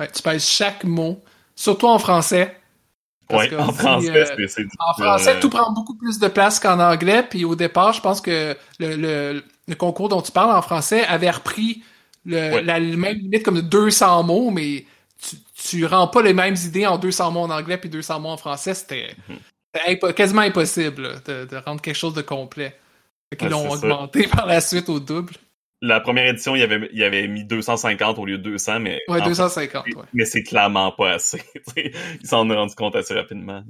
Ouais, 0.00 0.10
tu 0.10 0.22
pèses 0.22 0.46
chaque 0.46 0.84
mot, 0.84 1.20
surtout 1.54 1.86
en 1.86 1.98
français. 1.98 2.56
Oui, 3.30 3.54
en 3.56 3.72
français, 3.72 4.10
euh, 4.10 4.46
c'est 4.48 4.64
En 4.78 4.94
français, 4.94 5.36
euh, 5.36 5.40
tout 5.40 5.50
prend 5.50 5.70
beaucoup 5.72 5.96
plus 5.96 6.18
de 6.18 6.28
place 6.28 6.58
qu'en 6.58 6.80
anglais. 6.80 7.22
Puis 7.28 7.44
au 7.44 7.54
départ, 7.54 7.92
je 7.92 8.00
pense 8.00 8.20
que 8.20 8.56
le, 8.78 8.96
le, 8.96 9.44
le, 9.66 9.74
concours 9.74 10.08
dont 10.08 10.22
tu 10.22 10.32
parles 10.32 10.56
en 10.56 10.62
français 10.62 11.04
avait 11.04 11.30
repris 11.30 11.82
le, 12.24 12.60
la 12.60 12.80
même 12.80 13.18
limite 13.18 13.42
comme 13.42 13.56
de 13.56 13.60
200 13.60 14.22
mots, 14.22 14.50
mais 14.50 14.86
tu, 15.20 15.36
tu 15.54 15.84
rends 15.84 16.08
pas 16.08 16.22
les 16.22 16.32
mêmes 16.32 16.56
idées 16.56 16.86
en 16.86 16.96
200 16.96 17.32
mots 17.32 17.40
en 17.40 17.50
anglais 17.50 17.76
puis 17.76 17.90
200 17.90 18.20
mots 18.20 18.30
en 18.30 18.36
français. 18.38 18.72
C'était 18.72 19.14
mhm. 19.28 20.14
quasiment 20.14 20.42
impossible 20.42 21.20
de, 21.26 21.44
de, 21.44 21.56
rendre 21.56 21.82
quelque 21.82 21.96
chose 21.96 22.14
de 22.14 22.22
complet. 22.22 22.78
Ils 23.38 23.48
l'ont 23.48 23.70
augmenté 23.70 24.26
par 24.28 24.46
la 24.46 24.62
suite 24.62 24.88
au 24.88 25.00
double 25.00 25.34
la 25.80 26.00
première 26.00 26.26
édition, 26.26 26.56
il 26.56 26.60
y 26.60 26.62
avait, 26.62 26.88
il 26.92 27.02
avait 27.02 27.28
mis 27.28 27.44
250 27.44 28.18
au 28.18 28.26
lieu 28.26 28.38
de 28.38 28.42
200, 28.42 28.80
mais. 28.80 29.00
Ouais, 29.08 29.22
250, 29.22 29.86
ouais. 29.86 30.04
Mais 30.12 30.24
c'est 30.24 30.42
clairement 30.42 30.92
pas 30.92 31.12
assez. 31.12 31.42
Ils 31.76 32.26
s'en 32.26 32.48
ont 32.50 32.54
rendu 32.54 32.74
compte 32.74 32.96
assez 32.96 33.14
rapidement. 33.14 33.62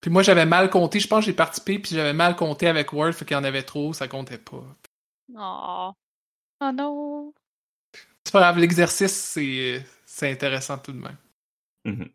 Puis 0.00 0.10
moi, 0.10 0.22
j'avais 0.22 0.46
mal 0.46 0.70
compté. 0.70 0.98
Je 0.98 1.06
pense 1.06 1.20
que 1.20 1.26
j'ai 1.26 1.36
participé, 1.36 1.78
puis 1.78 1.94
j'avais 1.94 2.12
mal 2.12 2.36
compté 2.36 2.66
avec 2.66 2.92
Word, 2.92 3.12
fait 3.12 3.24
qu'il 3.24 3.36
y 3.36 3.40
en 3.40 3.44
avait 3.44 3.62
trop, 3.62 3.92
ça 3.92 4.08
comptait 4.08 4.38
pas. 4.38 4.64
Oh. 5.36 5.92
Oh 6.60 6.70
non. 6.72 7.34
C'est 8.24 8.32
pas 8.32 8.40
grave, 8.40 8.58
l'exercice, 8.58 9.12
c'est, 9.12 9.84
c'est 10.04 10.30
intéressant 10.30 10.78
tout 10.78 10.92
de 10.92 10.98
même. 10.98 11.16
Mm-hmm. 11.84 12.10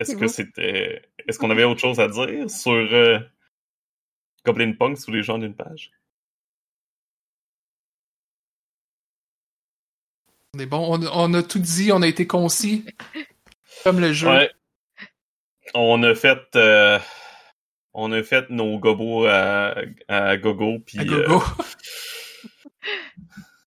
Est-ce 0.00 0.16
que 0.16 0.28
c'était. 0.28 1.02
Est-ce 1.28 1.38
qu'on 1.38 1.50
avait 1.50 1.64
autre 1.64 1.80
chose 1.80 2.00
à 2.00 2.08
dire 2.08 2.48
sur. 2.50 2.72
Euh, 2.72 3.18
Goblin 4.44 4.72
Punk 4.72 4.98
sous 4.98 5.10
les 5.10 5.22
gens 5.22 5.38
d'une 5.38 5.54
page? 5.54 5.90
On 10.54 10.58
est 10.58 10.66
bon. 10.66 10.98
On, 10.98 11.06
on 11.12 11.34
a 11.34 11.42
tout 11.42 11.58
dit, 11.58 11.92
on 11.92 12.02
a 12.02 12.06
été 12.08 12.26
concis. 12.26 12.84
Comme 13.84 14.00
le 14.00 14.12
jeu. 14.12 14.28
Ouais. 14.28 14.50
On 15.74 16.02
a 16.02 16.14
fait. 16.14 16.40
euh, 16.56 16.98
on 17.92 18.12
a 18.12 18.22
fait 18.22 18.50
nos 18.50 18.78
gobos 18.78 19.26
à, 19.26 19.74
à 20.08 20.36
gogo. 20.36 20.78
Puis, 20.80 20.98
À 20.98 21.02
euh, 21.02 21.38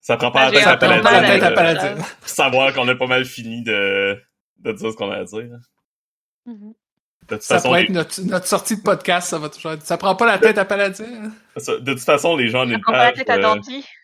ça 0.01 0.17
prend 0.17 0.31
pas 0.31 0.49
la 0.51 0.51
j'ai 0.51 0.57
tête 0.57 0.67
à 0.67 0.71
un 0.73 0.77
peu 0.77 0.87
Pas 0.87 0.95
la 0.95 1.01
mal 1.21 1.25
tête 1.25 1.43
à 1.43 1.51
Paladin. 1.51 1.97
euh, 1.97 2.03
savoir 2.25 2.73
qu'on 2.73 2.87
a 2.87 2.95
pas 2.95 3.07
mal 3.07 3.25
fini 3.25 3.63
de, 3.63 4.21
de 4.57 4.71
dire 4.73 4.91
ce 4.91 4.95
qu'on 4.97 5.11
a 5.11 5.17
à 5.19 5.23
dire. 5.23 5.59
Mhm. 6.45 6.73
De 7.29 7.35
toute 7.35 7.43
Ça 7.43 7.55
façon, 7.55 7.69
pourrait 7.69 7.81
les- 7.81 7.85
être 7.85 7.91
notre, 7.93 8.21
notre 8.23 8.47
sortie 8.47 8.75
de 8.77 8.81
podcast, 8.81 9.29
ça 9.29 9.37
va 9.39 9.49
toujours 9.49 9.71
être. 9.73 9.85
Ça 9.85 9.97
prend 9.97 10.15
pas 10.15 10.25
la 10.25 10.37
tête 10.39 10.57
à 10.57 10.65
Paladin. 10.65 11.31
ça- 11.57 11.77
de 11.79 11.93
toute 11.93 12.03
façon, 12.03 12.35
les 12.35 12.49
gens 12.49 12.61
en 12.61 12.69
une 12.69 12.81
prend 12.81 12.91
pas 12.91 12.97
la 12.97 13.11
page. 13.11 13.19
tête 13.19 13.29
à 13.29 13.35
euh, 13.53 13.59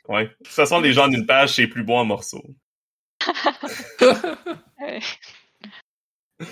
ouais. 0.07 0.23
De 0.25 0.33
toute 0.45 0.47
façon, 0.53 0.79
les 0.79 0.93
gens 0.93 1.07
en 1.07 1.11
une 1.11 1.25
page, 1.25 1.55
c'est 1.55 1.67
plus 1.67 1.83
beau 1.83 1.95
en 1.95 2.05
morceaux. 2.05 2.43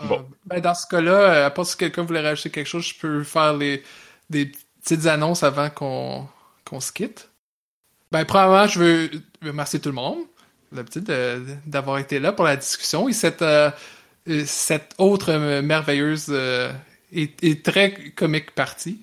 Bon. 0.00 0.18
Euh, 0.18 0.22
ben 0.46 0.60
dans 0.60 0.74
ce 0.74 0.86
cas-là, 0.88 1.12
euh, 1.12 1.46
à 1.46 1.50
part 1.50 1.66
si 1.66 1.76
quelqu'un 1.76 2.02
voulait 2.02 2.20
rajouter 2.20 2.50
quelque 2.50 2.66
chose, 2.66 2.86
je 2.86 2.98
peux 2.98 3.22
faire 3.24 3.54
les, 3.54 3.82
des 4.30 4.50
petites 4.82 5.06
annonces 5.06 5.42
avant 5.42 5.70
qu'on 5.70 6.26
qu'on 6.64 6.80
se 6.80 6.92
quitte. 6.92 7.30
Ben, 8.10 8.24
premièrement, 8.24 8.66
je 8.66 8.78
veux 8.78 9.10
remercier 9.42 9.80
tout 9.80 9.88
le 9.90 9.94
monde, 9.94 10.18
d'avoir 11.66 11.98
été 11.98 12.18
là 12.18 12.32
pour 12.32 12.44
la 12.44 12.56
discussion 12.56 13.08
et 13.08 13.12
cette, 13.12 13.42
euh, 13.42 13.70
cette 14.46 14.94
autre 14.98 15.30
euh, 15.30 15.62
merveilleuse 15.62 16.26
euh, 16.30 16.72
et, 17.12 17.30
et 17.42 17.60
très 17.60 17.92
comique 18.16 18.52
partie 18.52 19.00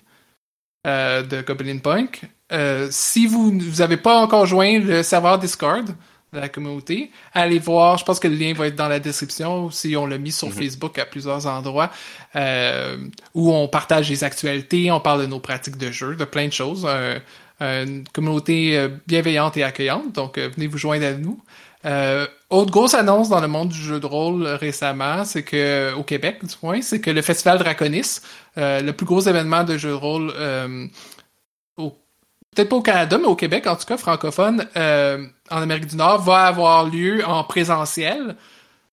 euh, 0.87 1.21
de 1.23 1.41
Goblin 1.41 1.77
Punk. 1.79 2.21
Euh, 2.51 2.87
si 2.89 3.27
vous 3.27 3.51
vous 3.59 3.81
avez 3.81 3.97
pas 3.97 4.17
encore 4.17 4.45
joint 4.45 4.79
le 4.79 5.03
serveur 5.03 5.37
Discord 5.37 5.87
de 6.33 6.39
la 6.39 6.49
communauté, 6.49 7.11
allez 7.33 7.59
voir. 7.59 7.97
Je 7.97 8.05
pense 8.05 8.19
que 8.19 8.27
le 8.27 8.35
lien 8.35 8.53
va 8.53 8.67
être 8.67 8.75
dans 8.75 8.87
la 8.87 8.99
description. 8.99 9.69
Si 9.71 9.95
on 9.95 10.05
l'a 10.05 10.17
mis 10.17 10.31
sur 10.31 10.47
Mhm. 10.47 10.53
Facebook 10.53 10.97
à 10.99 11.05
plusieurs 11.05 11.45
endroits 11.47 11.91
euh, 12.35 12.97
où 13.33 13.51
on 13.53 13.67
partage 13.67 14.09
les 14.09 14.23
actualités, 14.23 14.91
on 14.91 14.99
parle 14.99 15.21
de 15.21 15.25
nos 15.27 15.39
pratiques 15.39 15.77
de 15.77 15.91
jeu, 15.91 16.15
de 16.15 16.25
plein 16.25 16.47
de 16.47 16.53
choses. 16.53 16.85
Un- 16.85 17.19
une 17.61 18.05
communauté 18.13 18.77
euh, 18.77 18.87
bienveillante 19.05 19.57
et 19.57 19.63
accueillante. 19.63 20.13
Donc 20.13 20.37
euh, 20.37 20.49
venez 20.55 20.67
vous 20.67 20.77
joindre 20.77 21.05
à 21.05 21.11
nous. 21.13 21.41
Euh, 21.85 22.27
autre 22.49 22.71
grosse 22.71 22.93
annonce 22.93 23.29
dans 23.29 23.39
le 23.39 23.47
monde 23.47 23.69
du 23.69 23.77
jeu 23.77 23.99
de 24.01 24.05
rôle 24.05 24.45
euh, 24.45 24.57
récemment, 24.57 25.23
c'est 25.23 25.43
que 25.43 25.93
au 25.93 26.03
Québec 26.03 26.43
du 26.43 26.55
moins, 26.61 26.81
c'est 26.81 26.99
que 26.99 27.09
le 27.09 27.21
festival 27.21 27.57
Draconis, 27.57 28.19
euh, 28.57 28.81
le 28.81 28.91
plus 28.91 29.05
gros 29.05 29.21
événement 29.21 29.63
de 29.63 29.77
jeu 29.77 29.89
de 29.89 29.93
rôle 29.93 30.33
peut-être 32.55 32.69
pas 32.69 32.75
au 32.75 32.81
Canada, 32.81 33.17
mais 33.19 33.27
au 33.27 33.35
Québec, 33.35 33.67
en 33.67 33.75
tout 33.75 33.85
cas 33.85 33.95
francophone, 33.95 34.67
en 34.75 35.61
Amérique 35.61 35.85
du 35.85 35.95
Nord, 35.95 36.21
va 36.23 36.47
avoir 36.47 36.85
lieu 36.89 37.23
en 37.25 37.43
présentiel, 37.43 38.35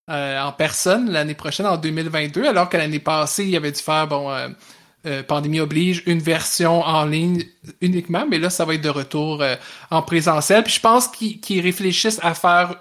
en 0.08 0.52
personne, 0.52 1.10
l'année 1.10 1.34
prochaine, 1.34 1.66
en 1.66 1.78
2022, 1.78 2.46
alors 2.46 2.68
que 2.68 2.76
l'année 2.76 3.00
passée, 3.00 3.44
il 3.44 3.50
y 3.50 3.56
avait 3.56 3.72
dû 3.72 3.80
faire, 3.80 4.06
bon, 4.06 4.30
euh, 5.04 5.22
pandémie 5.22 5.60
oblige, 5.60 6.02
une 6.06 6.20
version 6.20 6.80
en 6.82 7.04
ligne 7.04 7.44
uniquement, 7.80 8.26
mais 8.28 8.38
là, 8.38 8.50
ça 8.50 8.64
va 8.64 8.74
être 8.74 8.82
de 8.82 8.88
retour 8.88 9.42
euh, 9.42 9.56
en 9.90 10.02
présentiel. 10.02 10.62
Puis 10.64 10.74
je 10.74 10.80
pense 10.80 11.08
qu'ils 11.08 11.60
réfléchissent 11.60 12.20
à 12.22 12.34
faire 12.34 12.76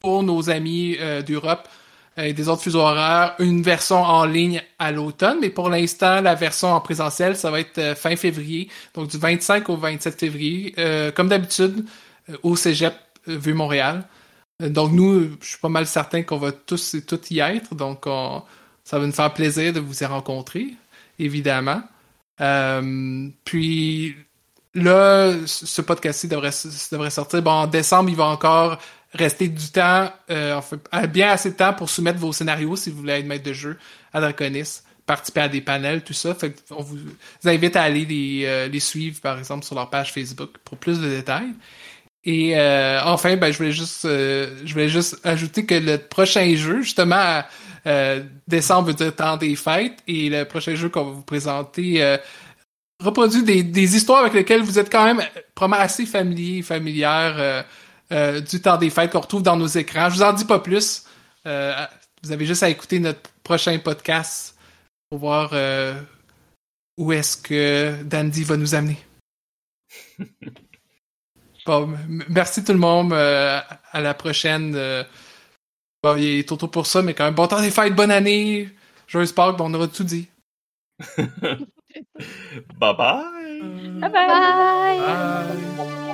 pour 0.00 0.22
nos 0.22 0.50
amis 0.50 0.96
euh, 1.00 1.22
d'Europe 1.22 1.68
et 2.18 2.32
des 2.32 2.48
autres 2.48 2.62
fuseaux 2.62 2.80
horaires 2.80 3.34
une 3.40 3.62
version 3.62 4.02
en 4.02 4.24
ligne 4.24 4.62
à 4.78 4.90
l'automne, 4.90 5.38
mais 5.40 5.50
pour 5.50 5.68
l'instant, 5.68 6.20
la 6.22 6.34
version 6.34 6.72
en 6.72 6.80
présentiel, 6.80 7.36
ça 7.36 7.50
va 7.50 7.60
être 7.60 7.94
fin 7.94 8.16
février, 8.16 8.70
donc 8.94 9.08
du 9.10 9.18
25 9.18 9.68
au 9.68 9.76
27 9.76 10.18
février, 10.18 10.74
comme 11.14 11.28
d'habitude, 11.28 11.84
au 12.42 12.56
Cégep 12.56 12.94
Vue 13.26 13.52
Montréal. 13.52 14.04
Donc 14.60 14.92
nous, 14.92 15.36
je 15.42 15.46
suis 15.46 15.58
pas 15.58 15.68
mal 15.68 15.86
certain 15.86 16.22
qu'on 16.22 16.38
va 16.38 16.52
tous 16.52 16.94
et 16.94 17.04
toutes 17.04 17.30
y 17.30 17.40
être, 17.40 17.74
donc 17.74 18.04
on- 18.06 18.42
ça 18.82 18.98
va 18.98 19.06
nous 19.06 19.12
faire 19.12 19.34
plaisir 19.34 19.74
de 19.74 19.80
vous 19.80 20.02
y 20.02 20.06
rencontrer, 20.06 20.68
évidemment. 21.18 21.82
Euh, 22.40 23.28
puis 23.44 24.16
là, 24.74 25.32
ce 25.46 25.82
podcast-ci 25.82 26.28
devrait, 26.28 26.50
sortir. 27.10 27.42
Bon, 27.42 27.50
en 27.50 27.66
décembre, 27.66 28.10
il 28.10 28.16
va 28.16 28.26
encore 28.26 28.78
rester 29.12 29.48
du 29.48 29.70
temps, 29.70 30.12
euh, 30.30 30.60
bien 31.08 31.30
assez 31.30 31.52
de 31.52 31.56
temps 31.56 31.72
pour 31.72 31.88
soumettre 31.88 32.18
vos 32.18 32.32
scénarios 32.32 32.76
si 32.76 32.90
vous 32.90 32.98
voulez 32.98 33.14
être 33.14 33.26
maître 33.26 33.44
de 33.44 33.54
jeu 33.54 33.78
à 34.12 34.20
Draconis, 34.20 34.80
participer 35.06 35.40
à 35.40 35.48
des 35.48 35.62
panels, 35.62 36.02
tout 36.02 36.12
ça. 36.12 36.36
On 36.70 36.82
vous, 36.82 36.98
invite 37.44 37.76
à 37.76 37.82
aller 37.82 38.04
les, 38.04 38.44
euh, 38.44 38.68
les 38.68 38.80
suivre, 38.80 39.20
par 39.20 39.38
exemple, 39.38 39.64
sur 39.64 39.74
leur 39.74 39.88
page 39.88 40.12
Facebook 40.12 40.50
pour 40.64 40.76
plus 40.76 41.00
de 41.00 41.08
détails. 41.08 41.54
Et 42.28 42.56
enfin, 43.04 43.36
ben, 43.36 43.52
je 43.52 43.58
voulais 43.58 43.70
juste, 43.70 44.00
je 44.02 44.72
voulais 44.72 44.88
juste 44.88 45.16
ajouter 45.22 45.64
que 45.64 45.76
le 45.76 45.96
prochain 45.96 46.56
jeu, 46.56 46.82
justement, 46.82 47.44
euh, 47.86 48.22
décembre 48.48 48.88
veut 48.88 48.94
dire 48.94 49.14
temps 49.14 49.36
des 49.36 49.56
fêtes, 49.56 49.98
et 50.06 50.28
le 50.28 50.44
prochain 50.44 50.74
jeu 50.74 50.88
qu'on 50.88 51.04
va 51.04 51.10
vous 51.12 51.22
présenter 51.22 52.02
euh, 52.02 52.18
reproduit 53.00 53.42
des, 53.42 53.62
des 53.62 53.96
histoires 53.96 54.20
avec 54.20 54.34
lesquelles 54.34 54.62
vous 54.62 54.78
êtes 54.78 54.90
quand 54.90 55.04
même 55.04 55.20
euh, 55.20 55.40
probablement 55.54 55.84
assez 55.84 56.06
familier, 56.06 56.62
familière 56.62 57.34
euh, 57.38 57.62
euh, 58.12 58.40
du 58.40 58.60
temps 58.60 58.76
des 58.76 58.90
fêtes 58.90 59.12
qu'on 59.12 59.20
retrouve 59.20 59.42
dans 59.42 59.56
nos 59.56 59.66
écrans. 59.66 60.08
Je 60.10 60.16
vous 60.16 60.22
en 60.22 60.32
dis 60.32 60.44
pas 60.44 60.60
plus. 60.60 61.04
Vous 61.44 62.32
avez 62.32 62.46
juste 62.46 62.62
à 62.64 62.68
écouter 62.68 62.98
notre 62.98 63.30
prochain 63.44 63.78
podcast 63.78 64.56
pour 65.08 65.20
voir 65.20 65.52
où 66.96 67.12
est-ce 67.12 67.36
que 67.36 68.02
Dandy 68.02 68.42
va 68.42 68.56
nous 68.56 68.74
amener. 68.74 68.98
Bon, 71.64 71.92
merci 72.28 72.62
tout 72.62 72.72
le 72.72 72.78
monde. 72.78 73.12
à 73.12 74.00
la 74.00 74.14
prochaine. 74.14 74.76
Bon, 76.06 76.16
il 76.16 76.40
est 76.40 76.48
trop 76.48 76.56
tôt 76.56 76.68
pour 76.68 76.86
ça, 76.86 77.02
mais 77.02 77.14
quand 77.14 77.24
même, 77.24 77.34
bon 77.34 77.46
temps 77.48 77.60
des 77.60 77.70
fêtes, 77.70 77.94
bonne 77.94 78.10
année. 78.10 78.70
Joyeux 79.08 79.32
Pâques, 79.34 79.56
bon, 79.56 79.70
on 79.70 79.74
aura 79.74 79.88
tout 79.88 80.04
dit. 80.04 80.28
Bye 82.78 82.94
bye! 82.96 83.24
Bye 84.00 84.10
bye! 84.10 84.98
Bye! 84.98 85.56
Bye. 85.76 86.05